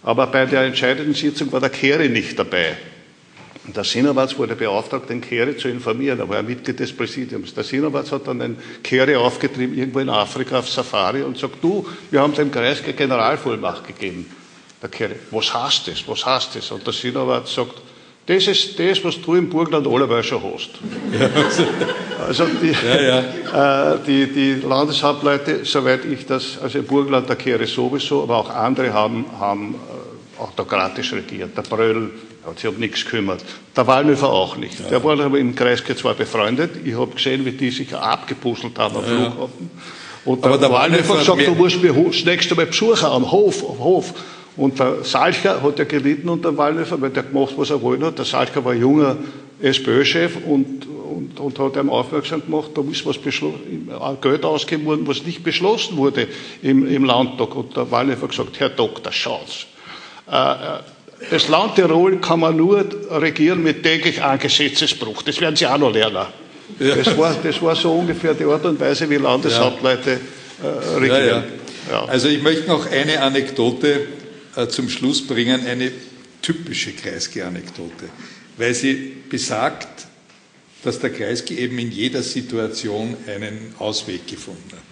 [0.04, 2.78] Aber bei der entscheidenden Sitzung war der Kehre nicht dabei.
[3.64, 6.20] Der Sinowatz wurde beauftragt, den Kehre zu informieren.
[6.20, 7.54] Er war ein Mitglied des Präsidiums.
[7.54, 11.88] Der Sinowatz hat dann den Kehre aufgetrieben, irgendwo in Afrika auf Safari und sagt, du,
[12.10, 14.26] wir haben dem Kreisky Generalvollmacht gegeben.
[14.82, 16.08] Der Kehre, was heißt das?
[16.08, 16.72] Was heißt das?
[16.72, 17.76] Und der Sinowatz sagt,
[18.26, 20.70] das ist das, was du im Burgenland alleweil schon hast.
[21.20, 21.30] Ja.
[22.28, 23.94] Also die, ja.
[23.94, 28.50] Äh, die, die Landeshauptleute, soweit ich das, also im Burgenland der Kehre sowieso, aber auch
[28.50, 31.58] andere haben, haben äh, autokratisch regiert.
[31.58, 32.12] Der Bröll,
[32.46, 33.44] hat sich um nichts gekümmert.
[33.76, 34.80] Der Wallnöfer auch nicht.
[34.80, 34.90] Ja.
[34.90, 36.72] Der war aber im Kreisky zwar befreundet.
[36.84, 39.32] Ich habe gesehen, wie die sich abgepuzzelt haben am ja.
[39.32, 39.72] Flughafen.
[40.26, 43.80] Und der, der Wallhofer gesagt, du musst mich das nächste Mal besuchen am Hof, am
[43.80, 44.14] Hof.
[44.58, 48.18] Und der Salcher hat ja gelitten unter Wallhofer, weil der gemacht, was er wollen hat.
[48.18, 49.18] Der Salcher war junger
[49.62, 53.18] SPÖ-Chef und, und, und hat ihm aufmerksam gemacht, da ist was
[54.22, 56.28] Geld ausgegeben worden, was nicht beschlossen wurde
[56.62, 57.56] im, im Landtag.
[57.56, 59.68] Und der Wallhofer gesagt, Herr Doktor, schaut's.
[60.30, 60.56] Äh, äh,
[61.30, 65.22] das Land Tirol kann man nur regieren mit täglich einem Gesetzesbruch.
[65.22, 66.26] Das werden Sie auch noch lernen.
[66.80, 66.96] Ja.
[66.96, 70.20] Das, war, das war so ungefähr die Art und Weise, wie Landeshauptleute
[70.64, 71.44] äh, regieren.
[71.90, 72.06] Ja, ja.
[72.06, 74.21] Also ich möchte noch eine Anekdote äh,
[74.70, 75.92] zum Schluss bringen, eine
[76.42, 78.10] typische Kreisky-Anekdote,
[78.58, 80.08] weil sie besagt,
[80.84, 84.84] dass der Kreisky eben in jeder Situation einen Ausweg gefunden hat.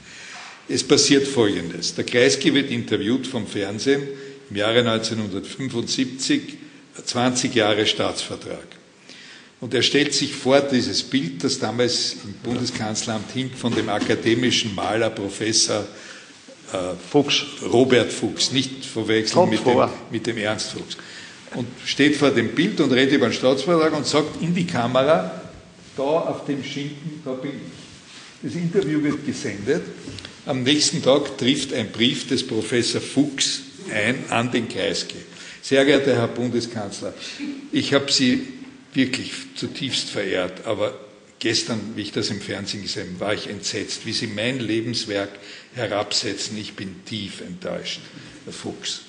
[0.67, 1.95] Es passiert Folgendes.
[1.95, 4.03] Der Kreisky wird interviewt vom Fernsehen
[4.49, 6.57] im Jahre 1975,
[7.03, 8.67] 20 Jahre Staatsvertrag.
[9.61, 14.73] Und er stellt sich vor, dieses Bild, das damals im Bundeskanzleramt hing, von dem akademischen
[14.73, 16.08] Maler Professor äh,
[17.09, 20.97] Fuchs, Robert Fuchs, nicht verwechseln mit dem, mit dem Ernst Fuchs.
[21.55, 25.41] Und steht vor dem Bild und redet über den Staatsvertrag und sagt in die Kamera,
[25.97, 27.79] da auf dem Schinken, da bin ich.
[28.41, 29.83] Das Interview wird gesendet.
[30.45, 33.61] Am nächsten Tag trifft ein Brief des Professor Fuchs
[33.93, 35.17] ein an den Kreisky.
[35.61, 37.13] Sehr geehrter Herr Bundeskanzler,
[37.71, 38.47] ich habe Sie
[38.93, 40.93] wirklich zutiefst verehrt, aber
[41.39, 45.31] gestern, wie ich das im Fernsehen gesehen habe, war ich entsetzt, wie Sie mein Lebenswerk
[45.73, 46.57] herabsetzen.
[46.57, 48.01] Ich bin tief enttäuscht,
[48.45, 49.01] Herr Fuchs.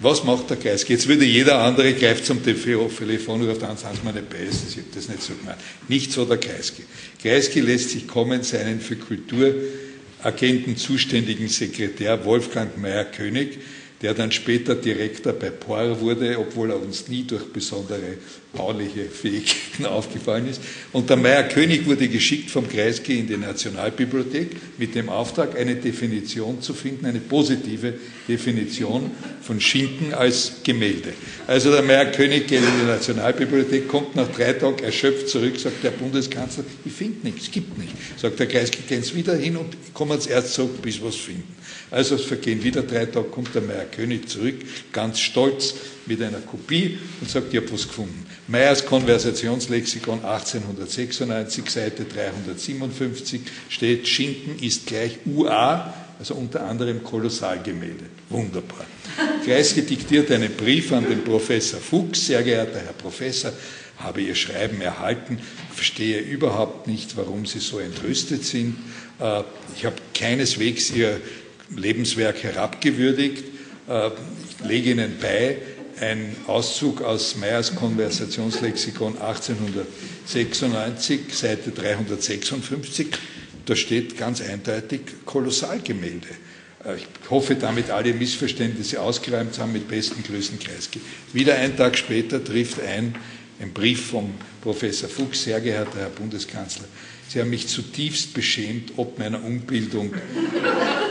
[0.00, 0.92] Was macht der Kreisky?
[0.92, 4.64] Jetzt würde jeder andere greift zum Telefon und ruft an, sagen Sie mir nicht besser,
[4.68, 5.58] ich habe das nicht so gemeint.
[5.88, 6.82] Nicht so der Kreisky.
[7.22, 13.58] Kreisky lässt sich kommen, seinen für Kulturagenten zuständigen Sekretär Wolfgang Meyer-König,
[14.02, 18.18] der dann später Direktor bei POR wurde, obwohl er uns nie durch besondere
[18.54, 20.60] bauliche Fähigkeiten aufgefallen ist.
[20.92, 25.76] Und der Meier König wurde geschickt vom Kreisky in die Nationalbibliothek mit dem Auftrag, eine
[25.76, 27.94] Definition zu finden, eine positive
[28.28, 29.10] Definition
[29.42, 31.12] von Schinken als Gemälde.
[31.46, 35.84] Also der Meier König geht in die Nationalbibliothek, kommt nach drei Tagen erschöpft zurück, sagt
[35.84, 37.94] der Bundeskanzler, ich finde nichts, gibt nichts.
[38.16, 41.54] Sagt der Kreisky, Sie wieder hin und kommen Sie erst zurück, bis wir es finden.
[41.90, 44.56] Also es vergehen wieder drei Tage, kommt der Meier König zurück,
[44.92, 45.74] ganz stolz
[46.06, 48.26] mit einer Kopie und sagt, ich habe was gefunden.
[48.48, 58.04] Meyers Konversationslexikon 1896, Seite 357 steht, Schinken ist gleich UA, also unter anderem Kolossalgemälde.
[58.28, 58.86] Wunderbar.
[59.44, 62.26] Kreisky diktiert einen Brief an den Professor Fuchs.
[62.26, 63.52] Sehr geehrter Herr Professor,
[63.98, 65.38] habe Ihr Schreiben erhalten,
[65.72, 68.76] verstehe überhaupt nicht, warum Sie so entrüstet sind.
[69.20, 69.42] Äh,
[69.76, 71.20] ich habe keineswegs Ihr
[71.74, 73.44] Lebenswerk herabgewürdigt.
[73.88, 75.58] Äh, ich lege Ihnen bei,
[76.00, 83.08] ein Auszug aus Meyers Konversationslexikon 1896, Seite 356.
[83.66, 86.28] Da steht ganz eindeutig Kolossalgemälde.
[86.84, 89.72] Äh, ich hoffe, damit alle Missverständnisse ausgeräumt haben.
[89.72, 91.00] Mit besten Grüßen, Kreisky.
[91.32, 93.14] Wieder einen Tag später trifft ein,
[93.60, 96.86] ein Brief vom Professor Fuchs, sehr geehrter Herr Bundeskanzler.
[97.28, 100.12] Sie haben mich zutiefst beschämt ob meiner Umbildung.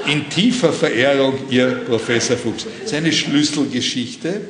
[0.08, 2.68] In tiefer Verehrung, Ihr Professor Fuchs.
[2.86, 4.42] Seine Schlüsselgeschichte,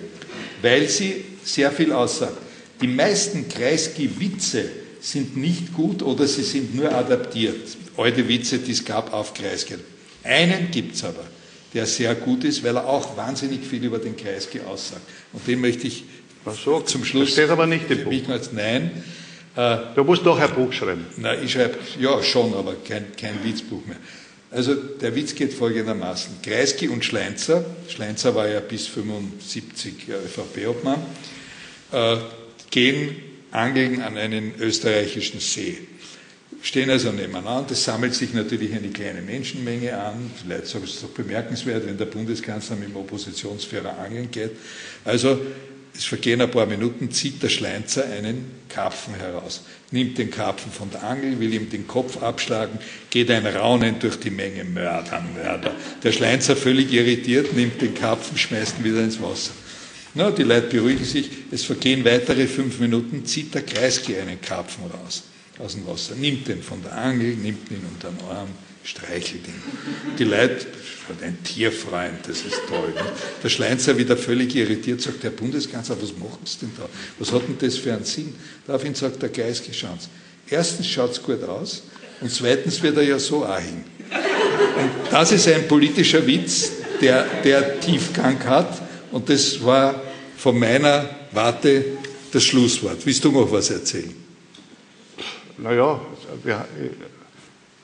[0.64, 2.38] weil sie sehr viel aussagt.
[2.82, 7.78] Die meisten Kreisky-Witze sind nicht gut oder sie sind nur adaptiert.
[7.98, 9.76] Alte Witze, die es gab auf Kreisky.
[10.24, 11.26] Einen gibt es aber,
[11.74, 15.02] der sehr gut ist, weil er auch wahnsinnig viel über den Kreisky aussagt.
[15.34, 16.06] Und den möchte ich
[16.64, 17.26] so, zum Schluss.
[17.26, 18.14] Das steht aber nicht im Buch.
[18.54, 19.04] Nein,
[19.56, 21.06] äh, du musst doch ein Buch schreiben.
[21.18, 23.98] Nein, ich schreibe, ja schon, aber kein, kein Witzbuch mehr.
[24.54, 26.44] Also der Witz geht folgendermaßen.
[26.44, 31.02] Kreisky und Schleinzer, Schleinzer war ja bis 75 ÖVP-Obmann,
[31.92, 32.18] äh,
[32.70, 33.16] gehen
[33.50, 35.80] angeln an einen österreichischen See.
[36.62, 40.32] Stehen also nebeneinander, es sammelt sich natürlich eine kleine Menschenmenge an.
[40.42, 44.52] Vielleicht ist es doch bemerkenswert, wenn der Bundeskanzler mit dem Oppositionsführer angeln geht.
[45.04, 45.42] Also
[45.96, 49.62] es vergehen ein paar Minuten, zieht der Schleinzer einen Karpfen heraus,
[49.92, 52.80] nimmt den Karpfen von der Angel, will ihm den Kopf abschlagen,
[53.12, 55.76] geht ein Raunen durch die Menge, Mörder, Mörder.
[56.04, 59.52] Der Schleinzer völlig irritiert, nimmt den Karpfen, schmeißt ihn wieder ins Wasser.
[60.16, 64.86] Na, die Leute beruhigen sich, es vergehen weitere fünf Minuten, zieht der Kreisky einen Karpfen
[64.86, 65.24] raus,
[65.60, 68.50] aus dem Wasser, nimmt den von der Angel, nimmt ihn unter den Arm,
[68.84, 69.62] streichelt ihn.
[70.18, 70.66] Die Leute
[71.22, 72.94] ein Tierfreund, das ist toll.
[72.96, 73.02] Ne?
[73.44, 76.88] Der Schleinzer wieder völlig irritiert, sagt, Herr Bundeskanzler, was machen Sie denn da?
[77.20, 78.34] Was hat denn das für einen Sinn?
[78.66, 80.00] Daraufhin sagt der Geist, schauen
[80.50, 81.84] Erstens schaut es gut aus
[82.22, 83.84] und zweitens wird er ja so auch hin.
[84.12, 88.82] Und das ist ein politischer Witz, der, der Tiefgang hat
[89.12, 90.02] und das war
[90.38, 91.86] von meiner Warte
[92.32, 93.06] das Schlusswort.
[93.06, 94.14] Willst du noch was erzählen?
[95.58, 96.02] Naja,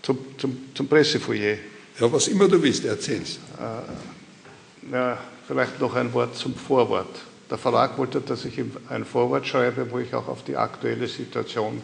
[0.02, 1.58] zum, zum, zum Pressefoyer.
[2.00, 3.40] Ja, was immer du willst, erzähl's.
[3.58, 5.18] Äh, ja,
[5.48, 7.20] vielleicht noch ein Wort zum Vorwort.
[7.50, 11.82] Der Verlag wollte, dass ich ein Vorwort schreibe, wo ich auch auf die aktuelle Situation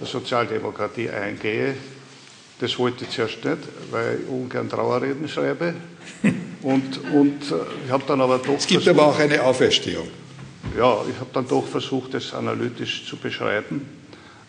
[0.00, 1.74] der Sozialdemokratie eingehe.
[2.58, 3.58] Das wollte ich zuerst nicht,
[3.90, 5.74] weil ich ungern Trauerreden schreibe.
[6.62, 8.54] Und, und äh, ich habe dann aber doch.
[8.56, 10.06] Es gibt versucht, aber auch eine Auferstehung.
[10.78, 13.84] Ja, ich habe dann doch versucht, das analytisch zu beschreiben.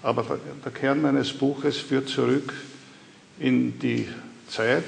[0.03, 2.53] Aber der Kern meines Buches führt zurück
[3.43, 4.07] in die
[4.47, 4.85] Zeit,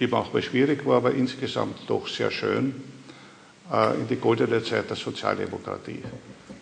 [0.00, 2.74] die manchmal schwierig war, aber insgesamt doch sehr schön,
[3.72, 6.02] äh, in die goldene Zeit der Sozialdemokratie.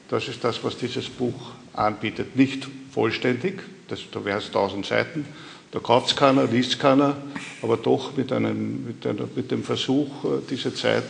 [0.08, 2.36] Das ist das, was dieses Buch anbietet.
[2.36, 5.24] Nicht vollständig, das, da wären es tausend Seiten,
[5.72, 7.16] da kauft es keiner, liest es keiner,
[7.62, 11.04] aber doch mit, einem, mit, einer, mit dem Versuch, äh, diese Zeit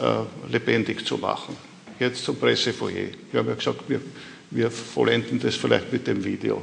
[0.00, 1.56] äh, lebendig zu machen.
[1.98, 3.08] Jetzt zum Pressefoyer.
[3.32, 4.00] Wir haben ja gesagt, wir,
[4.52, 6.62] wir vollenden das vielleicht mit dem Video.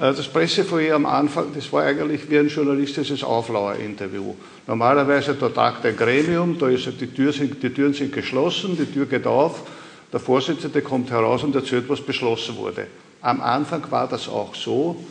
[0.00, 4.34] Äh, das Pressefoyer am Anfang, das war eigentlich wie ein journalistisches Auflauerinterview.
[4.66, 8.86] Normalerweise, da tagt ein Gremium, da ist, die, Tür sind, die Türen sind geschlossen, die
[8.86, 9.62] Tür geht auf,
[10.12, 12.86] der Vorsitzende kommt heraus und erzählt, was beschlossen wurde.
[13.20, 15.04] Am Anfang war das auch so,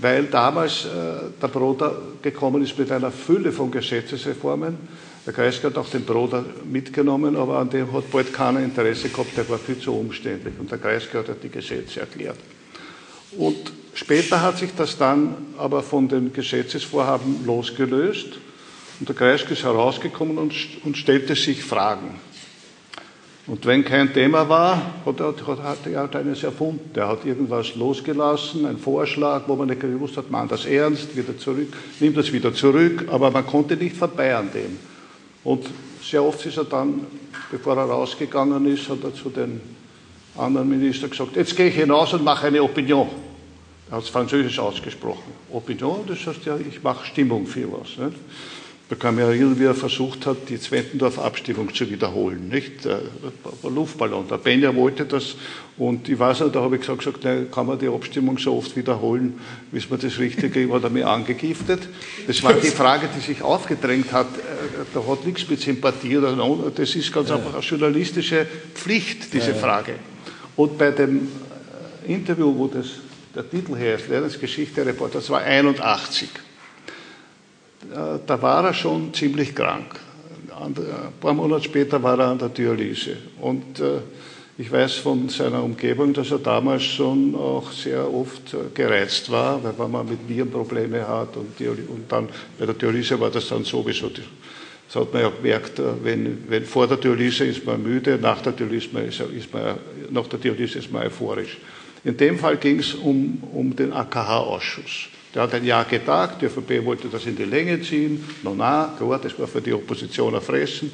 [0.00, 0.88] weil damals äh,
[1.40, 4.76] der Broder gekommen ist mit einer Fülle von Gesetzesreformen.
[5.24, 9.36] Der Kreisky hat auch den Broder mitgenommen, aber an dem hat bald keiner Interesse gehabt,
[9.36, 10.54] der war viel zu umständlich.
[10.60, 12.36] Und der Kreisky hat die Gesetze erklärt.
[13.36, 18.38] Und später hat sich das dann aber von den Gesetzesvorhaben losgelöst.
[18.98, 20.54] Und der Kreisky ist herausgekommen und,
[20.84, 22.18] und stellte sich Fragen.
[23.46, 26.90] Und wenn kein Thema war, hat er, hat er halt eines erfunden.
[26.94, 31.38] Er hat irgendwas losgelassen, einen Vorschlag, wo man nicht gewusst hat, man das ernst, wieder
[31.38, 34.78] zurück, nimmt das wieder zurück, aber man konnte nicht vorbei an dem.
[35.44, 35.64] Und
[36.02, 37.06] sehr oft ist er dann,
[37.52, 39.60] bevor er rausgegangen ist, hat er zu den
[40.36, 43.08] anderen Ministern gesagt, jetzt gehe ich hinaus und mache eine Opinion.
[43.90, 45.32] Er hat es französisch ausgesprochen.
[45.52, 47.96] Opinion, das heißt ja, ich mache Stimmung für was.
[47.98, 48.18] Nicht?
[48.88, 52.48] Da kann man erinnern, wie er versucht hat, die Zwentendorf-Abstimmung zu wiederholen.
[52.48, 52.84] Nicht?
[52.84, 53.00] Der
[53.64, 54.28] Luftballon.
[54.28, 55.34] Der Benja wollte das
[55.76, 58.56] und ich weiß nicht, da habe ich gesagt, gesagt nein, kann man die Abstimmung so
[58.56, 59.40] oft wiederholen,
[59.72, 61.88] bis man das Richtige hat er mir angegiftet.
[62.28, 64.28] Das war die Frage, die sich aufgedrängt hat.
[64.38, 66.36] Äh, da hat nichts mit Sympathie oder
[66.74, 67.36] das ist ganz ja.
[67.36, 69.60] einfach eine journalistische Pflicht, diese ja, ja.
[69.60, 69.94] Frage.
[70.54, 71.28] Und bei dem
[72.06, 72.86] äh, Interview, wo das,
[73.36, 76.28] der Titel her ist, Lernensgeschichte Reporter, das war 81.
[77.92, 80.00] Äh, da war er schon ziemlich krank.
[80.58, 80.74] Ein
[81.20, 83.18] paar Monate später war er an der Dialyse.
[83.42, 83.98] Und äh,
[84.56, 89.62] ich weiß von seiner Umgebung, dass er damals schon auch sehr oft äh, gereizt war,
[89.62, 93.64] weil wenn man mit Virenprobleme hat und, und dann bei der Dialyse war das dann
[93.64, 94.08] sowieso.
[94.08, 98.52] Das hat man ja gemerkt, wenn, wenn vor der Dialyse ist man müde, nach der
[98.52, 99.76] Dialyse ist, ist man,
[100.10, 101.58] nach der Dialyse ist man euphorisch.
[102.06, 105.08] In dem Fall ging es um, um den AKH-Ausschuss.
[105.34, 108.24] Der hat ein Jahr getagt, die ÖVP wollte das in die Länge ziehen.
[108.44, 110.92] Na, na, klar, das war für die Opposition erfressen.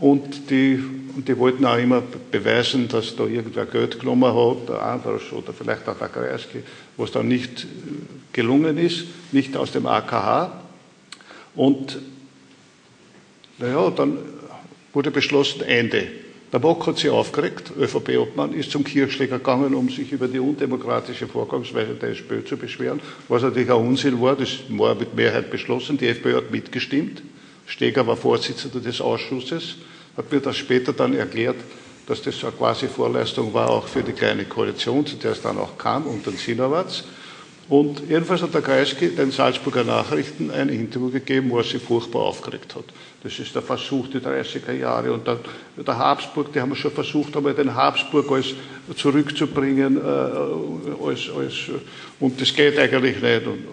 [0.00, 0.78] Und die,
[1.16, 5.54] und die wollten auch immer beweisen, dass da irgendwer Geld genommen hat, der Androsch oder
[5.54, 6.58] vielleicht auch der Kreisky,
[6.98, 7.66] was dann nicht
[8.30, 10.60] gelungen ist, nicht aus dem AKH.
[11.54, 11.98] Und
[13.56, 14.18] naja, dann
[14.92, 16.19] wurde beschlossen, Ende.
[16.52, 21.28] Der Bock hat sich aufgeregt, ÖVP-Obmann, ist zum Kirchschläger gegangen, um sich über die undemokratische
[21.28, 25.96] Vorgangsweise der SPÖ zu beschweren, was natürlich auch Unsinn war, das war mit Mehrheit beschlossen,
[25.96, 27.22] die FPÖ hat mitgestimmt,
[27.66, 29.76] Steger war Vorsitzender des Ausschusses,
[30.16, 31.56] hat mir das später dann erklärt,
[32.08, 35.56] dass das eine quasi Vorleistung war, auch für die kleine Koalition, zu der es dann
[35.56, 37.04] auch kam, unter den Sinowatz.
[37.70, 42.22] Und jedenfalls hat der Kreisky den Salzburger Nachrichten ein Interview gegeben, wo er sich furchtbar
[42.22, 42.82] aufgeregt hat.
[43.22, 45.12] Das ist der Versuch, die 30er Jahre.
[45.12, 45.38] Und dann,
[45.76, 48.54] der Habsburg, die haben schon versucht, aber den Habsburg als
[48.96, 49.98] zurückzubringen.
[49.98, 51.54] Äh, als, als,
[52.18, 53.46] und das geht eigentlich nicht.
[53.46, 53.64] Und,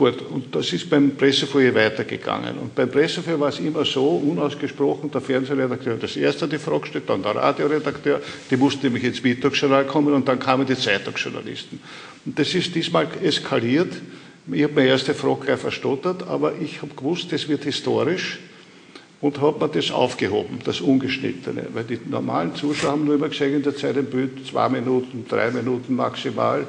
[0.00, 2.56] Gut, und das ist beim Pressefeuer weitergegangen.
[2.56, 7.04] Und beim Pressefeuer war es immer so, unausgesprochen, der Fernsehredakteur das erste die Frage gestellt,
[7.06, 11.82] dann der Radioredakteur, die mussten nämlich ins Mittagsjournal kommen und dann kamen die Zeitungsjournalisten.
[12.24, 13.92] Und das ist diesmal eskaliert.
[14.50, 18.38] Ich habe meine erste Frage gleich verstottert, aber ich habe gewusst, das wird historisch
[19.20, 21.66] und habe mir das aufgehoben, das Ungeschnittene.
[21.74, 25.26] Weil die normalen Zuschauer haben nur immer gesehen in der Zeit im Bild zwei Minuten,
[25.28, 26.66] drei Minuten maximal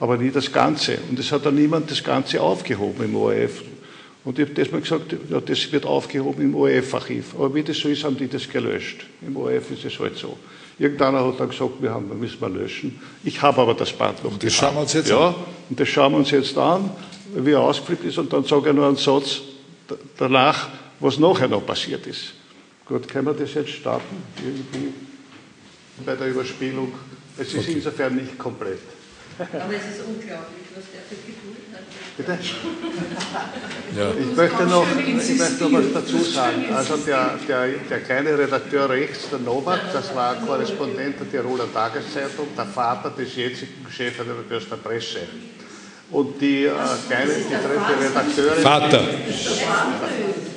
[0.00, 0.98] aber nie das Ganze.
[1.08, 3.62] Und es hat dann niemand das Ganze aufgehoben im ORF.
[4.24, 7.34] Und ich habe das mal gesagt, ja, das wird aufgehoben im ORF-Archiv.
[7.34, 9.04] Aber wie das so ist, haben die das gelöscht.
[9.26, 10.38] Im ORF ist es halt so.
[10.78, 13.00] Irgendeiner hat dann gesagt, wir haben, wir müssen wir löschen.
[13.22, 14.32] Ich habe aber das Band noch.
[14.32, 15.34] Und das schauen wir uns jetzt ja, an.
[15.70, 16.90] und das schauen wir uns jetzt an,
[17.36, 18.18] wie er ausgeflippt ist.
[18.18, 19.42] Und dann sage ich nur einen Satz
[20.16, 20.68] danach,
[21.00, 22.32] was nachher noch passiert ist.
[22.86, 24.16] Gut, können wir das jetzt starten?
[24.38, 24.92] Irgendwie
[26.04, 26.92] bei der Überspielung.
[27.38, 27.72] Es ist okay.
[27.72, 28.80] insofern nicht komplett.
[29.38, 31.82] Aber es ist unglaublich, was der für Geduld hat.
[32.16, 32.38] Bitte?
[33.96, 34.10] Ja.
[34.10, 36.64] Ich möchte noch, ich möchte noch was dazu sagen.
[36.74, 42.48] Also der, der, der kleine Redakteur rechts, der Novak, das war Korrespondent der Tiroler Tageszeitung,
[42.56, 45.20] der Vater des jetzigen Chefredakteurs der Presse.
[46.10, 46.72] Und die äh,
[47.08, 48.62] kleine, die dritte Redakteurin.
[48.62, 49.02] Vater.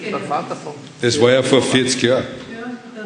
[0.09, 0.73] Der Vater von.
[0.99, 2.25] Das war ja vor 40 Jahren.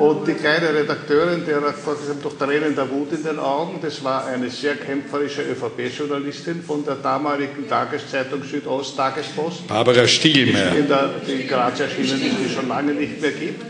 [0.01, 1.75] Und die kleine Redakteurin, der hat
[2.23, 6.95] durch Tränen der Wut in den Augen, das war eine sehr kämpferische ÖVP-Journalistin von der
[6.95, 9.67] damaligen Tageszeitung Südost Tagespost.
[9.67, 10.75] Barbara Stiegelmeier.
[10.75, 13.63] In der, die in Graz erschienen ist, die schon lange nicht mehr gibt.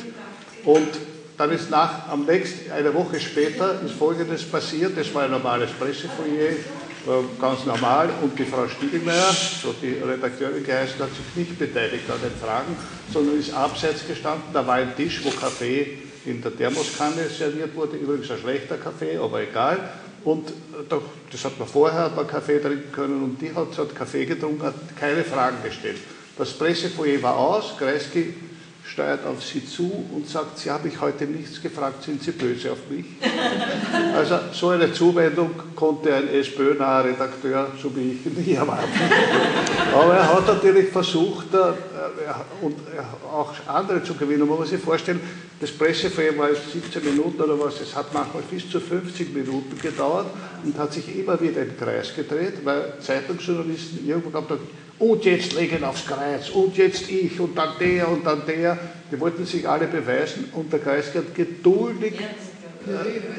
[0.63, 0.87] Und
[1.37, 5.71] dann ist nach, am nächsten, eine Woche später ist Folgendes passiert, das war ein normales
[5.71, 6.55] Pressefoyer,
[7.41, 8.09] ganz normal.
[8.21, 12.77] Und die Frau Stiegelmeier, so die Redakteurin geheißen, hat sich nicht beteiligt an den Fragen,
[13.11, 14.45] sondern ist abseits gestanden.
[14.53, 17.97] Da war ein Tisch, wo Kaffee in der Thermoskanne serviert wurde.
[17.97, 19.79] Übrigens ein schlechter Kaffee, aber egal.
[20.23, 20.53] Und
[21.31, 24.63] das hat man vorher hat man Kaffee trinken können und die hat, hat Kaffee getrunken,
[24.63, 25.97] hat keine Fragen gestellt.
[26.37, 28.33] Das Pressefoyer war aus, Kreisky
[28.83, 32.71] steuert auf sie zu und sagt, Sie habe ich heute nichts gefragt, sind Sie böse
[32.71, 33.05] auf mich?
[34.15, 38.89] Also so eine Zuwendung konnte ein SPÖ-naher Redakteur, so wie ich, nie erwarten.
[39.93, 41.73] Aber er hat natürlich versucht, äh,
[42.61, 42.75] und
[43.31, 44.47] auch andere zu gewinnen.
[44.47, 45.21] Man muss sich vorstellen,
[45.61, 50.25] das Pressefeuer war 17 Minuten oder was, es hat manchmal bis zu 50 Minuten gedauert
[50.63, 54.59] und hat sich immer wieder im Kreis gedreht, weil Zeitungsjournalisten irgendwo haben
[54.97, 58.77] und jetzt legen aufs Kreuz und jetzt ich und dann der und dann der.
[59.11, 62.13] Die wollten sich alle beweisen und der Kreis hat geduldig,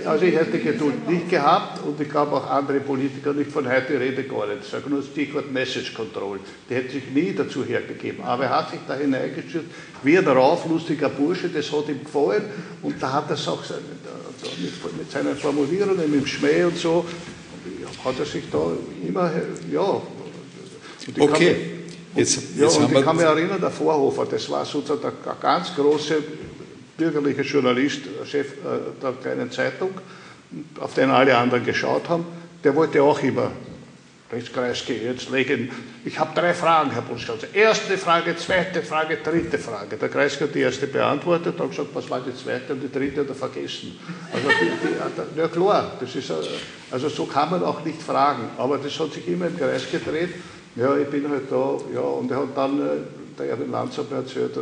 [0.05, 3.99] also ich hätte Geduld nicht gehabt und ich glaube auch andere Politiker nicht von heute
[3.99, 4.61] rede gar nicht.
[4.63, 6.39] Ich sage nur Stichwort Message Control.
[6.71, 8.23] Die hätte sich nie dazu hergegeben.
[8.25, 9.67] Aber er hat sich da hineingestürzt,
[10.03, 12.45] wie er darauf, lustiger Bursche, das hat ihm gefallen
[12.83, 13.63] und da hat er es auch
[14.97, 17.05] mit seinen Formulierungen, mit dem Schmäh und so,
[18.05, 18.73] hat er sich da
[19.07, 19.31] immer,
[19.73, 20.03] ja,
[21.19, 21.55] okay.
[22.15, 25.37] Kann, jetzt, ja, jetzt und ich kann mich erinnern, der Vorhofer, das war sozusagen der
[25.41, 26.17] ganz große
[27.03, 29.91] bürgerliche Journalist, Chef äh, der kleinen Zeitung,
[30.79, 32.25] auf den alle anderen geschaut haben,
[32.63, 33.51] der wollte auch immer,
[34.33, 35.71] jetzt Kreisky, jetzt legen,
[36.05, 37.49] ich habe drei Fragen, Herr Bundeskanzler.
[37.53, 39.97] Erste Frage, zweite Frage, dritte Frage.
[39.97, 43.23] Der Kreisky hat die erste beantwortet, hat gesagt, was war die zweite und die dritte
[43.23, 43.99] hat er vergessen.
[44.33, 46.33] Also, die, die, ja klar, das ist,
[46.91, 50.31] also so kann man auch nicht fragen, aber das hat sich immer im Kreis gedreht
[50.75, 52.91] ja, ich bin halt da, ja, und er hat dann, äh,
[53.39, 54.57] der Erwin Lanz hat mir erzählt,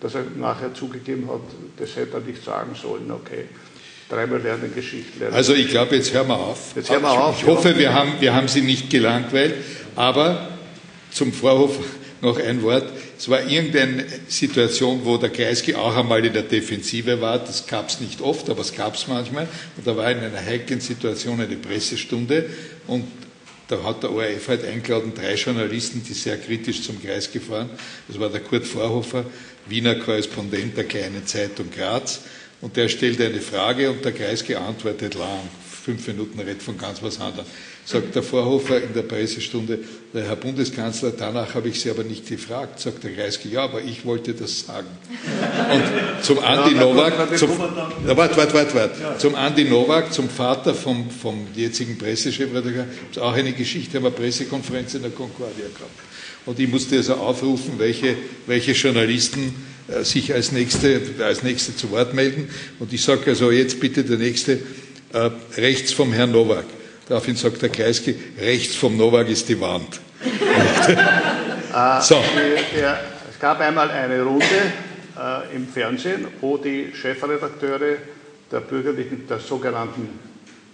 [0.00, 1.40] dass er nachher zugegeben hat,
[1.76, 3.44] das hätte er nicht sagen sollen, okay.
[4.08, 5.34] Dreimal lernen Geschichte lernen.
[5.34, 6.72] Also ich glaube, jetzt hören wir auf.
[6.74, 7.40] Jetzt hören wir auf.
[7.40, 9.54] Ich hoffe, wir haben, wir haben Sie nicht gelangweilt,
[9.94, 10.48] aber
[11.12, 11.78] zum Vorhof
[12.20, 12.90] noch ein Wort.
[13.16, 17.38] Es war irgendeine Situation, wo der Kreisky auch einmal in der Defensive war.
[17.38, 19.46] Das gab es nicht oft, aber es gab es manchmal.
[19.76, 22.46] Und da war in einer heiklen Situation eine Pressestunde
[22.86, 23.04] und
[23.70, 27.70] da hat der ORF halt eingeladen, drei Journalisten, die sehr kritisch zum Kreis gefahren.
[28.08, 29.24] Das war der Kurt Vorhofer,
[29.66, 32.20] Wiener Korrespondent der Kleinen Zeitung Graz.
[32.60, 35.40] Und der stellt eine Frage und der Kreis geantwortet lang.
[35.84, 37.46] Fünf Minuten redet von ganz was anderem
[37.84, 39.78] sagt der Vorhofer in der Pressestunde,
[40.12, 43.80] der Herr Bundeskanzler, danach habe ich Sie aber nicht gefragt, sagt der Kreisky, ja, aber
[43.82, 44.88] ich wollte das sagen.
[45.72, 47.50] Und zum Andi Nowak, zum,
[48.04, 53.18] na, wart, wart, wart, wart, zum Andi Nowak, zum Vater vom, vom jetzigen Pressechefredakteur, es
[53.18, 56.10] auch eine Geschichte, haben wir Pressekonferenz in der Concordia gehabt.
[56.46, 58.16] Und ich musste also aufrufen, welche,
[58.46, 59.54] welche Journalisten
[59.88, 62.48] äh, sich als nächste, als nächste zu Wort melden.
[62.78, 64.58] Und ich sage also jetzt bitte der nächste,
[65.12, 66.64] äh, rechts vom Herrn Nowak.
[67.10, 70.00] Daraufhin sagt der Kreisky, rechts vom Nowak ist die Wand.
[71.72, 72.16] Ah, so.
[72.16, 77.98] es gab einmal eine Runde äh, im Fernsehen, wo die Chefredakteure
[78.50, 80.18] der, bürgerlichen, der sogenannten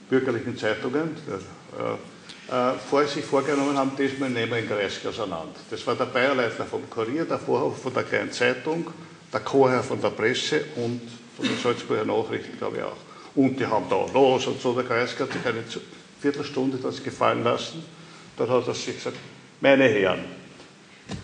[0.09, 5.55] bürgerlichen Zeitungen äh, äh, vor sich vorgenommen haben, diesmal nehmen wir den Kreisky auseinander.
[5.71, 8.87] Das war der Bayerleitner vom Kurier, der Vorhof von der Kleinen Zeitung,
[9.31, 11.03] der Chorherr von der Presse und
[11.37, 12.97] von den Salzburger Nachrichten, glaube ich auch.
[13.35, 15.63] Und die haben da los und so, der Kreisky hat sich eine
[16.21, 17.85] Viertelstunde das gefallen lassen.
[18.37, 19.17] Dann hat er sich gesagt,
[19.61, 20.25] meine Herren,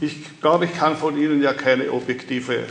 [0.00, 2.64] ich glaube, ich kann von Ihnen ja keine objektive äh,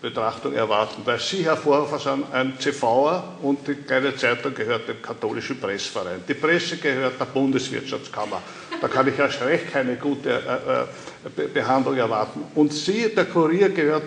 [0.00, 5.00] Betrachtung erwarten, weil Sie, Herr Vorhofer, sind ein CVer und die kleine Zeitung gehört dem
[5.00, 6.22] katholischen Pressverein.
[6.28, 8.42] Die Presse gehört der Bundeswirtschaftskammer.
[8.80, 12.42] Da kann ich erst recht keine gute äh, äh, Behandlung erwarten.
[12.54, 14.04] Und Sie, der Kurier, gehört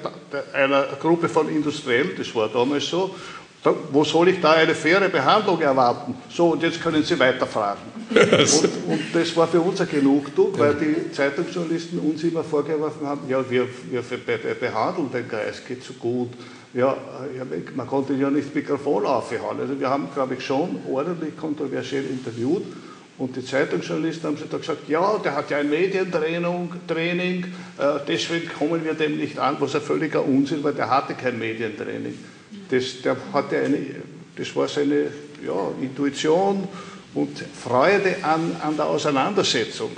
[0.54, 3.16] einer Gruppe von Industriellen, das war damals so,
[3.91, 6.15] wo soll ich da eine faire Behandlung erwarten?
[6.30, 7.81] So, und jetzt können Sie weiterfragen.
[8.10, 8.30] und,
[8.88, 13.44] und, das war für uns ein Genugtuung, weil die Zeitungsjournalisten uns immer vorgeworfen haben, ja,
[13.49, 14.02] wir, wir
[14.60, 16.30] behandeln den Kreis, geht so gut.
[16.73, 16.95] Ja,
[17.76, 19.60] man konnte ja nicht das Mikrofon aufhauen.
[19.60, 22.64] Also wir haben, glaube ich, schon ordentlich kontroversiell interviewt
[23.19, 27.44] Und die Zeitungsjournalisten haben da gesagt, ja, der hat ja ein Medientraining, Training,
[27.77, 31.38] äh, deswegen kommen wir dem nicht an, was ein völliger Unsinn, weil der hatte kein
[31.38, 32.18] Medientraining.
[32.70, 33.78] Das, der hatte eine,
[34.36, 35.08] das war seine
[35.46, 36.68] ja, Intuition
[37.14, 39.91] und Freude an, an der Auseinandersetzung.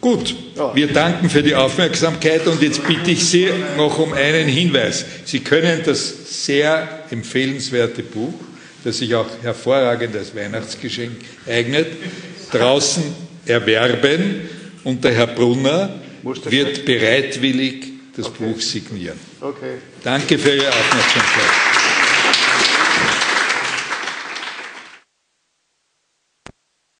[0.00, 0.34] Gut,
[0.74, 5.04] wir danken für die Aufmerksamkeit und jetzt bitte ich Sie noch um einen Hinweis.
[5.24, 8.34] Sie können das sehr empfehlenswerte Buch,
[8.82, 11.16] das sich auch hervorragend als Weihnachtsgeschenk
[11.46, 11.86] eignet,
[12.50, 13.02] draußen
[13.46, 14.42] erwerben
[14.84, 18.44] und der Herr Brunner wird bereitwillig das okay.
[18.44, 19.18] Buch signieren.
[19.40, 19.76] Okay.
[20.02, 21.73] Danke für Ihre Aufmerksamkeit.